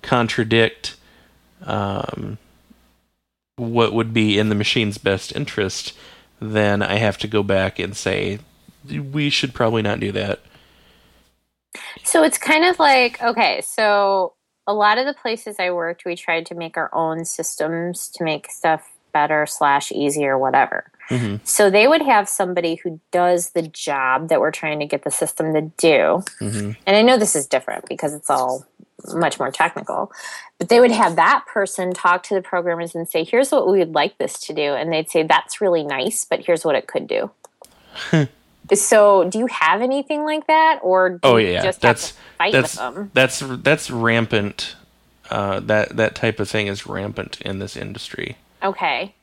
contradict 0.02 0.96
um, 1.62 2.38
what 3.56 3.92
would 3.92 4.14
be 4.14 4.38
in 4.38 4.48
the 4.48 4.54
machine's 4.54 4.98
best 4.98 5.34
interest, 5.36 5.92
then 6.40 6.82
I 6.82 6.96
have 6.96 7.18
to 7.18 7.28
go 7.28 7.42
back 7.42 7.78
and 7.78 7.94
say, 7.94 8.38
we 8.88 9.28
should 9.28 9.52
probably 9.52 9.82
not 9.82 10.00
do 10.00 10.10
that. 10.12 10.40
So 12.02 12.24
it's 12.24 12.38
kind 12.38 12.64
of 12.64 12.78
like 12.78 13.22
okay, 13.22 13.60
so 13.60 14.34
a 14.66 14.74
lot 14.74 14.98
of 14.98 15.06
the 15.06 15.14
places 15.14 15.56
I 15.58 15.70
worked, 15.70 16.04
we 16.04 16.16
tried 16.16 16.46
to 16.46 16.54
make 16.54 16.76
our 16.76 16.92
own 16.94 17.24
systems 17.24 18.08
to 18.14 18.24
make 18.24 18.50
stuff 18.50 18.89
better 19.12 19.46
slash 19.46 19.92
easier, 19.92 20.38
whatever. 20.38 20.90
Mhm. 21.08 21.40
So 21.44 21.70
they 21.70 21.88
would 21.88 22.02
have 22.02 22.28
somebody 22.28 22.76
who 22.76 23.00
does 23.10 23.50
the 23.50 23.62
job 23.62 24.28
that 24.28 24.40
we're 24.40 24.52
trying 24.52 24.78
to 24.80 24.86
get 24.86 25.02
the 25.02 25.10
system 25.10 25.52
to 25.54 25.62
do. 25.76 26.22
Mhm. 26.40 26.76
And 26.86 26.96
I 26.96 27.02
know 27.02 27.16
this 27.18 27.34
is 27.34 27.46
different 27.46 27.86
because 27.88 28.14
it's 28.14 28.30
all 28.30 28.64
much 29.14 29.38
more 29.38 29.50
technical. 29.50 30.12
But 30.58 30.68
they 30.68 30.78
would 30.78 30.90
have 30.92 31.16
that 31.16 31.44
person 31.46 31.92
talk 31.94 32.22
to 32.24 32.34
the 32.34 32.42
programmers 32.42 32.94
and 32.94 33.08
say, 33.08 33.24
"Here's 33.24 33.50
what 33.50 33.66
we 33.66 33.78
would 33.78 33.94
like 33.94 34.18
this 34.18 34.38
to 34.40 34.52
do," 34.52 34.74
and 34.74 34.92
they'd 34.92 35.10
say, 35.10 35.22
"That's 35.22 35.60
really 35.60 35.82
nice, 35.82 36.24
but 36.28 36.40
here's 36.44 36.64
what 36.64 36.76
it 36.76 36.86
could 36.86 37.06
do." 37.08 37.30
so, 38.74 39.24
do 39.24 39.38
you 39.38 39.46
have 39.46 39.82
anything 39.82 40.24
like 40.24 40.46
that, 40.46 40.78
or 40.82 41.10
do 41.10 41.18
Oh 41.24 41.36
you 41.38 41.48
yeah, 41.48 41.62
just 41.62 41.80
that's 41.80 42.08
have 42.10 42.16
to 42.16 42.22
fight 42.38 42.52
that's 42.52 42.76
with 42.76 42.94
them? 42.94 43.10
that's 43.14 43.42
that's 43.62 43.90
rampant. 43.90 44.76
Uh, 45.30 45.60
that 45.60 45.96
that 45.96 46.14
type 46.14 46.38
of 46.40 46.48
thing 46.48 46.66
is 46.66 46.86
rampant 46.86 47.40
in 47.40 47.58
this 47.58 47.76
industry. 47.76 48.36
Okay. 48.62 49.14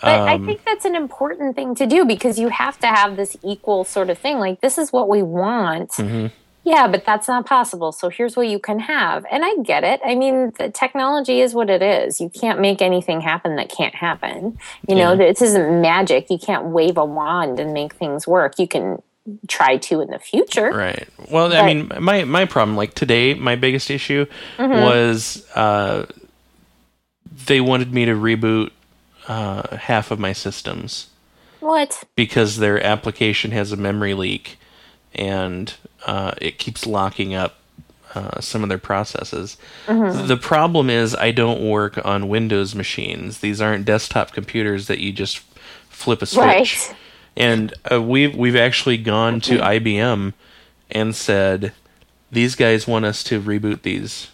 But 0.00 0.20
Um, 0.20 0.28
I 0.28 0.38
think 0.38 0.64
that's 0.64 0.84
an 0.86 0.94
important 0.96 1.54
thing 1.54 1.74
to 1.76 1.86
do 1.86 2.04
because 2.04 2.38
you 2.38 2.48
have 2.48 2.78
to 2.80 2.86
have 2.86 3.16
this 3.16 3.36
equal 3.42 3.84
sort 3.84 4.08
of 4.10 4.18
thing. 4.18 4.38
Like, 4.38 4.60
this 4.60 4.78
is 4.78 4.92
what 4.92 5.08
we 5.08 5.22
want. 5.22 5.90
Mm-hmm. 5.92 6.26
Yeah, 6.64 6.86
but 6.86 7.04
that's 7.04 7.26
not 7.28 7.44
possible. 7.44 7.90
So 7.92 8.08
here's 8.08 8.36
what 8.36 8.46
you 8.46 8.58
can 8.60 8.78
have. 8.78 9.26
And 9.30 9.44
I 9.44 9.56
get 9.64 9.82
it. 9.84 10.00
I 10.04 10.14
mean, 10.14 10.52
the 10.58 10.70
technology 10.70 11.40
is 11.40 11.54
what 11.54 11.68
it 11.68 11.82
is. 11.82 12.20
You 12.20 12.30
can't 12.30 12.60
make 12.60 12.80
anything 12.80 13.20
happen 13.20 13.56
that 13.56 13.68
can't 13.68 13.94
happen. 13.94 14.58
You 14.88 14.94
know, 14.94 15.10
Yeah. 15.10 15.16
this 15.26 15.42
isn't 15.42 15.80
magic. 15.82 16.30
You 16.30 16.38
can't 16.38 16.66
wave 16.66 16.96
a 16.96 17.04
wand 17.04 17.58
and 17.58 17.72
make 17.74 17.94
things 17.94 18.26
work. 18.28 18.58
You 18.60 18.68
can 18.68 19.02
try 19.48 19.76
to 19.76 20.00
in 20.00 20.08
the 20.10 20.18
future. 20.20 20.70
Right. 20.72 21.06
Well, 21.30 21.52
I 21.52 21.66
mean, 21.66 21.90
my 22.00 22.24
my 22.24 22.44
problem, 22.44 22.76
like 22.76 22.94
today, 22.94 23.34
my 23.34 23.56
biggest 23.56 23.90
issue 23.90 24.26
Mm-hmm. 24.56 24.82
was 24.84 25.44
uh, 25.56 26.06
they 27.46 27.60
wanted 27.60 27.92
me 27.92 28.04
to 28.04 28.12
reboot 28.14 28.70
uh, 29.28 29.76
half 29.76 30.10
of 30.10 30.18
my 30.18 30.32
systems 30.32 31.08
What? 31.60 32.04
because 32.16 32.58
their 32.58 32.84
application 32.84 33.50
has 33.52 33.72
a 33.72 33.76
memory 33.76 34.14
leak 34.14 34.58
and 35.14 35.74
uh, 36.06 36.32
it 36.40 36.58
keeps 36.58 36.86
locking 36.86 37.34
up 37.34 37.56
uh, 38.14 38.40
some 38.40 38.62
of 38.62 38.68
their 38.68 38.78
processes. 38.78 39.56
Mm-hmm. 39.86 40.26
The 40.26 40.36
problem 40.36 40.90
is 40.90 41.14
I 41.14 41.30
don't 41.30 41.66
work 41.66 42.04
on 42.04 42.28
Windows 42.28 42.74
machines. 42.74 43.38
These 43.38 43.60
aren't 43.60 43.84
desktop 43.84 44.32
computers 44.32 44.86
that 44.86 44.98
you 44.98 45.12
just 45.12 45.38
flip 45.88 46.20
a 46.20 46.26
switch. 46.26 46.44
Right. 46.44 46.96
And 47.36 47.72
uh, 47.90 48.02
we've 48.02 48.36
we've 48.36 48.56
actually 48.56 48.98
gone 48.98 49.40
to 49.42 49.56
IBM 49.56 50.34
and 50.90 51.16
said 51.16 51.72
these 52.30 52.54
guys 52.54 52.86
want 52.86 53.06
us 53.06 53.24
to 53.24 53.40
reboot 53.40 53.80
these, 53.80 54.28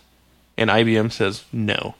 and 0.57 0.68
IBM 0.68 1.12
says 1.12 1.45
no. 1.53 1.95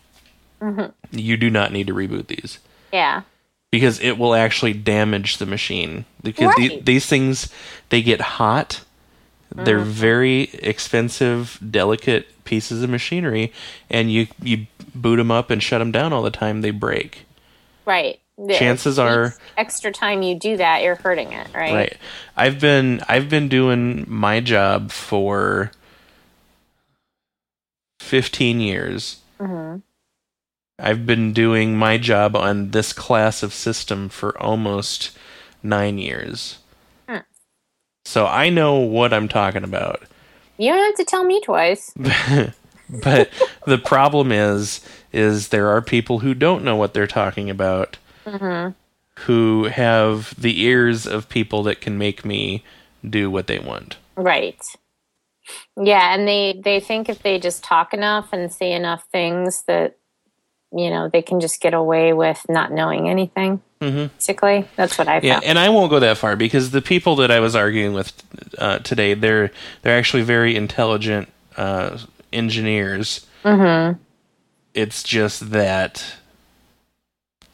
Mm-hmm. 0.61 1.16
You 1.16 1.36
do 1.36 1.51
not 1.51 1.70
need 1.70 1.86
to 1.86 1.95
reboot 1.95 2.26
these 2.26 2.59
Yeah. 2.93 3.22
because 3.70 4.01
it 4.01 4.18
will 4.18 4.34
actually 4.34 4.72
damage 4.72 5.36
the 5.39 5.47
machine 5.47 6.05
because 6.22 6.55
the, 6.57 6.80
these 6.80 7.07
things 7.07 7.49
they 7.91 8.03
get 8.03 8.20
hot 8.20 8.82
they're 9.55 9.78
Mm-hmm. 9.80 9.91
very 9.91 10.43
expensive 10.62 11.59
delicate 11.70 12.26
pieces 12.45 12.82
of 12.82 12.91
machinery 12.91 13.53
and 13.91 14.11
you 14.12 14.26
you 14.43 14.66
boot 14.95 15.16
them 15.16 15.30
up 15.30 15.51
and 15.51 15.62
shut 15.62 15.78
them 15.80 15.91
down 15.93 16.12
all 16.12 16.22
the 16.22 16.30
time 16.30 16.61
they 16.62 16.70
break 16.70 17.24
Right. 17.86 18.20
The- 18.36 18.55
Chances 18.55 18.99
are- 18.99 19.34
extra 19.57 19.91
time 19.91 20.22
you 20.22 20.39
do 20.39 20.59
that, 20.59 20.82
you're 20.82 20.95
hurting 20.97 21.32
it, 21.32 21.47
right? 21.55 21.72
right 21.74 21.97
i've 22.36 22.61
been 22.61 23.01
i've 23.09 23.28
been 23.28 23.49
doing 23.49 24.05
my 24.09 24.41
job 24.41 24.91
for 24.93 25.70
15 28.01 28.61
years 28.61 29.20
Mm-hmm. 29.41 29.78
I've 30.78 31.06
been 31.06 31.32
doing 31.32 31.76
my 31.76 31.98
job 31.98 32.36
on 32.36 32.70
this 32.70 32.92
class 32.92 33.42
of 33.42 33.52
system 33.52 34.08
for 34.08 34.40
almost 34.40 35.16
9 35.62 35.98
years. 35.98 36.58
So 38.04 38.26
i 38.26 38.48
know 38.48 38.76
what 38.76 39.12
i'm 39.12 39.28
talking 39.28 39.64
about. 39.64 40.02
You 40.56 40.72
don't 40.72 40.84
have 40.84 40.96
to 40.96 41.04
tell 41.04 41.24
me 41.24 41.40
twice. 41.40 41.92
but 43.02 43.30
the 43.66 43.78
problem 43.78 44.32
is 44.32 44.80
is 45.12 45.48
there 45.48 45.68
are 45.68 45.82
people 45.82 46.20
who 46.20 46.34
don't 46.34 46.64
know 46.64 46.76
what 46.76 46.94
they're 46.94 47.06
talking 47.06 47.48
about 47.48 47.96
mm-hmm. 48.26 48.72
who 49.22 49.64
have 49.64 50.34
the 50.40 50.62
ears 50.62 51.06
of 51.06 51.28
people 51.28 51.62
that 51.62 51.80
can 51.80 51.96
make 51.96 52.24
me 52.24 52.62
do 53.08 53.30
what 53.30 53.46
they 53.46 53.58
want. 53.58 53.96
Right. 54.16 54.60
Yeah, 55.80 56.14
and 56.14 56.28
they 56.28 56.60
they 56.62 56.80
think 56.80 57.08
if 57.08 57.22
they 57.22 57.38
just 57.38 57.64
talk 57.64 57.94
enough 57.94 58.32
and 58.32 58.52
say 58.52 58.72
enough 58.72 59.04
things 59.10 59.62
that 59.66 59.96
you 60.72 60.90
know 60.90 61.08
they 61.08 61.22
can 61.22 61.40
just 61.40 61.60
get 61.60 61.74
away 61.74 62.12
with 62.12 62.44
not 62.48 62.72
knowing 62.72 63.08
anything. 63.08 63.62
Mm-hmm. 63.80 64.14
Basically, 64.16 64.68
that's 64.76 64.98
what 64.98 65.06
I 65.08 65.20
yeah 65.22 65.34
found. 65.34 65.44
and 65.44 65.58
i 65.58 65.68
won't 65.68 65.88
go 65.88 66.00
that 66.00 66.18
far 66.18 66.34
because 66.34 66.72
the 66.72 66.82
people 66.82 67.14
that 67.16 67.30
i 67.30 67.38
was 67.38 67.54
arguing 67.54 67.92
with 67.94 68.12
uh, 68.58 68.80
today 68.80 69.14
they're 69.14 69.52
they're 69.82 69.96
actually 69.96 70.24
very 70.24 70.56
intelligent 70.56 71.28
uh, 71.56 71.96
engineers 72.32 73.24
mm-hmm. 73.44 73.96
it's 74.74 75.04
just 75.04 75.50
that 75.52 76.04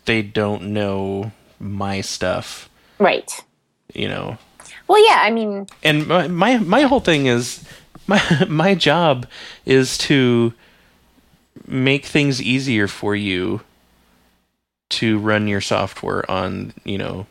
they 0.06 0.22
don't 0.22 0.62
know 0.62 1.30
my 1.60 2.00
stuff 2.00 2.70
Right. 2.98 3.30
you 3.92 4.08
know 4.08 4.38
Well, 4.88 5.04
yeah. 5.06 5.20
I 5.22 5.30
mean, 5.30 5.66
and 5.82 6.06
my, 6.06 6.28
my 6.28 6.58
my 6.58 6.82
whole 6.82 7.00
thing 7.00 7.26
is 7.26 7.64
my 8.06 8.20
my 8.48 8.74
job 8.74 9.26
is 9.66 9.98
to 9.98 10.52
make 11.66 12.04
things 12.04 12.40
easier 12.42 12.88
for 12.88 13.14
you 13.14 13.60
to 14.90 15.18
run 15.18 15.48
your 15.48 15.60
software 15.60 16.28
on 16.30 16.72
you 16.84 16.98
know 16.98 17.26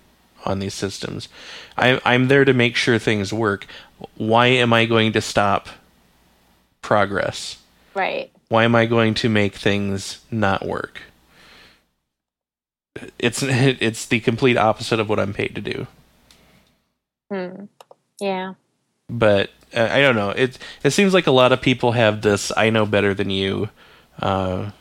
on 0.46 0.60
these 0.60 0.74
systems. 0.74 1.30
I, 1.78 2.00
I'm 2.06 2.28
there 2.28 2.46
to 2.46 2.54
make 2.54 2.76
sure 2.76 3.00
things 3.00 3.32
work. 3.32 3.66
Why 4.16 4.48
am 4.48 4.74
I 4.74 4.86
going 4.86 5.14
to 5.14 5.22
stop 5.22 5.70
progress? 6.82 7.60
Right. 7.94 8.32
Why 8.50 8.66
am 8.66 8.76
I 8.76 8.86
going 8.86 9.14
to 9.16 9.30
make 9.30 9.56
things 9.56 10.20
not 10.30 10.66
work? 10.66 11.02
It's 13.18 13.42
it's 13.44 14.06
the 14.06 14.20
complete 14.20 14.58
opposite 14.58 15.00
of 15.00 15.10
what 15.10 15.20
I'm 15.20 15.34
paid 15.34 15.56
to 15.56 15.62
do. 15.62 15.88
Hmm. 17.32 17.66
Yeah. 18.20 18.54
But 19.10 19.50
uh, 19.76 19.90
I 19.92 20.02
don't 20.02 20.16
know. 20.16 20.30
It 20.32 20.58
it 20.84 20.92
seems 20.92 21.14
like 21.14 21.28
a 21.28 21.32
lot 21.32 21.52
of 21.52 21.62
people 21.62 21.94
have 21.94 22.22
this 22.22 22.52
"I 22.56 22.70
know 22.70 22.86
better 22.86 23.14
than 23.14 23.30
you" 23.30 23.70
uh, 24.22 24.72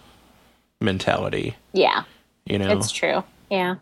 mentality. 0.80 1.57
Yeah. 1.72 2.05
You 2.45 2.59
know, 2.59 2.76
It's 2.76 2.91
true. 2.91 3.22
Yeah. 3.51 3.76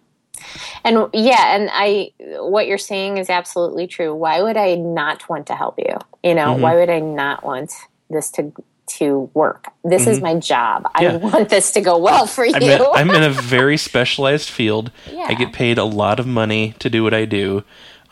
And 0.84 1.08
yeah, 1.12 1.54
and 1.54 1.68
I 1.72 2.12
what 2.38 2.66
you're 2.66 2.78
saying 2.78 3.18
is 3.18 3.28
absolutely 3.28 3.86
true. 3.86 4.14
Why 4.14 4.40
would 4.42 4.56
I 4.56 4.74
not 4.76 5.28
want 5.28 5.46
to 5.48 5.54
help 5.54 5.74
you? 5.78 5.94
You 6.22 6.34
know, 6.34 6.54
Mhm. 6.54 6.60
why 6.60 6.76
would 6.76 6.88
I 6.88 7.00
not 7.00 7.44
want 7.44 7.72
this 8.08 8.30
to 8.32 8.52
to 8.98 9.30
work? 9.34 9.66
This 9.84 10.06
is 10.06 10.20
my 10.20 10.34
job. 10.34 10.88
I 10.94 11.04
Mm-hmm. 11.04 11.30
Want 11.30 11.48
this 11.50 11.72
to 11.72 11.80
go 11.80 11.96
well 11.98 12.26
for 12.26 12.44
you. 12.44 12.54
I'm 12.54 12.62
in, 12.62 12.82
I'm 12.94 13.10
in 13.10 13.22
a 13.22 13.30
very 13.56 13.76
specialized 13.76 14.48
field. 14.48 14.90
Yeah. 15.12 15.26
I 15.28 15.34
get 15.34 15.52
paid 15.52 15.78
a 15.78 15.84
lot 15.84 16.18
of 16.18 16.26
money 16.26 16.74
to 16.80 16.88
do 16.90 17.04
what 17.04 17.14
I 17.14 17.24
do. 17.24 17.62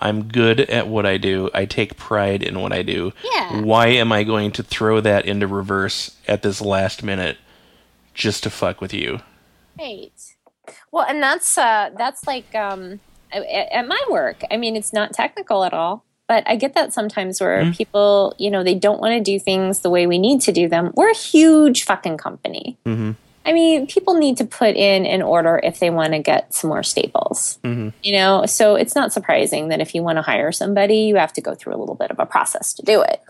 I'm 0.01 0.25
good 0.29 0.61
at 0.61 0.87
what 0.89 1.07
I 1.07 1.17
do. 1.17 1.51
I 1.53 1.65
take 1.65 1.97
pride 1.97 2.43
in 2.43 2.61
what 2.61 2.73
I 2.73 2.83
do. 2.83 3.13
Yeah. 3.35 3.61
Why 3.63 3.89
am 3.89 4.13
I 4.13 4.23
going 4.25 4.53
to 4.53 4.63
throw 4.63 5.01
that 5.01 5.27
into 5.27 5.47
reverse 5.47 6.17
at 6.29 6.43
this 6.43 6.61
last 6.61 7.03
minute 7.03 7.37
just 8.15 8.43
to 8.45 8.51
fuck 8.51 8.81
with 8.81 8.95
you? 8.95 9.21
Right. 9.79 10.13
Well, 10.93 11.05
and 11.09 11.23
that's 11.23 11.57
uh 11.59 11.91
that's 11.97 12.27
like 12.27 12.55
um 12.55 13.01
at, 13.33 13.87
my 13.87 14.01
work. 14.11 14.43
I 14.51 14.57
mean, 14.57 14.77
it's 14.77 14.93
not 14.93 15.13
technical 15.13 15.65
at 15.65 15.73
all, 15.75 16.05
but 16.29 16.45
I 16.47 16.57
get 16.57 16.75
that 16.75 16.93
sometimes 16.93 17.41
where 17.41 17.63
Mm-hmm. 17.63 17.73
people, 17.73 18.35
you 18.39 18.51
know, 18.51 18.63
they 18.63 18.75
don't 18.75 19.01
want 19.01 19.13
to 19.13 19.21
do 19.21 19.39
things 19.39 19.81
the 19.81 19.91
way 19.91 20.07
we 20.07 20.19
need 20.19 20.41
to 20.43 20.53
do 20.53 20.69
them. 20.69 20.93
We're 20.95 21.11
a 21.11 21.17
huge 21.17 21.85
fucking 21.85 22.19
company. 22.19 22.79
hmm 22.85 23.13
I 23.47 23.53
mean, 23.53 23.87
people 23.87 24.15
need 24.15 24.37
to 24.39 24.45
put 24.45 24.77
in 24.77 25.07
an 25.07 25.23
order 25.23 25.59
if 25.63 25.81
they 25.81 25.89
want 25.91 26.13
to 26.13 26.19
get 26.19 26.53
some 26.53 26.69
more 26.69 26.83
staples. 26.83 27.59
Mhm. 27.65 27.93
You 28.03 28.13
know, 28.13 28.45
so 28.47 28.75
it's 28.75 28.95
not 28.95 29.13
surprising 29.13 29.69
that 29.69 29.81
if 29.81 29.95
you 29.95 30.03
want 30.03 30.17
to 30.19 30.23
hire 30.23 30.53
somebody, 30.53 30.99
you 30.99 31.17
have 31.17 31.33
to 31.35 31.41
go 31.41 31.55
through 31.55 31.75
a 31.75 31.79
little 31.79 31.95
bit 31.95 32.11
of 32.11 32.19
a 32.19 32.27
process 32.27 32.75
to 32.75 32.83
do 32.83 33.01
it. 33.01 33.23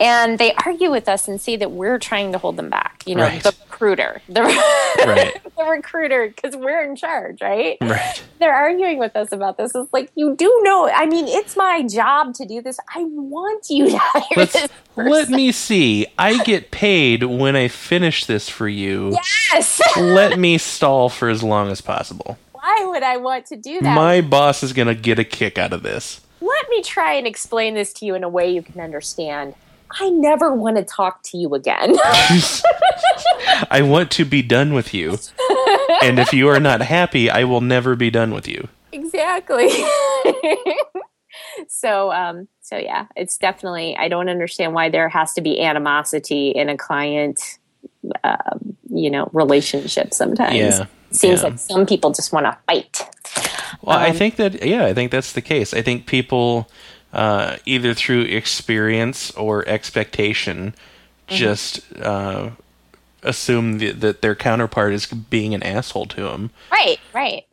And 0.00 0.38
they 0.38 0.52
argue 0.66 0.90
with 0.90 1.08
us 1.08 1.28
and 1.28 1.40
say 1.40 1.56
that 1.56 1.70
we're 1.70 1.98
trying 1.98 2.32
to 2.32 2.38
hold 2.38 2.56
them 2.56 2.68
back. 2.70 3.02
You 3.06 3.14
know, 3.14 3.22
Right. 3.22 3.42
the 3.42 3.54
recruiter, 3.70 4.20
the, 4.28 4.42
Right. 4.42 5.32
the 5.56 5.64
recruiter, 5.64 6.26
because 6.34 6.56
we're 6.56 6.82
in 6.82 6.96
charge, 6.96 7.40
right? 7.40 7.76
Right. 7.80 8.22
They're 8.40 8.54
arguing 8.54 8.98
with 8.98 9.14
us 9.16 9.30
about 9.32 9.58
this. 9.58 9.74
It's 9.74 9.92
like 9.92 10.10
you 10.16 10.34
do 10.34 10.60
know. 10.64 10.88
I 10.92 11.06
mean, 11.06 11.26
it's 11.28 11.56
my 11.56 11.82
job 11.86 12.34
to 12.34 12.46
do 12.46 12.60
this. 12.62 12.78
I 12.94 13.04
want 13.04 13.66
you 13.70 13.90
to 13.90 13.98
hire 14.02 14.22
Let's 14.36 14.52
this. 14.54 14.68
let 14.96 15.28
me 15.28 15.52
see. 15.52 16.06
I 16.18 16.42
get 16.42 16.70
paid 16.70 17.22
when 17.22 17.54
I 17.54 17.68
finish 17.68 18.24
this 18.24 18.48
for 18.48 18.68
you. 18.68 19.10
Yes. 19.52 19.80
Let 19.96 20.38
me 20.38 20.58
stall 20.58 21.08
for 21.08 21.28
as 21.28 21.42
long 21.42 21.70
as 21.70 21.80
possible. 21.80 22.38
Why 22.52 22.84
would 22.86 23.02
I 23.02 23.16
want 23.16 23.46
to 23.46 23.56
do 23.56 23.80
that? 23.80 23.94
My 23.94 24.20
boss 24.20 24.62
is 24.62 24.72
going 24.72 24.88
to 24.88 24.94
get 24.94 25.18
a 25.18 25.24
kick 25.24 25.56
out 25.58 25.72
of 25.72 25.82
this. 25.82 26.20
let 26.40 26.68
me 26.68 26.82
try 26.82 27.12
and 27.14 27.26
explain 27.26 27.74
this 27.74 27.92
to 27.94 28.06
you 28.06 28.14
in 28.14 28.24
a 28.24 28.28
way 28.28 28.50
you 28.50 28.62
can 28.62 28.80
understand. 28.80 29.54
I 29.92 30.10
never 30.10 30.52
want 30.52 30.76
to 30.76 30.82
talk 30.82 31.22
to 31.24 31.38
you 31.38 31.54
again. 31.54 31.94
I 33.70 33.82
want 33.82 34.10
to 34.12 34.24
be 34.24 34.42
done 34.42 34.74
with 34.74 34.92
you. 34.92 35.18
And 36.02 36.18
if 36.18 36.32
you 36.32 36.48
are 36.48 36.60
not 36.60 36.82
happy, 36.82 37.30
I 37.30 37.44
will 37.44 37.60
never 37.60 37.94
be 37.96 38.10
done 38.10 38.34
with 38.34 38.48
you. 38.48 38.68
exactly. 38.92 39.70
so, 41.68 42.12
um, 42.12 42.48
so 42.60 42.76
yeah, 42.76 43.06
it's 43.14 43.38
definitely. 43.38 43.96
I 43.96 44.08
don't 44.08 44.28
understand 44.28 44.74
why 44.74 44.90
there 44.90 45.08
has 45.08 45.32
to 45.34 45.40
be 45.40 45.62
animosity 45.62 46.50
in 46.50 46.68
a 46.68 46.76
client, 46.76 47.58
um, 48.24 48.76
you 48.90 49.10
know, 49.10 49.28
relationship. 49.32 50.12
Sometimes 50.14 50.54
Yeah, 50.56 50.86
seems 51.10 51.42
yeah. 51.42 51.48
like 51.48 51.58
some 51.58 51.86
people 51.86 52.10
just 52.12 52.32
want 52.32 52.46
to 52.46 52.56
fight. 52.66 53.02
Well, 53.82 53.98
I 53.98 54.10
Um, 54.10 54.16
think 54.16 54.36
that 54.36 54.64
yeah, 54.64 54.84
I 54.86 54.94
think 54.94 55.10
that's 55.10 55.32
the 55.32 55.42
case. 55.42 55.74
I 55.74 55.82
think 55.82 56.06
people 56.06 56.68
uh, 57.12 57.56
either 57.66 57.94
through 57.94 58.22
experience 58.22 59.30
or 59.32 59.66
expectation 59.68 60.74
Mm-hmm. 61.28 61.36
just 61.38 61.80
uh, 62.00 62.50
assume 63.24 63.80
th- 63.80 63.96
that 63.96 64.22
their 64.22 64.36
counterpart 64.36 64.92
is 64.92 65.06
being 65.06 65.54
an 65.54 65.62
asshole 65.64 66.06
to 66.06 66.22
them. 66.22 66.50
Right. 66.70 67.00
Right. 67.12 67.46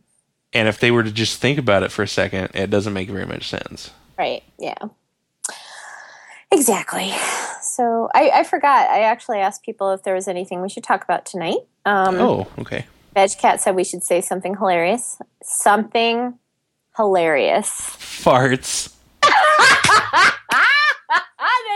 And 0.54 0.68
if 0.68 0.78
they 0.80 0.91
were 0.91 1.01
to 1.01 1.12
just 1.12 1.41
think 1.41 1.58
about 1.58 1.82
it 1.82 1.91
for 1.91 2.04
a 2.04 2.08
second, 2.08 2.51
it 2.54 2.70
doesn't 2.70 2.93
make 2.93 3.10
very 3.10 3.26
much 3.26 3.49
sense. 3.49 3.89
Right. 4.16 4.43
Yeah. 4.60 4.76
Exactly. 6.51 7.12
So 7.76 8.10
I, 8.14 8.30
I 8.34 8.44
forgot. 8.44 8.90
I 8.90 9.02
actually 9.02 9.40
asked 9.40 9.64
people 9.64 9.92
if 9.92 10.04
there 10.04 10.14
was 10.14 10.28
anything 10.28 10.62
we 10.62 10.70
should 10.70 10.84
talk 10.84 11.04
about 11.04 11.26
tonight. 11.26 11.60
Um, 11.86 12.16
Oh, 12.16 12.48
okay. 12.60 12.86
Veg 13.14 13.32
Cat 13.40 13.62
said 13.62 13.76
we 13.76 13.84
should 13.84 14.04
say 14.04 14.22
something 14.22 14.56
hilarious. 14.56 15.20
Something 15.44 16.38
hilarious. 16.98 17.70
Farts. 17.70 18.94
that 19.22 20.38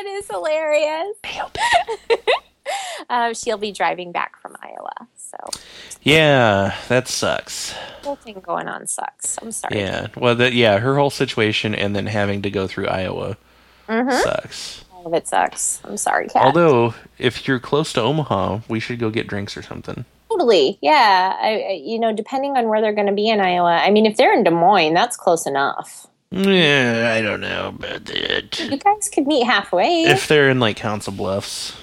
is 0.08 0.28
hilarious. 0.30 1.18
Um, 3.10 3.34
she'll 3.34 3.58
be 3.58 3.72
driving 3.72 4.12
back 4.12 4.41
from 4.41 4.54
Iowa. 4.62 5.08
So 5.16 5.38
Yeah, 6.02 6.76
that 6.89 7.08
sucks. 7.08 7.72
the 8.02 8.08
whole 8.08 8.16
thing 8.18 8.41
going 8.41 8.68
on 8.68 8.86
sucks. 8.88 9.38
I'm 9.41 9.54
sorry. 9.54 9.80
Yeah. 9.80 10.08
Well, 10.18 10.36
that 10.36 10.52
yeah, 10.52 10.80
her 10.80 10.98
whole 10.98 11.10
situation 11.12 11.74
and 11.74 11.95
then 11.95 12.08
having 12.08 12.41
to 12.41 12.50
go 12.50 12.68
through 12.68 12.88
Iowa 12.88 13.38
Mhm. 13.88 14.12
sucks. 14.22 14.84
Of 15.08 15.14
it 15.14 15.26
sucks. 15.26 15.80
I'm 15.86 15.95
sorry, 15.95 16.28
Cat. 16.28 16.45
Although, 16.45 16.93
if 17.18 17.47
you're 17.47 17.60
close 17.60 17.93
to 17.93 18.01
Omaha, 18.01 18.60
we 18.68 18.82
should 18.82 18.99
go 18.99 19.10
get 19.10 19.26
drinks 19.26 19.55
or 19.55 19.62
something. 19.62 20.03
Totally. 20.30 20.78
Yeah. 20.82 21.34
I, 21.39 21.47
I, 21.47 21.82
you 21.82 21.97
know, 21.97 22.12
depending 22.12 22.58
on 22.58 22.68
where 22.68 22.82
they're 22.82 22.93
going 22.93 23.08
to 23.08 23.14
be 23.14 23.30
in 23.30 23.39
Iowa. 23.39 23.78
I 23.78 23.89
mean, 23.89 24.05
if 24.05 24.18
they're 24.18 24.34
in 24.34 24.43
Des 24.43 24.51
Moines, 24.51 24.93
that's 24.93 25.16
close 25.16 25.47
enough. 25.47 26.08
Yeah, 26.30 27.14
I 27.18 27.22
don't 27.22 27.39
know 27.39 27.70
about 27.70 28.03
that. 28.03 28.60
You 28.60 28.76
guys 28.78 29.08
could 29.08 29.28
meet 29.28 29.45
halfway. 29.45 30.03
If 30.03 30.28
they're 30.28 30.49
in 30.49 30.60
like 30.60 30.76
Council 30.76 31.14
Bluffs, 31.14 31.74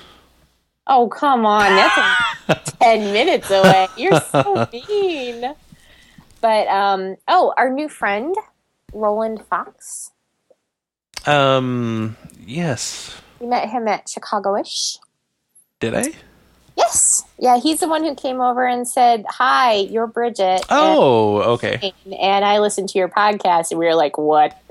oh, 0.87 1.09
come 1.09 1.47
on. 1.47 1.75
That's 2.47 2.73
10 2.79 3.11
minutes 3.15 3.51
away. 3.51 3.89
You're 3.97 4.21
so 4.21 4.69
mean. 4.91 5.55
But, 6.43 6.69
um, 6.69 7.17
oh, 7.27 7.55
our 7.57 7.71
new 7.71 7.89
friend, 7.89 8.35
Roland 8.93 9.43
Fox. 9.47 10.11
Um, 11.27 12.17
yes. 12.47 13.15
We 13.41 13.47
met 13.47 13.69
him 13.69 13.87
at 13.89 14.09
Chicago-ish. 14.09 14.99
Did 15.81 15.95
I? 15.95 16.13
Yes. 16.77 17.23
Yeah, 17.39 17.59
he's 17.59 17.81
the 17.81 17.89
one 17.89 18.03
who 18.03 18.15
came 18.15 18.41
over 18.41 18.67
and 18.67 18.87
said, 18.89 19.25
Hi, 19.29 19.75
you're 19.75 20.07
Bridget. 20.09 20.65
Oh, 20.71 21.39
okay. 21.55 21.93
And, 22.05 22.15
and 22.15 22.45
I 22.45 22.59
listened 22.59 22.89
to 22.91 22.99
your 22.99 23.09
podcast, 23.09 23.71
and 23.71 23.79
we 23.79 23.87
were 23.87 23.95
like, 23.95 24.19
What? 24.19 24.57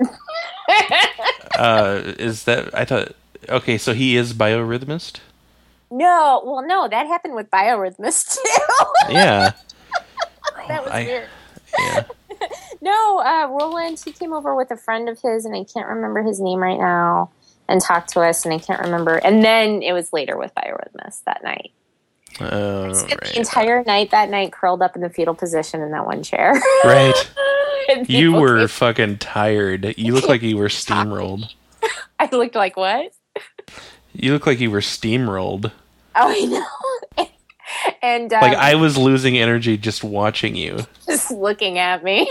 Uh, 1.56 2.14
is 2.18 2.44
that 2.44 2.74
I 2.76 2.84
thought? 2.84 3.14
Okay, 3.48 3.78
so 3.78 3.92
he 3.94 4.16
is 4.16 4.32
biorhythmist. 4.34 5.18
no, 5.90 6.42
well, 6.44 6.66
no, 6.66 6.88
that 6.88 7.06
happened 7.06 7.34
with 7.36 7.48
Biorhythmist 7.50 8.34
too. 8.34 9.12
Yeah. 9.12 9.52
that 10.68 10.82
was 10.82 10.90
I- 10.92 11.04
weird. 11.04 11.28
Yeah. 11.78 12.02
No, 12.84 13.18
uh, 13.20 13.48
Roland, 13.48 13.98
he 14.04 14.12
came 14.12 14.34
over 14.34 14.54
with 14.54 14.70
a 14.70 14.76
friend 14.76 15.08
of 15.08 15.18
his, 15.22 15.46
and 15.46 15.56
I 15.56 15.64
can't 15.64 15.88
remember 15.88 16.22
his 16.22 16.38
name 16.38 16.58
right 16.58 16.78
now, 16.78 17.30
and 17.66 17.80
talked 17.80 18.10
to 18.10 18.20
us, 18.20 18.44
and 18.44 18.52
I 18.52 18.58
can't 18.58 18.80
remember. 18.82 19.16
And 19.16 19.42
then 19.42 19.82
it 19.82 19.92
was 19.92 20.12
later 20.12 20.36
with 20.36 20.52
Biorhythmist 20.54 21.24
that 21.24 21.42
night. 21.42 21.72
Oh, 22.40 22.92
Spent 22.92 23.22
right. 23.22 23.32
The 23.32 23.38
entire 23.38 23.82
night 23.84 24.10
that 24.10 24.28
night 24.28 24.52
curled 24.52 24.82
up 24.82 24.96
in 24.96 25.02
the 25.02 25.08
fetal 25.08 25.34
position 25.34 25.80
in 25.80 25.92
that 25.92 26.04
one 26.04 26.22
chair. 26.22 26.60
Right. 26.84 27.14
You 28.06 28.32
were 28.32 28.60
came- 28.60 28.68
fucking 28.68 29.18
tired. 29.18 29.94
You 29.98 30.14
look 30.14 30.26
like 30.28 30.42
you 30.42 30.56
were 30.56 30.68
steamrolled. 30.68 31.52
I 32.18 32.28
looked 32.32 32.54
like 32.54 32.76
what? 32.76 33.12
You 34.12 34.32
look 34.32 34.46
like 34.46 34.58
you 34.60 34.70
were 34.70 34.80
steamrolled. 34.80 35.70
Oh, 36.14 36.28
I 36.28 36.44
know. 37.20 37.26
and 38.02 38.32
um, 38.32 38.40
Like 38.40 38.56
I 38.56 38.74
was 38.76 38.96
losing 38.98 39.36
energy 39.38 39.76
just 39.76 40.02
watching 40.04 40.54
you. 40.56 40.80
just 41.06 41.30
looking 41.30 41.78
at 41.78 42.02
me. 42.04 42.30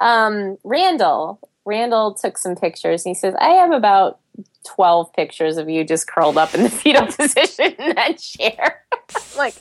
Um, 0.00 0.56
Randall. 0.64 1.40
Randall 1.64 2.14
took 2.14 2.38
some 2.38 2.56
pictures 2.56 3.04
and 3.04 3.10
he 3.10 3.18
says, 3.18 3.34
I 3.38 3.50
have 3.50 3.70
about 3.70 4.18
12 4.66 5.12
pictures 5.12 5.56
of 5.56 5.68
you 5.68 5.84
just 5.84 6.06
curled 6.06 6.36
up 6.36 6.54
in 6.54 6.62
the 6.62 6.70
fetal 6.70 7.06
position 7.06 7.74
in 7.78 7.94
that 7.94 8.18
chair. 8.18 8.84
Like, 9.36 9.54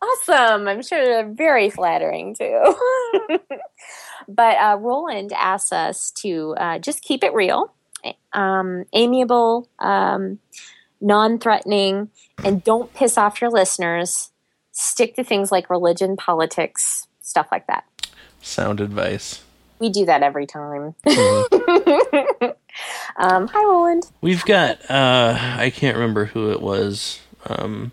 awesome. 0.00 0.68
I'm 0.68 0.82
sure 0.82 1.04
they're 1.04 1.28
very 1.28 1.70
flattering 1.70 2.36
too. 2.36 2.76
but 4.28 4.56
uh, 4.58 4.76
Roland 4.78 5.32
asks 5.32 5.72
us 5.72 6.12
to 6.18 6.54
uh, 6.56 6.78
just 6.78 7.02
keep 7.02 7.24
it 7.24 7.32
real, 7.32 7.72
um, 8.32 8.84
amiable, 8.92 9.68
um, 9.78 10.38
non-threatening, 11.00 12.10
and 12.44 12.62
don't 12.62 12.92
piss 12.94 13.16
off 13.18 13.40
your 13.40 13.50
listeners. 13.50 14.30
Stick 14.70 15.16
to 15.16 15.24
things 15.24 15.50
like 15.50 15.70
religion, 15.70 16.16
politics, 16.16 17.08
stuff 17.22 17.48
like 17.50 17.66
that. 17.66 17.84
Sound 18.40 18.80
advice. 18.80 19.42
We 19.82 19.90
do 19.90 20.06
that 20.06 20.22
every 20.22 20.46
time. 20.46 20.94
um, 23.16 23.48
hi, 23.48 23.64
Roland. 23.64 24.08
We've 24.20 24.44
got 24.44 24.88
uh 24.88 25.36
I 25.58 25.70
can't 25.70 25.96
remember 25.96 26.26
who 26.26 26.52
it 26.52 26.62
was. 26.62 27.18
Um 27.46 27.90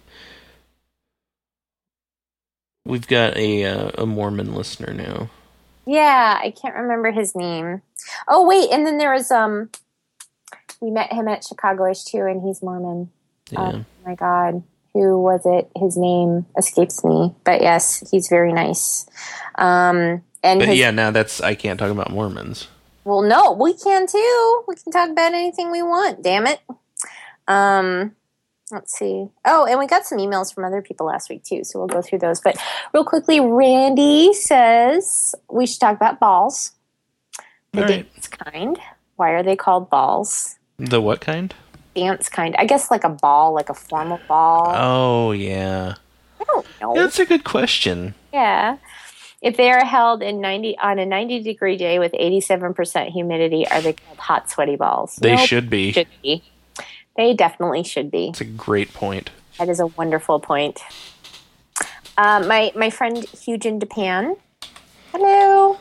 We've 2.86 3.08
got 3.08 3.36
a 3.38 3.66
uh, 3.66 4.04
a 4.04 4.06
Mormon 4.06 4.54
listener 4.54 4.94
now. 4.94 5.32
Yeah, 5.88 6.40
I 6.40 6.52
can't 6.52 6.76
remember 6.76 7.10
his 7.12 7.36
name. 7.36 7.82
Oh 8.28 8.48
wait, 8.48 8.70
and 8.72 8.86
then 8.86 9.00
there 9.00 9.12
was 9.12 9.32
um 9.32 9.72
we 10.82 10.92
met 10.92 11.12
him 11.12 11.28
at 11.28 11.44
Chicago-ish 11.44 12.04
too, 12.04 12.22
and 12.22 12.44
he's 12.44 12.62
Mormon. 12.62 13.10
Yeah. 13.50 13.60
Oh 13.60 13.86
my 14.06 14.14
god. 14.14 14.62
Who 14.94 15.20
was 15.20 15.42
it? 15.46 15.72
His 15.76 15.98
name 15.98 16.46
escapes 16.56 17.04
me. 17.04 17.34
But 17.44 17.62
yes, 17.64 18.08
he's 18.12 18.30
very 18.30 18.54
nice. 18.54 19.08
Um 19.56 20.22
and 20.44 20.60
but 20.60 20.70
his, 20.70 20.80
yeah, 20.80 20.92
now 20.92 21.12
that's 21.12 21.42
I 21.42 21.56
can't 21.56 21.80
talk 21.80 21.92
about 21.92 22.12
Mormons. 22.12 22.68
well 23.04 23.22
no, 23.22 23.54
we 23.54 23.74
can 23.74 24.08
too. 24.08 24.64
We 24.68 24.76
can 24.76 24.92
talk 24.92 25.10
about 25.10 25.34
anything 25.34 25.72
we 25.72 25.82
want, 25.82 26.24
damn 26.24 26.48
it. 26.48 26.60
Um 27.48 28.16
let's 28.72 28.98
see. 28.98 29.28
Oh, 29.46 29.66
and 29.66 29.80
we 29.80 29.88
got 29.88 30.06
some 30.06 30.20
emails 30.20 30.54
from 30.54 30.64
other 30.64 30.82
people 30.82 31.08
last 31.08 31.30
week 31.30 31.44
too, 31.44 31.64
so 31.64 31.80
we'll 31.80 31.88
go 31.88 32.02
through 32.02 32.20
those. 32.20 32.40
But 32.40 32.58
real 32.94 33.04
quickly, 33.04 33.40
Randy 33.40 34.34
says 34.34 35.36
we 35.50 35.66
should 35.66 35.80
talk 35.80 35.96
about 35.96 36.20
balls. 36.20 36.72
The 37.74 37.82
right. 37.82 38.14
dance 38.14 38.28
kind. 38.28 38.80
Why 39.16 39.32
are 39.32 39.44
they 39.44 39.56
called 39.56 39.90
balls? 39.90 40.58
The 40.78 41.02
what 41.02 41.22
kind? 41.22 41.54
Dance 41.96 42.30
kind. 42.30 42.56
I 42.58 42.66
guess 42.66 42.90
like 42.90 43.04
a 43.04 43.10
ball, 43.10 43.54
like 43.54 43.70
a 43.70 43.74
formal 43.74 44.20
ball. 44.28 44.72
Oh 44.76 45.32
yeah. 45.32 45.96
I 46.40 46.44
don't 46.46 46.66
know. 46.82 46.96
That's 46.96 47.20
a 47.20 47.26
good 47.26 47.44
question. 47.44 48.16
Yeah. 48.32 48.78
If 49.42 49.56
they 49.56 49.72
are 49.72 49.86
held 49.86 50.22
in 50.22 50.42
90 50.42 50.78
on 50.80 51.00
a 51.00 51.06
90 51.06 51.44
degree 51.44 51.78
day 51.78 51.98
with 52.00 52.12
87% 52.12 53.10
humidity, 53.12 53.68
are 53.68 53.82
they 53.82 53.94
called 53.94 54.18
hot 54.18 54.50
sweaty 54.50 54.76
balls? 54.76 55.16
They 55.16 55.36
Nope, 55.36 55.48
should 55.48 55.70
be. 55.70 55.92
should 55.94 56.08
be. 56.22 56.44
They 57.16 57.34
definitely 57.34 57.84
should 57.84 58.12
be. 58.12 58.30
It's 58.30 58.42
a 58.42 58.46
great 58.46 58.94
point. 58.94 59.30
That 59.58 59.70
is 59.70 59.80
a 59.80 59.88
wonderful 59.88 60.40
point. 60.40 60.80
Uh, 62.18 62.44
my 62.46 62.72
my 62.76 62.90
friend 62.90 63.18
Huge 63.18 63.66
in 63.66 63.80
Japan, 63.80 64.36
hello, 65.14 65.78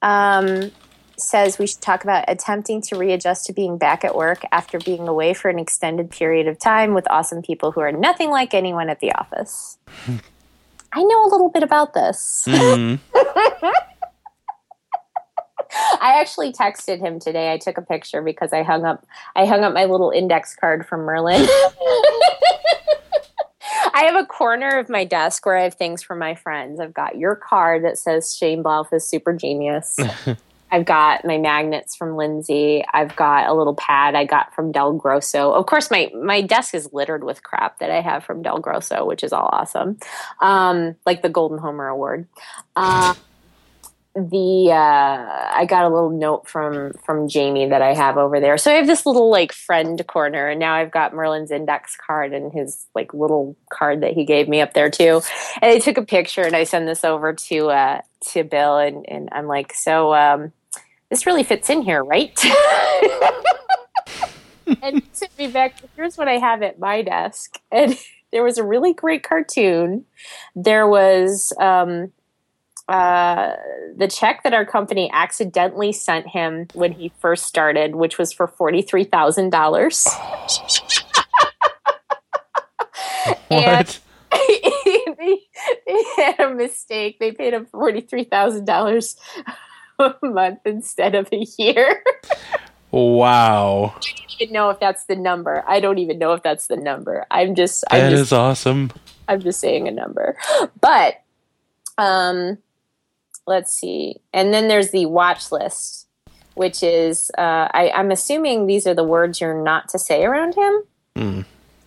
um, 0.00 0.70
says 1.18 1.58
we 1.58 1.66
should 1.66 1.82
talk 1.82 2.02
about 2.02 2.24
attempting 2.28 2.80
to 2.82 2.96
readjust 2.96 3.44
to 3.46 3.52
being 3.52 3.76
back 3.76 4.04
at 4.04 4.14
work 4.14 4.42
after 4.52 4.78
being 4.78 5.06
away 5.06 5.34
for 5.34 5.50
an 5.50 5.58
extended 5.58 6.10
period 6.10 6.46
of 6.46 6.58
time 6.58 6.94
with 6.94 7.06
awesome 7.10 7.42
people 7.42 7.72
who 7.72 7.80
are 7.80 7.92
nothing 7.92 8.30
like 8.30 8.54
anyone 8.54 8.88
at 8.88 9.00
the 9.00 9.12
office. 9.12 9.76
I 10.92 11.02
know 11.02 11.24
a 11.24 11.28
little 11.30 11.50
bit 11.50 11.62
about 11.62 11.94
this. 11.94 12.44
Mhm. 12.46 12.98
I 16.02 16.18
actually 16.20 16.52
texted 16.52 16.98
him 16.98 17.20
today. 17.20 17.52
I 17.52 17.58
took 17.58 17.78
a 17.78 17.82
picture 17.82 18.22
because 18.22 18.52
I 18.52 18.62
hung 18.62 18.84
up 18.84 19.06
I 19.36 19.44
hung 19.46 19.62
up 19.62 19.72
my 19.72 19.84
little 19.84 20.10
index 20.10 20.56
card 20.56 20.86
from 20.86 21.02
Merlin. 21.02 21.46
I 23.92 24.04
have 24.04 24.16
a 24.16 24.24
corner 24.26 24.78
of 24.78 24.88
my 24.88 25.04
desk 25.04 25.44
where 25.46 25.56
I 25.56 25.62
have 25.64 25.74
things 25.74 26.02
from 26.02 26.18
my 26.18 26.34
friends. 26.34 26.80
I've 26.80 26.94
got 26.94 27.18
your 27.18 27.36
card 27.36 27.84
that 27.84 27.98
says 27.98 28.34
Shane 28.34 28.62
Blauf 28.64 28.92
is 28.92 29.06
super 29.06 29.32
genius. 29.32 29.96
I've 30.70 30.84
got 30.84 31.24
my 31.24 31.38
magnets 31.38 31.96
from 31.96 32.16
Lindsay. 32.16 32.84
I've 32.92 33.16
got 33.16 33.48
a 33.48 33.54
little 33.54 33.74
pad 33.74 34.14
I 34.14 34.24
got 34.24 34.54
from 34.54 34.72
Del 34.72 34.92
Grosso. 34.92 35.52
Of 35.52 35.66
course, 35.66 35.90
my 35.90 36.10
my 36.14 36.40
desk 36.40 36.74
is 36.74 36.92
littered 36.92 37.24
with 37.24 37.42
crap 37.42 37.78
that 37.80 37.90
I 37.90 38.00
have 38.00 38.24
from 38.24 38.42
Del 38.42 38.58
Grosso, 38.58 39.04
which 39.04 39.24
is 39.24 39.32
all 39.32 39.48
awesome, 39.52 39.98
um, 40.40 40.96
like 41.06 41.22
the 41.22 41.28
Golden 41.28 41.58
Homer 41.58 41.88
Award. 41.88 42.28
Uh, 42.76 43.14
the 44.14 44.70
uh, 44.72 45.50
I 45.54 45.66
got 45.66 45.84
a 45.84 45.88
little 45.88 46.10
note 46.10 46.48
from 46.48 46.92
from 47.04 47.28
Jamie 47.28 47.68
that 47.68 47.80
I 47.80 47.94
have 47.94 48.16
over 48.16 48.40
there. 48.40 48.58
So 48.58 48.72
I 48.72 48.74
have 48.74 48.86
this 48.86 49.06
little 49.06 49.30
like 49.30 49.52
friend 49.52 50.04
corner, 50.06 50.48
and 50.48 50.58
now 50.58 50.74
I've 50.74 50.90
got 50.90 51.14
Merlin's 51.14 51.52
index 51.52 51.96
card 51.96 52.32
and 52.32 52.52
his 52.52 52.86
like 52.94 53.14
little 53.14 53.56
card 53.72 54.02
that 54.02 54.12
he 54.12 54.24
gave 54.24 54.48
me 54.48 54.60
up 54.60 54.74
there 54.74 54.90
too. 54.90 55.22
And 55.62 55.70
I 55.70 55.78
took 55.78 55.96
a 55.96 56.02
picture 56.02 56.42
and 56.42 56.56
I 56.56 56.64
send 56.64 56.88
this 56.88 57.04
over 57.04 57.32
to 57.32 57.70
uh, 57.70 58.00
to 58.32 58.42
Bill, 58.42 58.78
and 58.78 59.04
and 59.08 59.28
I'm 59.30 59.46
like, 59.46 59.72
so 59.74 60.12
um, 60.12 60.52
this 61.10 61.26
really 61.26 61.42
fits 61.42 61.68
in 61.68 61.82
here, 61.82 62.02
right? 62.02 62.38
and 64.82 64.96
he 64.96 65.04
sent 65.12 65.36
me 65.38 65.48
back. 65.48 65.74
Here's 65.96 66.16
what 66.16 66.28
I 66.28 66.38
have 66.38 66.62
at 66.62 66.78
my 66.78 67.02
desk, 67.02 67.60
and 67.70 67.98
there 68.32 68.42
was 68.42 68.58
a 68.58 68.64
really 68.64 68.92
great 68.92 69.22
cartoon. 69.22 70.04
There 70.54 70.86
was. 70.86 71.52
Um, 71.58 72.12
uh, 72.88 73.54
the 73.96 74.08
check 74.08 74.42
that 74.42 74.52
our 74.52 74.64
company 74.64 75.08
accidentally 75.12 75.92
sent 75.92 76.26
him 76.26 76.66
when 76.74 76.90
he 76.90 77.12
first 77.20 77.44
started, 77.44 77.94
which 77.94 78.18
was 78.18 78.32
for 78.32 78.48
forty 78.48 78.82
three 78.82 79.04
thousand 79.04 79.50
dollars. 79.50 80.08
What? 83.46 84.00
they, 84.32 85.38
they 85.86 86.04
had 86.16 86.40
a 86.40 86.52
mistake. 86.52 87.20
They 87.20 87.30
paid 87.30 87.54
him 87.54 87.66
forty 87.66 88.00
three 88.00 88.24
thousand 88.24 88.64
dollars 88.64 89.14
a 90.00 90.16
month 90.22 90.60
instead 90.64 91.14
of 91.14 91.28
a 91.32 91.46
year. 91.58 92.02
Wow. 92.90 93.94
I 93.96 94.00
don't 94.00 94.40
even 94.40 94.52
know 94.52 94.70
if 94.70 94.80
that's 94.80 95.04
the 95.04 95.16
number. 95.16 95.64
I 95.66 95.80
don't 95.80 95.98
even 95.98 96.18
know 96.18 96.32
if 96.32 96.42
that's 96.42 96.66
the 96.66 96.76
number. 96.76 97.26
I'm 97.30 97.54
just 97.54 97.84
I'm 97.90 98.10
just 98.10 98.22
is 98.22 98.32
awesome. 98.32 98.90
I'm 99.28 99.40
just 99.40 99.60
saying 99.60 99.86
a 99.88 99.92
number. 99.92 100.36
But 100.80 101.22
um 101.98 102.58
let's 103.46 103.72
see. 103.72 104.16
And 104.32 104.52
then 104.52 104.68
there's 104.68 104.90
the 104.90 105.06
watch 105.06 105.52
list, 105.52 106.08
which 106.54 106.82
is 106.82 107.30
uh 107.38 107.68
I, 107.72 107.92
I'm 107.94 108.10
assuming 108.10 108.66
these 108.66 108.86
are 108.86 108.94
the 108.94 109.04
words 109.04 109.40
you're 109.40 109.62
not 109.62 109.88
to 109.90 109.98
say 109.98 110.24
around 110.24 110.54
him. 110.54 110.82
Hmm. 111.16 111.40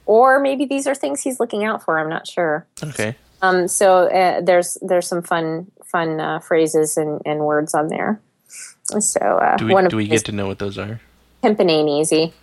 Or 0.06 0.40
maybe 0.40 0.66
these 0.66 0.88
are 0.88 0.96
things 0.96 1.22
he's 1.22 1.40
looking 1.40 1.64
out 1.64 1.84
for. 1.84 2.00
I'm 2.00 2.10
not 2.10 2.28
sure. 2.28 2.68
Okay. 2.84 3.16
Um, 3.42 3.68
so 3.68 4.08
uh, 4.08 4.42
there's 4.42 4.78
there's 4.82 5.08
some 5.08 5.22
fun 5.22 5.70
fun 5.94 6.20
uh, 6.20 6.40
phrases 6.40 6.98
and, 6.98 7.22
and 7.26 7.40
words 7.46 7.74
on 7.74 7.88
there. 7.88 8.20
So 9.00 9.22
uh, 9.22 9.56
Do 9.56 9.68
we 9.68 9.74
one 9.74 9.86
of 9.86 9.92
do 9.92 9.98
we 9.98 10.08
get 10.08 10.26
to 10.26 10.34
know 10.34 10.48
what 10.48 10.60
those 10.60 10.78
are? 10.78 11.00
pimping 11.42 11.70
ain't 11.70 11.88
easy. 11.90 12.34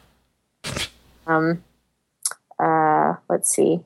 Um, 1.26 1.62
uh, 2.58 3.14
let's 3.28 3.50
see. 3.54 3.80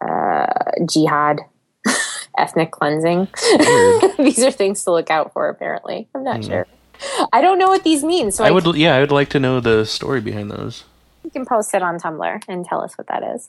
Uh, 0.00 0.46
jihad, 0.88 1.40
ethnic 2.38 2.70
cleansing. 2.70 3.28
These 4.18 4.42
are 4.44 4.50
things 4.50 4.84
to 4.84 4.92
look 4.92 5.10
out 5.10 5.32
for. 5.32 5.48
Apparently, 5.48 6.08
I'm 6.14 6.22
not 6.24 6.36
Hmm. 6.44 6.50
sure. 6.50 6.66
I 7.32 7.40
don't 7.42 7.58
know 7.58 7.68
what 7.68 7.84
these 7.84 8.02
mean, 8.04 8.30
so 8.30 8.44
I 8.44 8.48
I 8.48 8.50
would 8.52 8.74
yeah, 8.76 8.94
I 8.96 9.00
would 9.00 9.12
like 9.12 9.28
to 9.30 9.40
know 9.40 9.60
the 9.60 9.84
story 9.84 10.20
behind 10.20 10.50
those. 10.50 10.84
you 11.24 11.30
can 11.30 11.44
post 11.44 11.74
it 11.74 11.82
on 11.82 11.98
Tumblr 11.98 12.42
and 12.48 12.64
tell 12.64 12.80
us 12.82 12.96
what 12.96 13.06
that 13.08 13.22
is. 13.34 13.46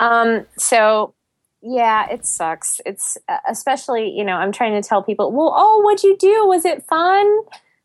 Um, 0.00 0.46
so 0.56 1.14
yeah, 1.62 2.10
it 2.10 2.24
sucks. 2.24 2.80
It's 2.86 3.18
uh, 3.28 3.38
especially 3.48 4.10
you 4.10 4.24
know 4.24 4.34
I'm 4.34 4.52
trying 4.52 4.80
to 4.80 4.86
tell 4.86 5.02
people, 5.02 5.32
well, 5.32 5.52
oh, 5.56 5.80
what'd 5.82 6.02
you 6.02 6.16
do? 6.16 6.46
Was 6.46 6.64
it 6.64 6.84
fun? 6.84 7.40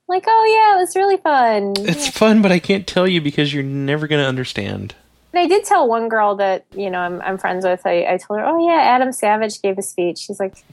Like, 0.07 0.25
oh 0.27 0.45
yeah, 0.45 0.77
it 0.77 0.81
was 0.81 0.95
really 0.95 1.17
fun. 1.17 1.73
It's 1.79 2.09
fun, 2.09 2.41
but 2.41 2.51
I 2.51 2.59
can't 2.59 2.85
tell 2.85 3.07
you 3.07 3.21
because 3.21 3.53
you're 3.53 3.63
never 3.63 4.07
gonna 4.07 4.23
understand. 4.23 4.95
And 5.33 5.39
I 5.39 5.47
did 5.47 5.65
tell 5.65 5.87
one 5.87 6.09
girl 6.09 6.35
that 6.35 6.65
you 6.75 6.89
know 6.89 6.99
I'm, 6.99 7.21
I'm 7.21 7.37
friends 7.37 7.65
with. 7.65 7.81
I, 7.85 8.05
I 8.05 8.17
told 8.17 8.39
her, 8.39 8.45
oh 8.45 8.65
yeah, 8.67 8.81
Adam 8.81 9.11
Savage 9.11 9.61
gave 9.61 9.77
a 9.77 9.81
speech. 9.81 10.19
She's 10.19 10.39
like, 10.39 10.63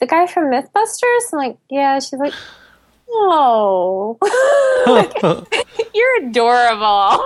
the 0.00 0.06
guy 0.06 0.26
from 0.26 0.44
MythBusters. 0.44 1.32
I'm 1.32 1.38
like, 1.38 1.56
yeah. 1.70 1.98
She's 1.98 2.18
like, 2.18 2.34
oh, 3.10 4.18
you're 5.94 6.28
adorable. 6.28 7.24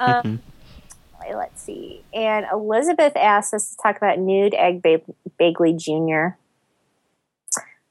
um, 0.00 0.40
let's 1.36 1.62
see. 1.62 2.02
And 2.14 2.46
Elizabeth 2.52 3.14
asked 3.16 3.52
us 3.54 3.70
to 3.70 3.76
talk 3.82 3.96
about 3.96 4.18
nude 4.18 4.54
Ed 4.54 4.82
ba- 4.82 5.00
Begley 5.40 5.76
Jr. 5.76 6.36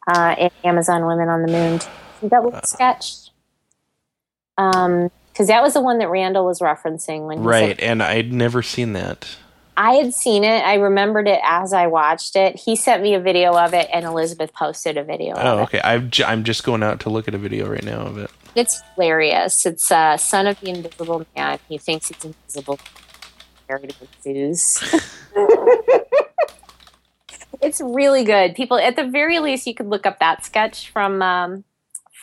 Uh, 0.08 0.36
and 0.38 0.52
Amazon 0.64 1.06
Women 1.06 1.28
on 1.30 1.42
the 1.42 1.52
Moon. 1.52 1.80
That 2.30 2.44
little 2.44 2.62
sketch? 2.64 3.30
Um, 4.58 5.12
because 5.32 5.48
that 5.50 5.62
was 5.62 5.74
the 5.76 5.82
one 5.82 6.00
that 6.00 6.10
Randall 6.10 6.46
was 6.46 6.60
referencing 6.62 7.28
when 7.28 7.40
he 7.40 7.44
right, 7.44 7.78
said 7.78 7.80
and 7.82 8.02
I'd 8.02 8.34
never 8.34 8.64
seen 8.64 8.94
that. 8.94 9.28
I 9.76 9.92
had 9.94 10.12
seen 10.16 10.44
it. 10.44 10.64
I 10.66 10.76
remembered 10.76 11.28
it 11.28 11.40
as 11.44 11.72
I 11.74 11.86
watched 11.86 12.36
it. 12.36 12.56
He 12.60 12.76
sent 12.76 13.04
me 13.04 13.14
a 13.14 13.20
video 13.20 13.56
of 13.56 13.76
it, 13.76 13.88
and 13.94 14.04
Elizabeth 14.06 14.52
posted 14.52 14.98
a 14.98 15.04
video 15.04 15.36
Oh, 15.36 15.40
of 15.40 15.60
it. 15.60 15.64
okay. 15.64 15.82
I'm 15.84 16.10
j- 16.10 16.24
I'm 16.24 16.44
just 16.44 16.64
going 16.64 16.82
out 16.82 17.02
to 17.02 17.12
look 17.12 17.28
at 17.28 17.36
a 17.36 17.38
video 17.38 17.70
right 17.70 17.84
now 17.84 18.00
of 18.00 18.18
it. 18.18 18.32
It's 18.56 18.82
hilarious. 18.96 19.68
It's 19.68 19.92
uh, 19.92 20.18
Son 20.18 20.48
of 20.48 20.60
the 20.62 20.70
Invisible 20.72 21.28
Man. 21.36 21.60
He 21.70 21.78
thinks 21.78 22.08
he's 22.08 22.26
invisible. 22.26 22.80
Zeus. 24.24 24.84
it's 27.62 27.82
really 27.82 28.24
good. 28.24 28.56
People, 28.56 28.78
at 28.78 28.96
the 28.96 29.08
very 29.08 29.40
least, 29.40 29.68
you 29.68 29.76
could 29.76 29.88
look 29.88 30.06
up 30.06 30.20
that 30.20 30.46
sketch 30.46 30.90
from 30.90 31.22
um, 31.22 31.64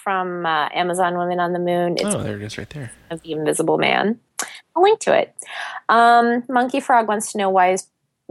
from 0.02 0.44
uh, 0.44 0.68
Amazon 0.74 1.16
Women 1.16 1.40
on 1.40 1.52
the 1.52 1.58
Moon. 1.58 1.94
It's 1.96 2.14
Oh, 2.14 2.22
there 2.22 2.36
it 2.36 2.42
is, 2.42 2.58
right 2.58 2.68
there. 2.70 2.92
of 3.10 3.22
the 3.22 3.32
Invisible 3.32 3.78
Man. 3.78 4.20
I'll 4.76 4.82
link 4.82 5.00
to 5.00 5.16
it. 5.16 5.34
Um, 5.88 6.44
Monkey 6.48 6.80
Frog 6.80 7.08
wants 7.08 7.32
to 7.32 7.38
know 7.38 7.48
why 7.48 7.72
is 7.72 7.86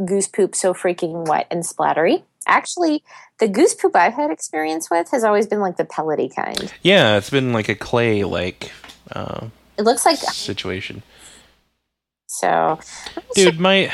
goose 0.05 0.27
poop 0.27 0.55
so 0.55 0.73
freaking 0.73 1.27
wet 1.27 1.47
and 1.49 1.63
splattery? 1.63 2.23
Actually, 2.45 3.03
the 3.39 3.47
goose 3.47 3.73
poop 3.73 3.95
I've 3.95 4.13
had 4.13 4.29
experience 4.29 4.89
with 4.91 5.09
has 5.11 5.23
always 5.23 5.47
been 5.47 5.61
like 5.61 5.77
the 5.77 5.85
pellety 5.85 6.33
kind. 6.33 6.71
Yeah, 6.81 7.17
it's 7.17 7.29
been 7.29 7.53
like 7.53 7.69
a 7.69 7.75
clay 7.75 8.23
like 8.23 8.71
uh, 9.11 9.47
It 9.77 9.83
looks 9.83 10.05
like 10.05 10.17
situation. 10.17 11.01
So. 12.33 12.79
Dude, 13.35 13.59
my. 13.59 13.91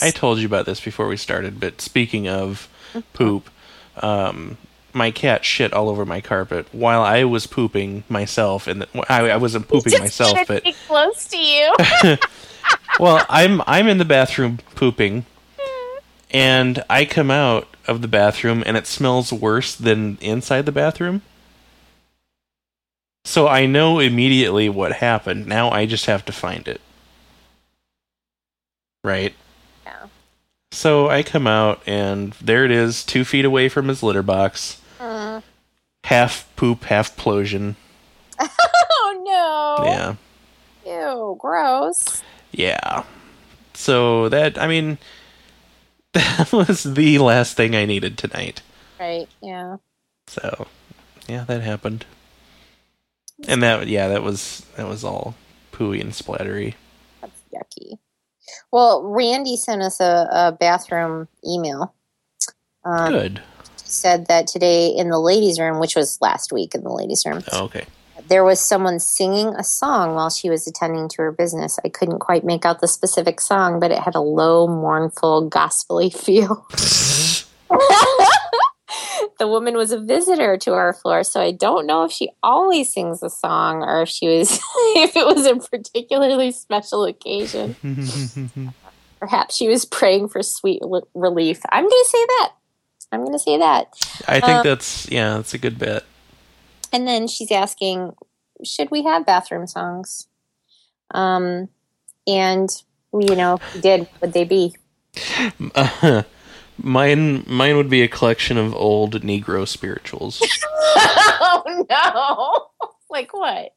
I 0.00 0.10
told 0.10 0.38
you 0.38 0.46
about 0.46 0.66
this 0.66 0.80
before 0.80 1.08
we 1.08 1.16
started, 1.16 1.58
but 1.58 1.80
speaking 1.80 2.28
of 2.28 2.68
Mm-hmm. 2.94 3.00
poop, 3.12 3.50
um, 3.96 4.56
my 4.92 5.10
cat 5.10 5.44
shit 5.44 5.72
all 5.72 5.88
over 5.88 6.04
my 6.06 6.20
carpet 6.20 6.68
while 6.72 7.02
I 7.02 7.24
was 7.24 7.46
pooping 7.48 8.04
myself, 8.08 8.68
and 8.68 8.86
I, 9.08 9.30
I 9.30 9.36
wasn't 9.36 9.66
pooping 9.66 9.98
myself, 9.98 10.38
but 10.46 10.62
close 10.86 11.26
to 11.26 11.36
you. 11.36 11.74
well, 13.00 13.26
I'm 13.28 13.60
I'm 13.66 13.88
in 13.88 13.98
the 13.98 14.04
bathroom 14.04 14.60
pooping, 14.76 15.26
and 16.30 16.84
I 16.88 17.04
come 17.04 17.30
out 17.32 17.68
of 17.88 18.00
the 18.00 18.08
bathroom 18.08 18.62
and 18.64 18.76
it 18.76 18.86
smells 18.86 19.32
worse 19.32 19.74
than 19.74 20.16
inside 20.20 20.66
the 20.66 20.72
bathroom. 20.72 21.22
So 23.24 23.48
I 23.48 23.66
know 23.66 23.98
immediately 23.98 24.68
what 24.68 24.92
happened. 24.92 25.46
Now 25.46 25.70
I 25.70 25.86
just 25.86 26.06
have 26.06 26.24
to 26.26 26.32
find 26.32 26.68
it. 26.68 26.80
Right. 29.04 29.34
Yeah. 29.84 30.06
So 30.72 31.08
I 31.08 31.22
come 31.22 31.46
out 31.46 31.82
and 31.86 32.32
there 32.40 32.64
it 32.64 32.72
is, 32.72 33.04
two 33.04 33.24
feet 33.24 33.44
away 33.44 33.68
from 33.68 33.86
his 33.86 34.02
litter 34.02 34.22
box. 34.22 34.80
Mm. 34.98 35.42
Half 36.04 36.48
poop, 36.56 36.84
half 36.84 37.16
plosion. 37.16 37.76
Oh 39.06 39.76
no! 39.78 39.84
Yeah. 39.84 40.14
Ew, 40.86 41.36
gross. 41.38 42.22
Yeah. 42.52 43.04
So 43.74 44.28
that 44.28 44.58
I 44.58 44.66
mean 44.66 44.98
that 46.12 46.52
was 46.52 46.84
the 46.84 47.18
last 47.18 47.56
thing 47.56 47.74
I 47.74 47.84
needed 47.84 48.16
tonight. 48.16 48.62
Right? 48.98 49.28
Yeah. 49.42 49.76
So 50.26 50.66
yeah, 51.28 51.44
that 51.44 51.62
happened. 51.62 52.06
And 53.46 53.62
that 53.62 53.88
yeah, 53.88 54.08
that 54.08 54.22
was 54.22 54.64
that 54.76 54.88
was 54.88 55.04
all 55.04 55.34
pooey 55.72 56.00
and 56.00 56.12
splattery. 56.12 56.74
That's 57.20 57.40
yucky. 57.52 57.98
Well, 58.72 59.02
Randy 59.04 59.56
sent 59.56 59.82
us 59.82 60.00
a, 60.00 60.28
a 60.30 60.52
bathroom 60.52 61.28
email. 61.46 61.94
Um, 62.84 63.12
Good. 63.12 63.42
said 63.76 64.26
that 64.26 64.46
today 64.46 64.88
in 64.88 65.08
the 65.08 65.18
ladies' 65.18 65.58
room, 65.58 65.80
which 65.80 65.96
was 65.96 66.18
last 66.20 66.52
week 66.52 66.74
in 66.74 66.82
the 66.82 66.92
ladies' 66.92 67.24
room, 67.24 67.42
Oh, 67.52 67.64
okay. 67.64 67.86
there 68.28 68.44
was 68.44 68.60
someone 68.60 69.00
singing 69.00 69.48
a 69.54 69.64
song 69.64 70.14
while 70.14 70.28
she 70.30 70.50
was 70.50 70.66
attending 70.66 71.08
to 71.10 71.22
her 71.22 71.32
business. 71.32 71.78
I 71.84 71.88
couldn't 71.88 72.18
quite 72.18 72.44
make 72.44 72.66
out 72.66 72.80
the 72.80 72.88
specific 72.88 73.40
song, 73.40 73.80
but 73.80 73.90
it 73.90 73.98
had 73.98 74.14
a 74.14 74.20
low, 74.20 74.66
mournful, 74.66 75.48
gospely 75.48 76.10
feel. 76.24 76.66
the 79.44 79.48
woman 79.48 79.76
was 79.76 79.92
a 79.92 80.00
visitor 80.00 80.56
to 80.56 80.72
our 80.72 80.94
floor, 80.94 81.22
so 81.22 81.38
I 81.38 81.50
don't 81.50 81.86
know 81.86 82.02
if 82.04 82.10
she 82.10 82.30
always 82.42 82.90
sings 82.90 83.22
a 83.22 83.28
song 83.28 83.82
or 83.82 84.00
if 84.00 84.08
she 84.08 84.26
was 84.26 84.52
if 84.96 85.14
it 85.14 85.26
was 85.26 85.44
a 85.44 85.56
particularly 85.56 86.50
special 86.50 87.04
occasion. 87.04 87.76
Perhaps 89.20 89.54
she 89.54 89.68
was 89.68 89.84
praying 89.84 90.28
for 90.28 90.42
sweet 90.42 90.80
l- 90.82 91.06
relief. 91.12 91.60
I'm 91.70 91.84
going 91.84 92.04
to 92.04 92.08
say 92.08 92.24
that. 92.24 92.52
I'm 93.12 93.20
going 93.20 93.34
to 93.34 93.38
say 93.38 93.58
that. 93.58 93.88
I 94.26 94.40
think 94.40 94.60
Uh, 94.60 94.62
that's 94.62 95.10
yeah, 95.10 95.36
that's 95.36 95.52
a 95.52 95.58
good 95.58 95.78
bet. 95.78 96.04
And 96.90 97.06
then 97.06 97.28
she's 97.28 97.52
asking, 97.52 98.14
should 98.64 98.90
we 98.90 99.04
have 99.04 99.26
bathroom 99.26 99.66
songs? 99.66 100.26
Um, 101.10 101.68
and 102.26 102.70
you 103.12 103.36
know, 103.36 103.56
if 103.56 103.74
we 103.74 103.80
did, 103.82 104.08
would 104.22 104.32
they 104.32 104.44
be? 104.44 104.74
mine 106.82 107.44
mine 107.46 107.76
would 107.76 107.90
be 107.90 108.02
a 108.02 108.08
collection 108.08 108.56
of 108.56 108.74
old 108.74 109.22
Negro 109.22 109.66
spirituals. 109.66 110.42
oh 110.96 111.86
no! 111.88 112.88
like 113.10 113.32
what? 113.32 113.74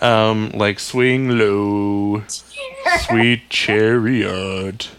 Um, 0.00 0.50
like 0.50 0.80
Swing 0.80 1.38
Low, 1.38 2.24
Sweet 2.26 3.48
Chariot, 3.48 4.90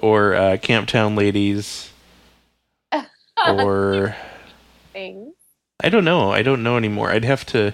or 0.00 0.34
uh, 0.34 0.56
Camptown 0.56 1.16
Ladies, 1.16 1.90
or. 3.46 4.16
I 5.82 5.88
don't 5.88 6.04
know. 6.04 6.30
I 6.30 6.42
don't 6.42 6.62
know 6.62 6.76
anymore. 6.76 7.10
I'd 7.10 7.24
have 7.24 7.46
to. 7.46 7.72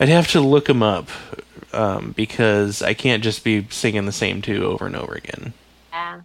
I'd 0.00 0.08
have 0.08 0.28
to 0.28 0.40
look 0.40 0.66
them 0.66 0.82
up 0.82 1.10
um, 1.72 2.12
because 2.12 2.82
I 2.82 2.94
can't 2.94 3.22
just 3.22 3.44
be 3.44 3.66
singing 3.70 4.06
the 4.06 4.12
same 4.12 4.40
two 4.42 4.64
over 4.64 4.86
and 4.86 4.96
over 4.96 5.12
again. 5.14 5.52
Yeah. 5.92 6.20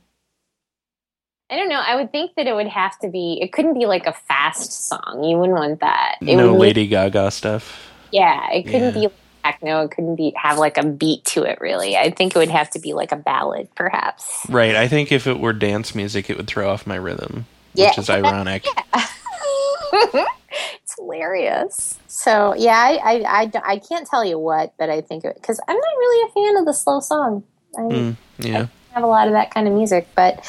I 1.54 1.56
don't 1.56 1.70
know. 1.70 1.80
I 1.86 1.96
would 1.96 2.12
think 2.12 2.34
that 2.36 2.48
it 2.48 2.56
would 2.56 2.68
have 2.68 2.98
to 3.00 3.10
be. 3.10 3.38
It 3.40 3.54
couldn't 3.54 3.76
be 3.76 3.86
like 3.86 4.08
a 4.08 4.14
fast 4.14 4.88
song. 4.90 5.24
You 5.24 5.38
wouldn't 5.38 5.56
want 5.56 5.82
that. 5.82 6.16
It 6.20 6.36
no 6.36 6.56
Lady 6.56 6.88
Gaga 6.88 7.30
stuff. 7.30 7.92
Yeah, 8.12 8.50
it 8.52 8.64
couldn't 8.64 8.96
Yeah. 9.00 9.10
be 9.10 9.14
techno. 9.44 9.82
It 9.84 9.92
couldn't 9.92 10.16
be 10.16 10.34
have 10.36 10.58
like 10.58 10.80
a 10.80 10.84
beat 10.84 11.24
to 11.26 11.44
it. 11.44 11.60
Really, 11.62 11.96
I 11.96 12.10
think 12.10 12.36
it 12.36 12.40
would 12.40 12.50
have 12.50 12.72
to 12.72 12.80
be 12.80 12.94
like 12.94 13.12
a 13.12 13.16
ballad, 13.18 13.68
perhaps. 13.76 14.48
Right. 14.50 14.76
I 14.76 14.88
think 14.88 15.12
if 15.12 15.28
it 15.28 15.40
were 15.40 15.54
dance 15.54 15.94
music, 15.94 16.28
it 16.32 16.38
would 16.38 16.48
throw 16.48 16.72
off 16.72 16.88
my 16.88 16.96
rhythm, 16.96 17.46
Yeah. 17.76 17.90
which 17.90 18.00
is 18.00 18.10
ironic. 18.10 18.66
it's 19.94 20.96
hilarious. 20.98 22.00
So 22.08 22.56
yeah, 22.58 22.78
I, 22.80 22.98
I, 23.04 23.42
I, 23.44 23.52
I 23.74 23.78
can't 23.78 24.08
tell 24.08 24.26
you 24.26 24.40
what, 24.40 24.74
but 24.80 24.90
I 24.90 25.02
think 25.02 25.22
because 25.24 25.60
I'm 25.68 25.76
not 25.76 25.98
really 26.00 26.30
a 26.30 26.32
fan 26.34 26.58
of 26.58 26.66
the 26.66 26.74
slow 26.74 27.00
song. 27.00 27.44
I 27.78 27.82
Mm, 27.82 28.16
yeah. 28.40 28.68
Have 28.94 29.04
a 29.04 29.08
lot 29.08 29.28
of 29.28 29.34
that 29.34 29.54
kind 29.54 29.68
of 29.68 29.74
music, 29.74 30.08
but 30.16 30.44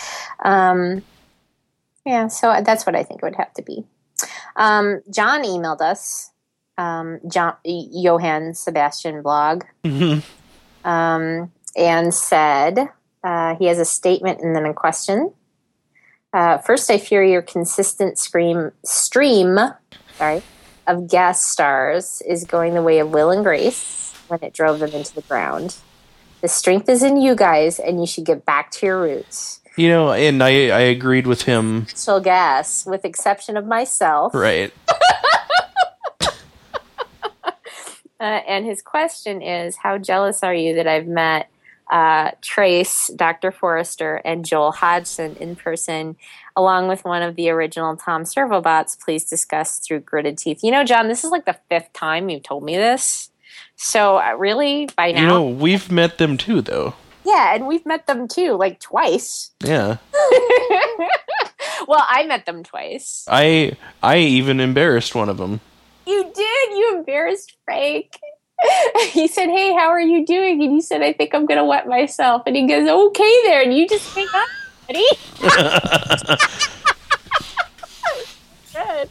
um, 0.44 1.02
yeah. 2.04 2.28
So 2.28 2.62
that's 2.64 2.86
what 2.86 2.94
I 2.94 3.02
think 3.02 3.22
it 3.22 3.26
would 3.26 3.36
have 3.36 3.52
to 3.54 3.62
be. 3.62 3.84
Um, 4.56 5.00
John 5.10 5.42
emailed 5.42 5.80
us. 5.80 6.30
Um, 6.76 7.20
John 7.28 7.54
Johann 7.64 8.52
Sebastian 8.54 9.22
blog 9.22 9.62
Mhm. 9.84 10.22
um, 10.84 11.52
and 11.76 12.12
said 12.12 12.88
uh, 13.22 13.54
he 13.56 13.66
has 13.66 13.78
a 13.78 13.84
statement 13.84 14.40
and 14.40 14.54
then 14.56 14.66
a 14.66 14.74
question. 14.74 15.32
Uh, 16.32 16.58
first, 16.58 16.90
I 16.90 16.98
fear 16.98 17.22
your 17.22 17.42
consistent 17.42 18.18
scream 18.18 18.72
stream, 18.84 19.56
sorry, 20.18 20.42
of 20.88 21.08
guest 21.08 21.46
stars 21.52 22.20
is 22.26 22.44
going 22.44 22.74
the 22.74 22.82
way 22.82 22.98
of 22.98 23.10
Will 23.12 23.30
and 23.30 23.44
Grace 23.44 24.12
when 24.26 24.42
it 24.42 24.52
drove 24.52 24.80
them 24.80 24.90
into 24.90 25.14
the 25.14 25.22
ground. 25.22 25.76
The 26.44 26.48
strength 26.48 26.90
is 26.90 27.02
in 27.02 27.16
you 27.16 27.34
guys, 27.34 27.78
and 27.78 27.98
you 28.00 28.06
should 28.06 28.26
get 28.26 28.44
back 28.44 28.70
to 28.72 28.84
your 28.84 29.00
roots. 29.00 29.62
You 29.78 29.88
know, 29.88 30.12
and 30.12 30.42
I 30.42 30.68
I 30.68 30.80
agreed 30.80 31.26
with 31.26 31.40
him. 31.40 31.86
Special 31.86 32.20
guess, 32.20 32.84
with 32.84 33.06
exception 33.06 33.56
of 33.56 33.64
myself. 33.64 34.34
Right. 34.34 34.70
Uh, 38.20 38.40
and 38.48 38.64
his 38.64 38.80
question 38.80 39.42
is 39.42 39.76
How 39.76 39.98
jealous 39.98 40.42
are 40.42 40.54
you 40.54 40.76
that 40.76 40.86
I've 40.86 41.06
met 41.06 41.50
uh, 41.90 42.30
Trace, 42.40 43.10
Dr. 43.14 43.50
Forrester, 43.50 44.22
and 44.24 44.46
Joel 44.46 44.72
Hodgson 44.72 45.36
in 45.36 45.56
person, 45.56 46.16
along 46.56 46.88
with 46.88 47.04
one 47.04 47.22
of 47.22 47.36
the 47.36 47.50
original 47.50 47.96
Tom 47.96 48.22
Servobots? 48.22 48.98
Please 48.98 49.24
discuss 49.24 49.78
through 49.78 50.00
gritted 50.00 50.38
teeth. 50.38 50.60
You 50.62 50.70
know, 50.70 50.84
John, 50.84 51.08
this 51.08 51.24
is 51.24 51.32
like 51.32 51.44
the 51.44 51.58
fifth 51.68 51.92
time 51.92 52.30
you've 52.30 52.44
told 52.44 52.64
me 52.64 52.76
this. 52.76 53.30
So, 53.76 54.18
uh, 54.18 54.34
really, 54.38 54.88
by 54.96 55.12
now? 55.12 55.20
You 55.20 55.26
know, 55.26 55.48
we've 55.48 55.90
met 55.90 56.18
them 56.18 56.36
too, 56.36 56.60
though. 56.60 56.94
yeah, 57.24 57.54
and 57.54 57.66
we've 57.66 57.84
met 57.86 58.06
them 58.06 58.28
too, 58.28 58.52
like 58.56 58.80
twice. 58.80 59.50
Yeah. 59.62 59.96
well, 61.88 62.04
I 62.08 62.24
met 62.26 62.46
them 62.46 62.62
twice. 62.62 63.24
I 63.28 63.76
I 64.02 64.18
even 64.18 64.60
embarrassed 64.60 65.14
one 65.14 65.28
of 65.28 65.38
them. 65.38 65.60
You 66.06 66.22
did. 66.34 66.70
You 66.70 66.96
embarrassed 66.98 67.56
Frank. 67.64 68.18
He 69.10 69.26
said, 69.26 69.48
"Hey, 69.48 69.72
how 69.72 69.88
are 69.88 70.00
you 70.00 70.24
doing?" 70.24 70.62
And 70.62 70.72
you 70.74 70.80
said, 70.80 71.02
"I 71.02 71.12
think 71.12 71.34
I'm 71.34 71.44
gonna 71.44 71.64
wet 71.64 71.86
myself." 71.88 72.42
And 72.46 72.54
he 72.56 72.66
goes, 72.66 72.88
"Okay, 72.88 73.34
there." 73.44 73.62
And 73.62 73.74
you 73.76 73.86
just 73.88 74.14
hang 74.14 74.28
up, 74.32 74.48
buddy. 74.86 75.06
Good. 78.72 79.10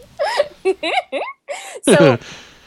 so, 1.83 2.17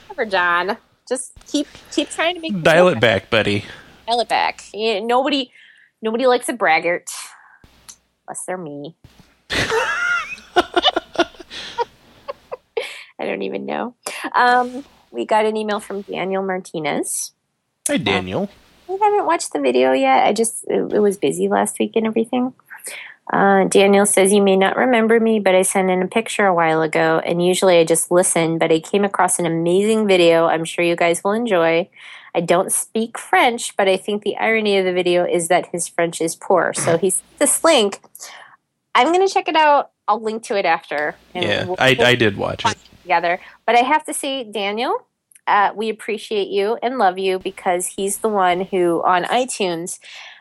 whatever, 0.09 0.27
John. 0.31 0.77
Just 1.09 1.33
keep 1.47 1.69
keep 1.93 2.11
trying 2.11 2.35
to 2.35 2.41
make 2.41 2.63
Dial 2.63 2.89
it 2.89 3.01
back, 3.01 3.31
buddy. 3.31 3.65
Dial 4.07 4.21
it 4.21 4.29
back. 4.29 4.65
Yeah, 4.75 5.01
nobody 5.01 5.53
nobody 6.03 6.27
likes 6.27 6.49
a 6.49 6.53
braggart, 6.53 7.11
unless 8.27 8.45
they're 8.45 8.59
me. 8.59 8.97
I 13.19 13.25
don't 13.25 13.43
even 13.43 13.67
know. 13.67 13.95
Um, 14.35 14.85
we 15.11 15.25
got 15.25 15.47
an 15.47 15.57
email 15.57 15.81
from 15.81 16.03
Daniel 16.03 16.43
Martinez. 16.43 17.33
Hi, 17.89 17.97
Daniel. 17.97 18.51
We 18.89 18.99
haven't 18.99 19.27
watched 19.27 19.53
the 19.53 19.61
video 19.61 19.93
yet. 19.93 20.27
I 20.27 20.33
just 20.33 20.65
it, 20.67 20.93
it 20.93 20.99
was 21.01 21.17
busy 21.17 21.49
last 21.49 21.79
week 21.79 21.93
and 21.95 22.07
everything. 22.07 22.53
Uh, 23.33 23.65
Daniel 23.65 24.07
says, 24.07 24.33
You 24.33 24.43
may 24.43 24.57
not 24.57 24.77
remember 24.77 25.19
me, 25.19 25.41
but 25.41 25.55
I 25.55 25.63
sent 25.63 25.91
in 25.91 26.03
a 26.03 26.07
picture 26.07 26.47
a 26.47 26.55
while 26.55 26.83
ago, 26.83 27.21
and 27.25 27.45
usually 27.45 27.79
I 27.79 27.85
just 27.85 28.11
listen, 28.11 28.59
but 28.59 28.71
I 28.71 28.79
came 28.81 29.05
across 29.05 29.39
an 29.39 29.47
amazing 29.47 30.07
video 30.07 30.47
I'm 30.47 30.65
sure 30.65 30.85
you 30.85 30.97
guys 30.97 31.25
will 31.25 31.33
enjoy. 31.33 31.89
I 32.35 32.41
don't 32.41 32.71
speak 32.71 33.19
French, 33.19 33.77
but 33.77 33.89
I 33.89 33.97
think 33.97 34.23
the 34.23 34.37
irony 34.37 34.79
of 34.79 34.85
the 34.85 34.93
video 34.93 35.25
is 35.27 35.49
that 35.49 35.67
his 35.67 35.89
French 35.89 36.21
is 36.21 36.37
poor. 36.37 36.73
So 36.75 36.99
he's 36.99 37.23
this 37.39 37.65
link. 37.65 38.01
I'm 38.95 39.13
going 39.13 39.27
to 39.27 39.33
check 39.33 39.49
it 39.49 39.57
out. 39.57 39.91
I'll 40.07 40.23
link 40.23 40.43
to 40.45 40.57
it 40.57 40.67
after. 40.67 41.17
Yeah, 41.35 41.65
we'll- 41.65 41.77
I, 41.79 41.97
I 41.99 42.15
did 42.15 42.37
watch 42.37 42.65
it. 42.65 42.77
together. 43.03 43.41
But 43.67 43.75
I 43.75 43.81
have 43.81 44.05
to 44.05 44.15
say, 44.15 44.45
Daniel, 44.45 45.07
uh, 45.47 45.73
we 45.75 45.89
appreciate 45.89 46.49
you 46.49 46.79
and 46.83 46.99
love 46.99 47.19
you 47.19 47.39
because 47.39 47.87
he's 47.87 48.19
the 48.19 48.29
one 48.29 48.61
who 48.61 49.03
on 49.05 49.25
iTunes. 49.25 49.99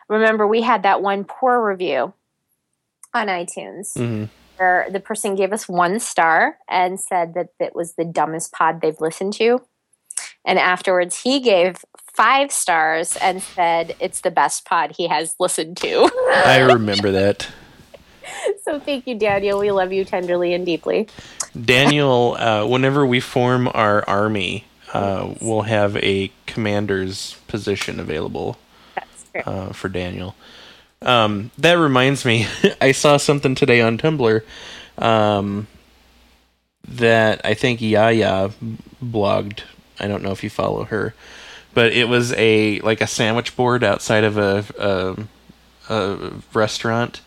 Remember, 0.08 0.46
we 0.46 0.62
had 0.62 0.82
that 0.84 1.02
one 1.02 1.24
poor 1.24 1.66
review 1.66 2.12
on 3.16 3.28
iTunes 3.28 3.96
hmm 3.96 4.24
where 4.58 4.88
the 4.90 5.00
person 5.00 5.34
gave 5.34 5.52
us 5.52 5.68
one 5.68 6.00
star 6.00 6.58
and 6.68 6.98
said 6.98 7.34
that 7.34 7.48
it 7.60 7.74
was 7.74 7.94
the 7.94 8.04
dumbest 8.04 8.52
pod 8.52 8.80
they've 8.80 9.00
listened 9.00 9.32
to. 9.34 9.60
And 10.44 10.58
afterwards, 10.58 11.20
he 11.22 11.40
gave 11.40 11.84
five 12.14 12.52
stars 12.52 13.16
and 13.20 13.42
said 13.42 13.96
it's 14.00 14.20
the 14.20 14.30
best 14.30 14.64
pod 14.64 14.94
he 14.96 15.08
has 15.08 15.34
listened 15.38 15.76
to. 15.78 16.10
I 16.46 16.60
remember 16.60 17.10
that. 17.12 17.48
so 18.62 18.78
thank 18.78 19.06
you, 19.06 19.18
Daniel. 19.18 19.58
We 19.58 19.72
love 19.72 19.92
you 19.92 20.04
tenderly 20.04 20.54
and 20.54 20.64
deeply. 20.64 21.08
Daniel, 21.60 22.36
uh, 22.38 22.66
whenever 22.66 23.04
we 23.04 23.20
form 23.20 23.68
our 23.74 24.08
army, 24.08 24.64
uh, 24.92 25.34
we'll 25.40 25.62
have 25.62 25.96
a 25.96 26.30
commander's 26.46 27.36
position 27.48 27.98
available 27.98 28.56
That's 28.94 29.46
uh, 29.46 29.72
for 29.72 29.88
Daniel. 29.88 30.36
Um, 31.06 31.52
that 31.56 31.74
reminds 31.74 32.24
me, 32.24 32.46
I 32.80 32.90
saw 32.92 33.16
something 33.16 33.54
today 33.54 33.80
on 33.80 33.96
Tumblr 33.96 34.42
um, 34.98 35.68
that 36.88 37.40
I 37.44 37.54
think 37.54 37.80
Yaya 37.80 38.50
blogged. 39.02 39.62
I 40.00 40.08
don't 40.08 40.24
know 40.24 40.32
if 40.32 40.42
you 40.42 40.50
follow 40.50 40.84
her, 40.84 41.14
but 41.74 41.92
it 41.92 42.08
was 42.08 42.32
a 42.34 42.80
like 42.80 43.00
a 43.00 43.06
sandwich 43.06 43.56
board 43.56 43.84
outside 43.84 44.24
of 44.24 44.36
a, 44.36 44.64
a, 44.78 45.94
a 45.94 46.32
restaurant 46.52 47.20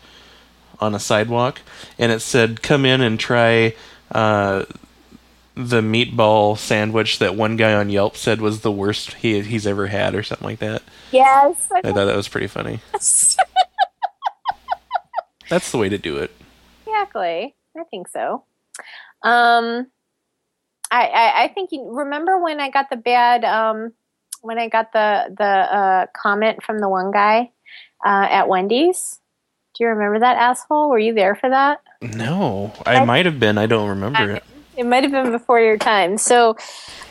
on 0.78 0.94
a 0.94 1.00
sidewalk, 1.00 1.62
and 1.98 2.12
it 2.12 2.20
said, 2.20 2.62
"Come 2.62 2.84
in 2.84 3.00
and 3.00 3.18
try." 3.18 3.74
Uh, 4.12 4.64
the 5.56 5.82
meatball 5.82 6.56
sandwich 6.56 7.18
that 7.18 7.34
one 7.34 7.56
guy 7.56 7.74
on 7.74 7.90
Yelp 7.90 8.16
said 8.16 8.40
was 8.40 8.60
the 8.60 8.72
worst 8.72 9.14
he 9.14 9.40
he's 9.40 9.66
ever 9.66 9.88
had, 9.88 10.14
or 10.14 10.22
something 10.22 10.46
like 10.46 10.58
that. 10.60 10.82
yes. 11.10 11.68
I 11.70 11.82
thought 11.82 12.06
that 12.06 12.16
was 12.16 12.28
pretty 12.28 12.46
funny. 12.46 12.80
That's 15.50 15.70
the 15.70 15.76
way 15.78 15.90
to 15.90 15.98
do 15.98 16.16
it. 16.16 16.30
Exactly. 16.86 17.54
I 17.78 17.84
think 17.90 18.08
so. 18.08 18.44
Um, 19.22 19.86
I, 20.90 21.06
I, 21.06 21.42
I 21.44 21.48
think 21.48 21.70
you 21.72 21.86
remember 21.92 22.38
when 22.38 22.60
I 22.60 22.70
got 22.70 22.88
the 22.88 22.96
bad 22.96 23.44
um, 23.44 23.92
when 24.40 24.58
I 24.58 24.68
got 24.68 24.92
the 24.92 25.34
the 25.36 25.44
uh, 25.44 26.06
comment 26.16 26.62
from 26.62 26.78
the 26.78 26.88
one 26.88 27.10
guy 27.10 27.50
uh, 28.04 28.26
at 28.30 28.48
Wendy's. 28.48 29.20
Do 29.76 29.84
you 29.84 29.90
remember 29.90 30.20
that 30.20 30.36
asshole? 30.36 30.88
Were 30.88 30.98
you 30.98 31.14
there 31.14 31.34
for 31.34 31.50
that? 31.50 31.80
No, 32.00 32.72
I 32.86 33.04
might 33.04 33.26
have 33.26 33.38
been. 33.38 33.58
I 33.58 33.66
don't 33.66 33.88
remember 33.90 34.30
it. 34.30 34.44
It 34.76 34.86
might 34.86 35.02
have 35.02 35.12
been 35.12 35.30
before 35.30 35.60
your 35.60 35.76
time. 35.76 36.16
So, 36.16 36.56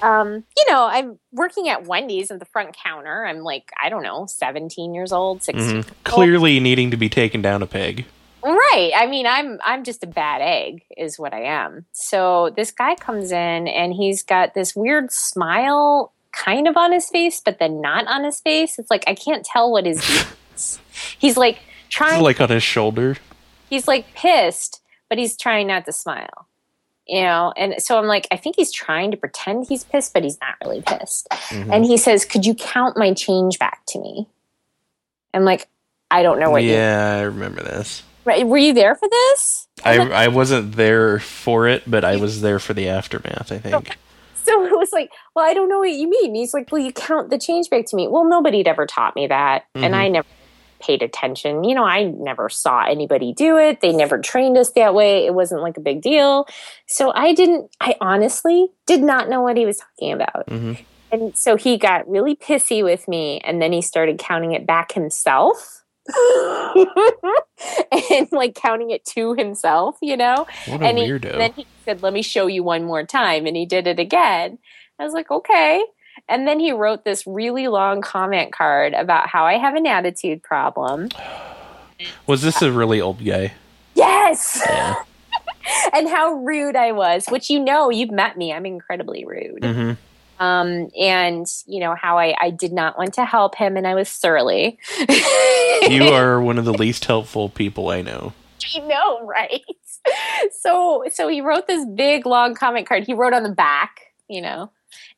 um, 0.01 0.43
you 0.57 0.65
know, 0.69 0.85
I'm 0.85 1.19
working 1.31 1.69
at 1.69 1.85
Wendy's 1.85 2.31
at 2.31 2.39
the 2.39 2.45
front 2.45 2.75
counter. 2.83 3.25
I'm 3.25 3.39
like, 3.41 3.71
I 3.81 3.89
don't 3.89 4.01
know, 4.01 4.25
17 4.25 4.93
years 4.95 5.11
old, 5.11 5.43
16. 5.43 5.83
Mhm. 5.83 5.89
Clearly 6.03 6.59
needing 6.59 6.89
to 6.91 6.97
be 6.97 7.09
taken 7.09 7.41
down 7.41 7.61
a 7.61 7.67
peg. 7.67 8.05
Right. 8.43 8.91
I 8.95 9.05
mean, 9.07 9.25
I'm 9.27 9.59
I'm 9.63 9.83
just 9.83 10.03
a 10.03 10.07
bad 10.07 10.41
egg 10.41 10.83
is 10.97 11.19
what 11.19 11.33
I 11.33 11.43
am. 11.43 11.85
So 11.91 12.51
this 12.55 12.71
guy 12.71 12.95
comes 12.95 13.31
in 13.31 13.67
and 13.67 13.93
he's 13.93 14.23
got 14.23 14.53
this 14.53 14.75
weird 14.75 15.11
smile 15.11 16.13
kind 16.31 16.67
of 16.67 16.77
on 16.77 16.91
his 16.93 17.09
face, 17.09 17.41
but 17.43 17.59
then 17.59 17.81
not 17.81 18.07
on 18.07 18.23
his 18.23 18.39
face. 18.39 18.79
It's 18.79 18.89
like 18.89 19.03
I 19.07 19.13
can't 19.15 19.45
tell 19.45 19.71
what 19.71 19.85
his 19.85 19.97
is. 20.55 20.79
He's 21.17 21.35
like 21.37 21.59
trying 21.89 22.21
Like 22.23 22.39
on 22.39 22.49
his 22.49 22.63
shoulder. 22.63 23.17
he's 23.69 23.87
like 23.87 24.13
pissed, 24.13 24.81
but 25.09 25.17
he's 25.17 25.35
trying 25.35 25.67
not 25.67 25.85
to 25.85 25.91
smile. 25.91 26.47
You 27.07 27.23
know, 27.23 27.51
and 27.57 27.81
so 27.81 27.97
I'm 27.97 28.05
like, 28.05 28.27
I 28.31 28.37
think 28.37 28.55
he's 28.55 28.71
trying 28.71 29.09
to 29.11 29.17
pretend 29.17 29.65
he's 29.67 29.83
pissed, 29.83 30.13
but 30.13 30.23
he's 30.23 30.37
not 30.39 30.53
really 30.63 30.81
pissed. 30.83 31.27
Mhm. 31.31 31.73
And 31.73 31.83
he 31.83 31.97
says, 31.97 32.23
Could 32.23 32.45
you 32.45 32.53
count 32.53 32.95
my 32.97 33.13
change 33.13 33.57
back 33.59 33.81
to 33.87 33.99
me? 33.99 34.27
I'm 35.33 35.43
like, 35.43 35.67
I 36.11 36.21
don't 36.23 36.39
know 36.39 36.51
what 36.51 36.63
you 36.63 36.71
yeah, 36.71 37.15
I 37.17 37.21
remember 37.23 37.63
this. 37.63 38.03
Right. 38.25 38.45
Were 38.45 38.57
you 38.57 38.73
there 38.73 38.95
for 38.95 39.09
this? 39.09 39.67
I 39.83 39.97
I 39.99 40.27
wasn't 40.27 40.75
there 40.75 41.19
for 41.19 41.67
it, 41.67 41.83
but 41.89 42.03
I 42.03 42.17
was 42.17 42.41
there 42.41 42.59
for 42.59 42.73
the 42.73 42.87
aftermath. 42.87 43.51
I 43.51 43.57
think. 43.59 43.97
So 44.43 44.65
it 44.65 44.71
was 44.71 44.89
like, 44.91 45.11
well, 45.35 45.45
I 45.45 45.53
don't 45.53 45.69
know 45.69 45.79
what 45.79 45.91
you 45.91 46.09
mean. 46.09 46.27
And 46.27 46.35
he's 46.35 46.53
like, 46.53 46.71
well, 46.71 46.81
you 46.81 46.91
count 46.91 47.29
the 47.29 47.37
change 47.37 47.69
back 47.69 47.85
to 47.87 47.95
me. 47.95 48.07
Well, 48.07 48.25
nobody'd 48.25 48.67
ever 48.67 48.85
taught 48.85 49.15
me 49.15 49.27
that. 49.27 49.65
And 49.75 49.93
Mhm. 49.93 49.97
I 49.97 50.07
never 50.07 50.27
paid 50.81 51.03
attention. 51.03 51.63
You 51.63 51.75
know, 51.75 51.83
I 51.83 52.05
never 52.05 52.49
saw 52.49 52.83
anybody 52.85 53.33
do 53.33 53.57
it. 53.57 53.81
They 53.81 53.91
never 53.91 54.17
trained 54.17 54.57
us 54.57 54.71
that 54.71 54.95
way. 54.95 55.25
It 55.25 55.33
wasn't 55.33 55.61
like 55.61 55.77
a 55.77 55.81
big 55.81 56.01
deal. 56.01 56.47
So 56.87 57.11
I 57.13 57.33
didn't, 57.33 57.69
I 57.81 57.95
honestly 58.01 58.69
did 58.87 59.01
not 59.01 59.29
know 59.29 59.41
what 59.41 59.57
he 59.57 59.65
was 59.65 59.77
talking 59.77 60.13
about. 60.13 60.47
hmm 60.49 60.73
And 61.11 61.37
so 61.37 61.55
he 61.55 61.77
got 61.77 62.09
really 62.09 62.35
pissy 62.35 62.83
with 62.83 63.07
me. 63.07 63.41
And 63.43 63.61
then 63.61 63.71
he 63.73 63.81
started 63.81 64.19
counting 64.19 64.53
it 64.53 64.65
back 64.65 64.93
himself. 64.93 65.78
and 68.11 68.31
like 68.31 68.55
counting 68.55 68.91
it 68.91 69.05
to 69.05 69.33
himself, 69.33 69.97
you 70.01 70.17
know? 70.17 70.45
What 70.67 70.81
a 70.81 70.85
and 70.85 70.97
he, 70.97 71.11
then 71.17 71.53
he 71.53 71.67
said, 71.85 72.01
"Let 72.01 72.13
me 72.13 72.21
show 72.21 72.47
you 72.47 72.63
one 72.63 72.83
more 72.83 73.03
time," 73.03 73.45
and 73.45 73.55
he 73.55 73.65
did 73.65 73.87
it 73.87 73.99
again. 73.99 74.57
I 74.97 75.03
was 75.03 75.13
like, 75.13 75.31
"Okay." 75.31 75.83
And 76.27 76.47
then 76.47 76.59
he 76.59 76.71
wrote 76.71 77.05
this 77.05 77.25
really 77.25 77.67
long 77.67 78.01
comment 78.01 78.51
card 78.51 78.93
about 78.93 79.27
how 79.27 79.45
I 79.45 79.57
have 79.57 79.75
an 79.75 79.87
attitude 79.87 80.43
problem. 80.43 81.09
was 82.27 82.41
this 82.41 82.61
a 82.61 82.71
really 82.71 82.99
old 82.99 83.23
guy? 83.23 83.53
Yes, 83.95 84.61
Yeah. 84.65 84.95
and 85.93 86.07
how 86.07 86.33
rude 86.33 86.75
I 86.75 86.91
was. 86.91 87.25
Which 87.27 87.49
you 87.49 87.59
know, 87.59 87.89
you've 87.89 88.11
met 88.11 88.37
me. 88.37 88.53
I'm 88.53 88.65
incredibly 88.65 89.25
rude. 89.25 89.63
hmm 89.63 89.91
Um, 90.39 90.89
and 90.99 91.45
you 91.67 91.79
know 91.81 91.95
how 91.95 92.17
I 92.17 92.33
I 92.39 92.49
did 92.49 92.71
not 92.71 92.97
want 92.97 93.13
to 93.15 93.25
help 93.25 93.55
him, 93.55 93.75
and 93.77 93.85
I 93.85 93.95
was 93.95 94.09
surly. 94.09 94.77
You 95.89 96.03
are 96.09 96.41
one 96.41 96.57
of 96.59 96.65
the 96.65 96.73
least 96.73 97.05
helpful 97.05 97.49
people 97.49 97.89
I 97.89 98.01
know. 98.01 98.33
I 98.75 98.79
know, 98.79 99.25
right? 99.25 99.63
So 100.51 101.03
so 101.11 101.27
he 101.27 101.41
wrote 101.41 101.67
this 101.67 101.85
big 101.95 102.25
long 102.25 102.53
comment 102.53 102.87
card. 102.87 103.05
He 103.05 103.13
wrote 103.13 103.33
on 103.33 103.43
the 103.43 103.51
back, 103.51 104.01
you 104.27 104.41
know, 104.41 104.71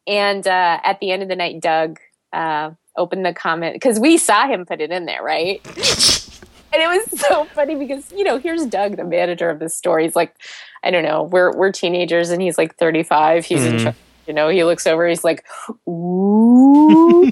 and 0.08 0.46
uh, 0.48 0.80
at 0.84 1.00
the 1.00 1.12
end 1.12 1.24
of 1.24 1.30
the 1.30 1.36
night, 1.36 1.60
Doug 1.62 2.00
uh, 2.34 2.72
opened 2.96 3.26
the 3.26 3.34
comment 3.34 3.74
because 3.74 4.00
we 4.00 4.18
saw 4.18 4.48
him 4.48 4.66
put 4.66 4.82
it 4.82 4.92
in 4.92 5.06
there, 5.06 5.24
right? 5.24 5.62
and 6.74 6.82
it 6.82 6.88
was 6.88 7.20
so 7.20 7.46
funny 7.46 7.76
because 7.76 8.12
you 8.12 8.24
know 8.24 8.38
here's 8.38 8.66
Doug, 8.66 8.98
the 8.98 9.04
manager 9.04 9.50
of 9.50 9.60
this 9.60 9.76
store. 9.76 10.00
He's 10.00 10.16
like, 10.16 10.36
I 10.84 10.92
don't 10.92 11.04
know, 11.04 11.24
we're 11.24 11.56
we're 11.56 11.72
teenagers, 11.72 12.30
and 12.30 12.42
he's 12.42 12.58
like 12.58 12.76
35. 12.78 13.46
He's 13.46 13.66
in 13.66 13.76
Mhm. 13.78 13.96
You 14.32 14.36
know, 14.36 14.48
he 14.48 14.64
looks 14.64 14.88
over. 14.88 15.06
He's 15.10 15.26
like, 15.26 15.44
"Ooh." 15.90 17.26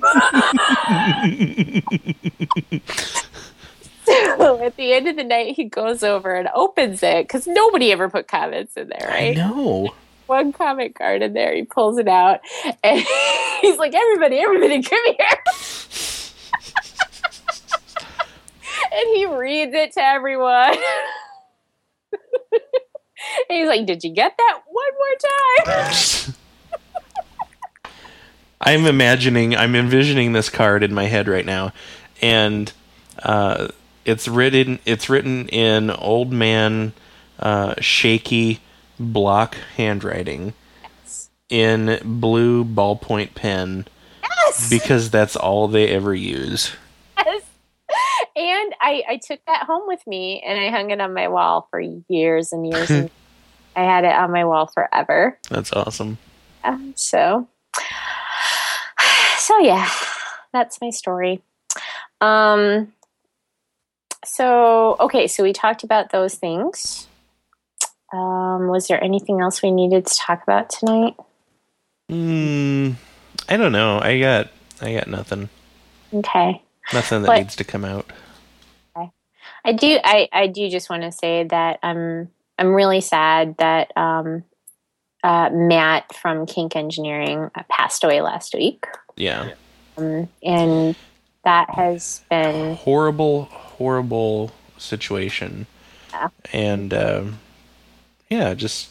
so 4.05 4.61
at 4.61 4.75
the 4.75 4.91
end 4.91 5.07
of 5.07 5.15
the 5.15 5.23
night, 5.23 5.55
he 5.55 5.63
goes 5.63 6.03
over 6.03 6.35
and 6.35 6.49
opens 6.53 7.01
it 7.01 7.25
because 7.25 7.47
nobody 7.47 7.93
ever 7.93 8.09
put 8.09 8.27
comments 8.27 8.75
in 8.75 8.89
there, 8.89 9.07
right? 9.07 9.37
No. 9.37 9.93
One 10.25 10.51
comment 10.51 10.93
card 10.93 11.21
in 11.21 11.31
there. 11.31 11.55
He 11.55 11.63
pulls 11.63 11.97
it 11.99 12.09
out 12.09 12.41
and 12.83 12.99
he's 13.61 13.77
like, 13.77 13.95
"Everybody, 13.95 14.39
everybody, 14.39 14.83
come 14.83 14.99
here!" 15.05 15.15
and 18.91 19.15
he 19.15 19.25
reads 19.25 19.73
it 19.73 19.93
to 19.93 20.03
everyone. 20.03 20.75
and 22.51 22.61
he's 23.47 23.69
like, 23.69 23.85
"Did 23.85 24.03
you 24.03 24.13
get 24.13 24.35
that 24.37 24.59
one 24.67 24.91
more 24.97 25.15
time?" 25.65 26.35
I'm 28.61 28.85
imagining, 28.85 29.55
I'm 29.55 29.75
envisioning 29.75 30.33
this 30.33 30.49
card 30.49 30.83
in 30.83 30.93
my 30.93 31.05
head 31.05 31.27
right 31.27 31.45
now, 31.45 31.71
and 32.21 32.71
uh, 33.23 33.69
it's 34.05 34.27
written, 34.27 34.79
it's 34.85 35.09
written 35.09 35.47
in 35.49 35.89
old 35.91 36.31
man, 36.31 36.93
uh, 37.39 37.75
shaky 37.79 38.59
block 38.99 39.55
handwriting 39.77 40.53
in 41.49 41.99
blue 42.03 42.63
ballpoint 42.65 43.33
pen 43.33 43.87
Yes. 44.45 44.69
because 44.69 45.09
that's 45.09 45.35
all 45.35 45.67
they 45.67 45.87
ever 45.89 46.13
use. 46.13 46.73
Yes. 47.17 47.43
And 48.35 48.73
I, 48.81 49.03
I 49.09 49.19
took 49.25 49.39
that 49.47 49.63
home 49.63 49.83
with 49.87 50.05
me 50.05 50.41
and 50.45 50.59
I 50.59 50.69
hung 50.69 50.91
it 50.91 51.01
on 51.01 51.13
my 51.13 51.27
wall 51.27 51.67
for 51.71 51.79
years 51.79 52.51
and 52.53 52.67
years. 52.67 52.89
and 52.89 53.09
I 53.75 53.83
had 53.83 54.03
it 54.03 54.13
on 54.13 54.31
my 54.31 54.45
wall 54.45 54.67
forever. 54.67 55.37
That's 55.49 55.71
awesome. 55.73 56.17
Um, 56.63 56.93
so, 56.95 57.47
so 59.49 59.57
yeah, 59.59 59.89
that's 60.53 60.79
my 60.79 60.91
story. 60.91 61.41
Um, 62.21 62.93
so 64.23 64.95
okay, 64.99 65.25
so 65.25 65.41
we 65.43 65.53
talked 65.53 65.83
about 65.83 66.11
those 66.11 66.35
things. 66.35 67.07
Um, 68.13 68.67
was 68.67 68.87
there 68.87 69.03
anything 69.03 69.41
else 69.41 69.63
we 69.63 69.71
needed 69.71 70.05
to 70.05 70.15
talk 70.15 70.43
about 70.43 70.69
tonight? 70.69 71.15
Mm, 72.11 72.93
I 73.47 73.57
don't 73.57 73.71
know. 73.71 73.99
I 73.99 74.19
got 74.19 74.49
I 74.81 74.93
got 74.93 75.07
nothing. 75.07 75.49
Okay. 76.13 76.61
Nothing 76.93 77.23
that 77.23 77.27
But- 77.27 77.39
needs 77.39 77.55
to 77.55 77.63
come 77.63 77.85
out. 77.85 78.05
I 79.65 79.73
do. 79.73 79.99
I, 80.03 80.29
I 80.31 80.47
do 80.47 80.69
just 80.69 80.89
want 80.89 81.03
to 81.03 81.11
say 81.11 81.43
that 81.43 81.79
I'm 81.83 82.29
I'm 82.57 82.73
really 82.73 83.01
sad 83.01 83.57
that 83.57 83.91
um, 83.97 84.43
uh, 85.23 85.49
Matt 85.51 86.15
from 86.15 86.45
Kink 86.45 86.75
Engineering 86.75 87.49
uh, 87.55 87.63
passed 87.69 88.03
away 88.03 88.21
last 88.21 88.53
week, 88.53 88.85
Yeah. 89.15 89.51
um, 89.97 90.27
and 90.43 90.95
that 91.43 91.69
has 91.71 92.21
been 92.29 92.75
Horrible, 92.75 93.45
horrible 93.45 94.51
situation. 94.77 95.65
Yeah. 96.11 96.29
And 96.53 96.93
um, 96.93 97.39
yeah, 98.29 98.53
just 98.53 98.89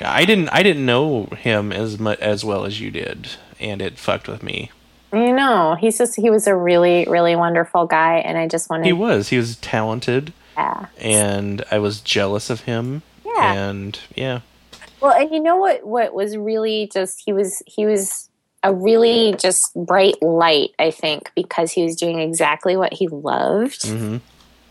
I 0.00 0.24
didn't 0.24 0.48
I 0.50 0.62
didn't 0.62 0.86
know 0.86 1.24
him 1.26 1.72
as 1.72 1.98
much 1.98 2.18
as 2.20 2.44
well 2.44 2.64
as 2.64 2.80
you 2.80 2.90
did, 2.90 3.30
and 3.58 3.82
it 3.82 3.98
fucked 3.98 4.28
with 4.28 4.42
me. 4.42 4.70
you 5.12 5.32
know 5.34 5.76
he's 5.80 5.98
just 5.98 6.16
he 6.16 6.30
was 6.30 6.46
a 6.46 6.54
really 6.54 7.04
really 7.08 7.36
wonderful 7.36 7.86
guy, 7.86 8.18
and 8.18 8.38
I 8.38 8.46
just 8.48 8.70
wanted 8.70 8.86
He 8.86 8.92
was 8.92 9.28
he 9.28 9.36
was 9.36 9.56
talented, 9.56 10.32
yeah 10.56 10.86
and 10.98 11.64
I 11.70 11.78
was 11.80 12.00
jealous 12.00 12.48
of 12.50 12.60
him. 12.62 13.02
yeah 13.24 13.52
And 13.52 13.98
yeah, 14.14 14.40
Well, 15.00 15.12
and 15.12 15.30
you 15.30 15.40
know 15.40 15.56
what? 15.56 15.86
What 15.86 16.14
was 16.14 16.36
really 16.36 16.90
just 16.92 17.22
he 17.24 17.32
was 17.32 17.62
he 17.66 17.86
was 17.86 18.28
a 18.62 18.74
really 18.74 19.34
just 19.38 19.74
bright 19.74 20.20
light. 20.22 20.70
I 20.78 20.90
think 20.90 21.30
because 21.34 21.72
he 21.72 21.82
was 21.82 21.96
doing 21.96 22.18
exactly 22.20 22.76
what 22.76 22.92
he 22.92 23.08
loved, 23.08 23.86
hmm 23.88 24.18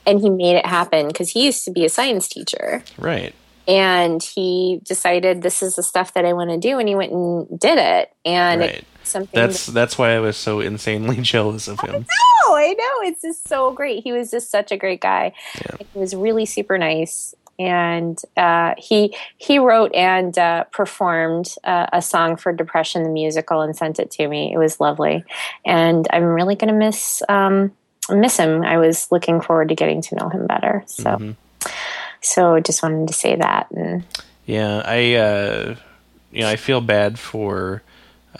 and 0.05 0.21
he 0.21 0.29
made 0.29 0.55
it 0.55 0.65
happen. 0.65 1.07
Because 1.07 1.29
he 1.29 1.45
used 1.45 1.65
to 1.65 1.71
be 1.71 1.85
a 1.85 1.89
science 1.89 2.27
teacher, 2.27 2.83
right. 2.97 3.33
and 3.67 4.23
he 4.23 4.79
decided 4.83 5.41
this 5.41 5.61
is 5.61 5.75
the 5.75 5.83
stuff 5.83 6.13
that 6.13 6.25
I 6.25 6.33
want 6.33 6.49
to 6.49 6.57
do, 6.57 6.79
and 6.79 6.87
he 6.87 6.95
went 6.95 7.11
and 7.11 7.59
did 7.59 7.77
it. 7.77 8.11
And 8.25 8.61
Right. 8.61 8.85
it's 9.01 9.09
something 9.09 9.39
That's 9.39 9.65
that's 9.67 9.97
why 9.97 10.15
I 10.15 10.19
was 10.19 10.37
so 10.37 10.59
insanely 10.61 11.17
jealous 11.21 11.67
of 11.67 11.79
him. 11.81 12.05
Oh, 12.11 12.55
I 12.55 12.73
know. 12.73 13.09
It's 13.09 13.21
just 13.21 13.47
so 13.47 13.71
great. 13.71 14.03
He 14.03 14.11
was 14.11 14.31
just 14.31 14.49
such 14.49 14.71
a 14.71 14.77
great 14.77 15.01
guy. 15.01 15.33
Yeah. 15.55 15.85
He 15.93 15.99
was 15.99 16.15
really 16.15 16.47
super 16.47 16.77
nice. 16.79 17.35
And 17.59 18.17
uh, 18.37 18.73
he 18.77 19.13
he 19.37 19.59
wrote 19.59 19.93
and 19.93 20.35
uh, 20.37 20.63
performed 20.71 21.53
uh, 21.65 21.87
a 21.91 22.01
song 22.01 22.37
for 22.37 22.53
Depression 22.53 23.03
the 23.03 23.09
musical 23.09 23.61
and 23.61 23.75
sent 23.75 23.99
it 23.99 24.09
to 24.11 24.27
me. 24.27 24.53
It 24.53 24.57
was 24.57 24.79
lovely, 24.79 25.25
and 25.65 26.07
I'm 26.11 26.23
really 26.23 26.55
gonna 26.55 26.71
miss 26.73 27.21
um, 27.27 27.73
miss 28.09 28.37
him. 28.37 28.63
I 28.63 28.77
was 28.77 29.11
looking 29.11 29.41
forward 29.41 29.69
to 29.69 29.75
getting 29.75 30.01
to 30.03 30.15
know 30.15 30.29
him 30.29 30.47
better. 30.47 30.83
So 30.87 31.03
Mhm. 31.03 31.35
so 32.21 32.59
just 32.61 32.81
wanted 32.81 33.09
to 33.09 33.13
say 33.13 33.35
that. 33.35 33.67
And 33.71 34.03
Yeah, 34.45 34.81
I 34.85 35.15
uh 35.15 35.75
you 36.31 36.41
know, 36.41 36.49
I 36.49 36.55
feel 36.55 36.79
bad 36.79 37.19
for 37.19 37.83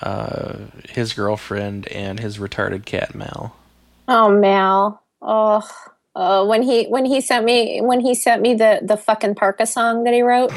uh 0.01 0.53
his 0.87 1.13
girlfriend 1.13 1.87
and 1.89 2.19
his 2.19 2.37
retarded 2.37 2.85
cat 2.85 3.13
Mal. 3.15 3.53
oh 4.07 4.29
Mal, 4.29 5.03
oh. 5.21 5.67
Uh, 6.15 6.45
when 6.45 6.61
he 6.63 6.85
when 6.85 7.05
he 7.05 7.21
sent 7.21 7.45
me 7.45 7.79
when 7.81 7.99
he 7.99 8.13
sent 8.15 8.41
me 8.41 8.53
the 8.53 8.79
the 8.81 8.97
fucking 8.97 9.35
parka 9.35 9.65
song 9.65 10.03
that 10.03 10.13
he 10.13 10.21
wrote, 10.21 10.51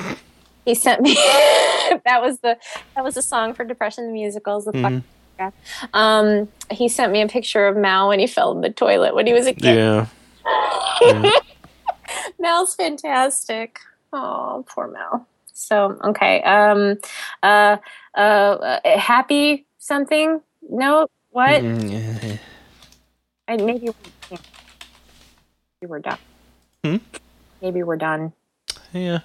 he 0.65 0.75
sent 0.75 1.01
me 1.03 1.15
that 2.05 2.21
was 2.21 2.39
the 2.41 2.57
that 2.95 3.05
was 3.05 3.15
the 3.15 3.23
song 3.23 3.55
for 3.55 3.65
Depression 3.65 4.07
the 4.07 4.13
musicals. 4.13 4.65
The 4.65 4.73
fucking 4.73 5.05
parka. 5.37 5.57
Um, 5.93 6.49
he 6.71 6.89
sent 6.89 7.13
me 7.13 7.21
a 7.21 7.29
picture 7.29 7.67
of 7.67 7.77
Mal 7.77 8.09
when 8.09 8.19
he 8.19 8.27
fell 8.27 8.53
in 8.53 8.61
the 8.61 8.71
toilet 8.71 9.15
when 9.15 9.27
he 9.27 9.33
was 9.33 9.47
a 9.47 9.53
kid. 9.53 9.77
Yeah. 9.77 10.07
Mal's 12.39 12.75
fantastic. 12.75 13.79
Oh, 14.13 14.65
poor 14.69 14.89
Mal. 14.89 15.27
So 15.53 15.99
okay. 16.05 16.43
Um, 16.43 16.99
uh, 17.43 17.77
uh, 18.17 18.19
uh, 18.21 18.99
happy 18.99 19.67
something? 19.79 20.41
No, 20.69 21.09
what? 21.31 21.63
Mm, 21.63 22.39
I, 23.49 23.57
maybe 23.57 23.91
yeah. 24.31 24.39
Maybe 25.83 25.91
we're 25.91 25.99
done. 25.99 26.19
Hmm? 26.85 26.97
Maybe 27.61 27.83
we're 27.83 27.97
done. 27.97 28.33
Yeah, 28.93 29.17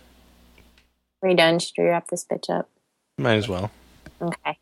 Are 1.21 1.29
we 1.29 1.35
done? 1.35 1.59
Should 1.59 1.73
we 1.77 1.85
wrap 1.85 2.07
this 2.07 2.25
bitch 2.25 2.49
up? 2.49 2.69
might 3.19 3.35
as 3.35 3.47
well. 3.47 3.69
Okay. 4.21 4.57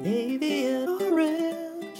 Navy 0.00 0.66
and 0.66 0.88
orange. 1.02 1.98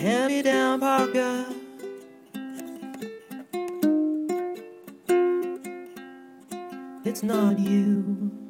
Hand 0.00 0.28
me 0.32 0.42
down, 0.42 0.80
Parker. 0.80 1.46
It's 7.14 7.22
not 7.22 7.60
you. 7.60 8.43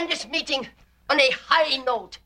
End 0.00 0.10
this 0.10 0.26
meeting 0.28 0.66
on 1.10 1.20
a 1.20 1.30
high 1.30 1.76
note. 1.84 2.18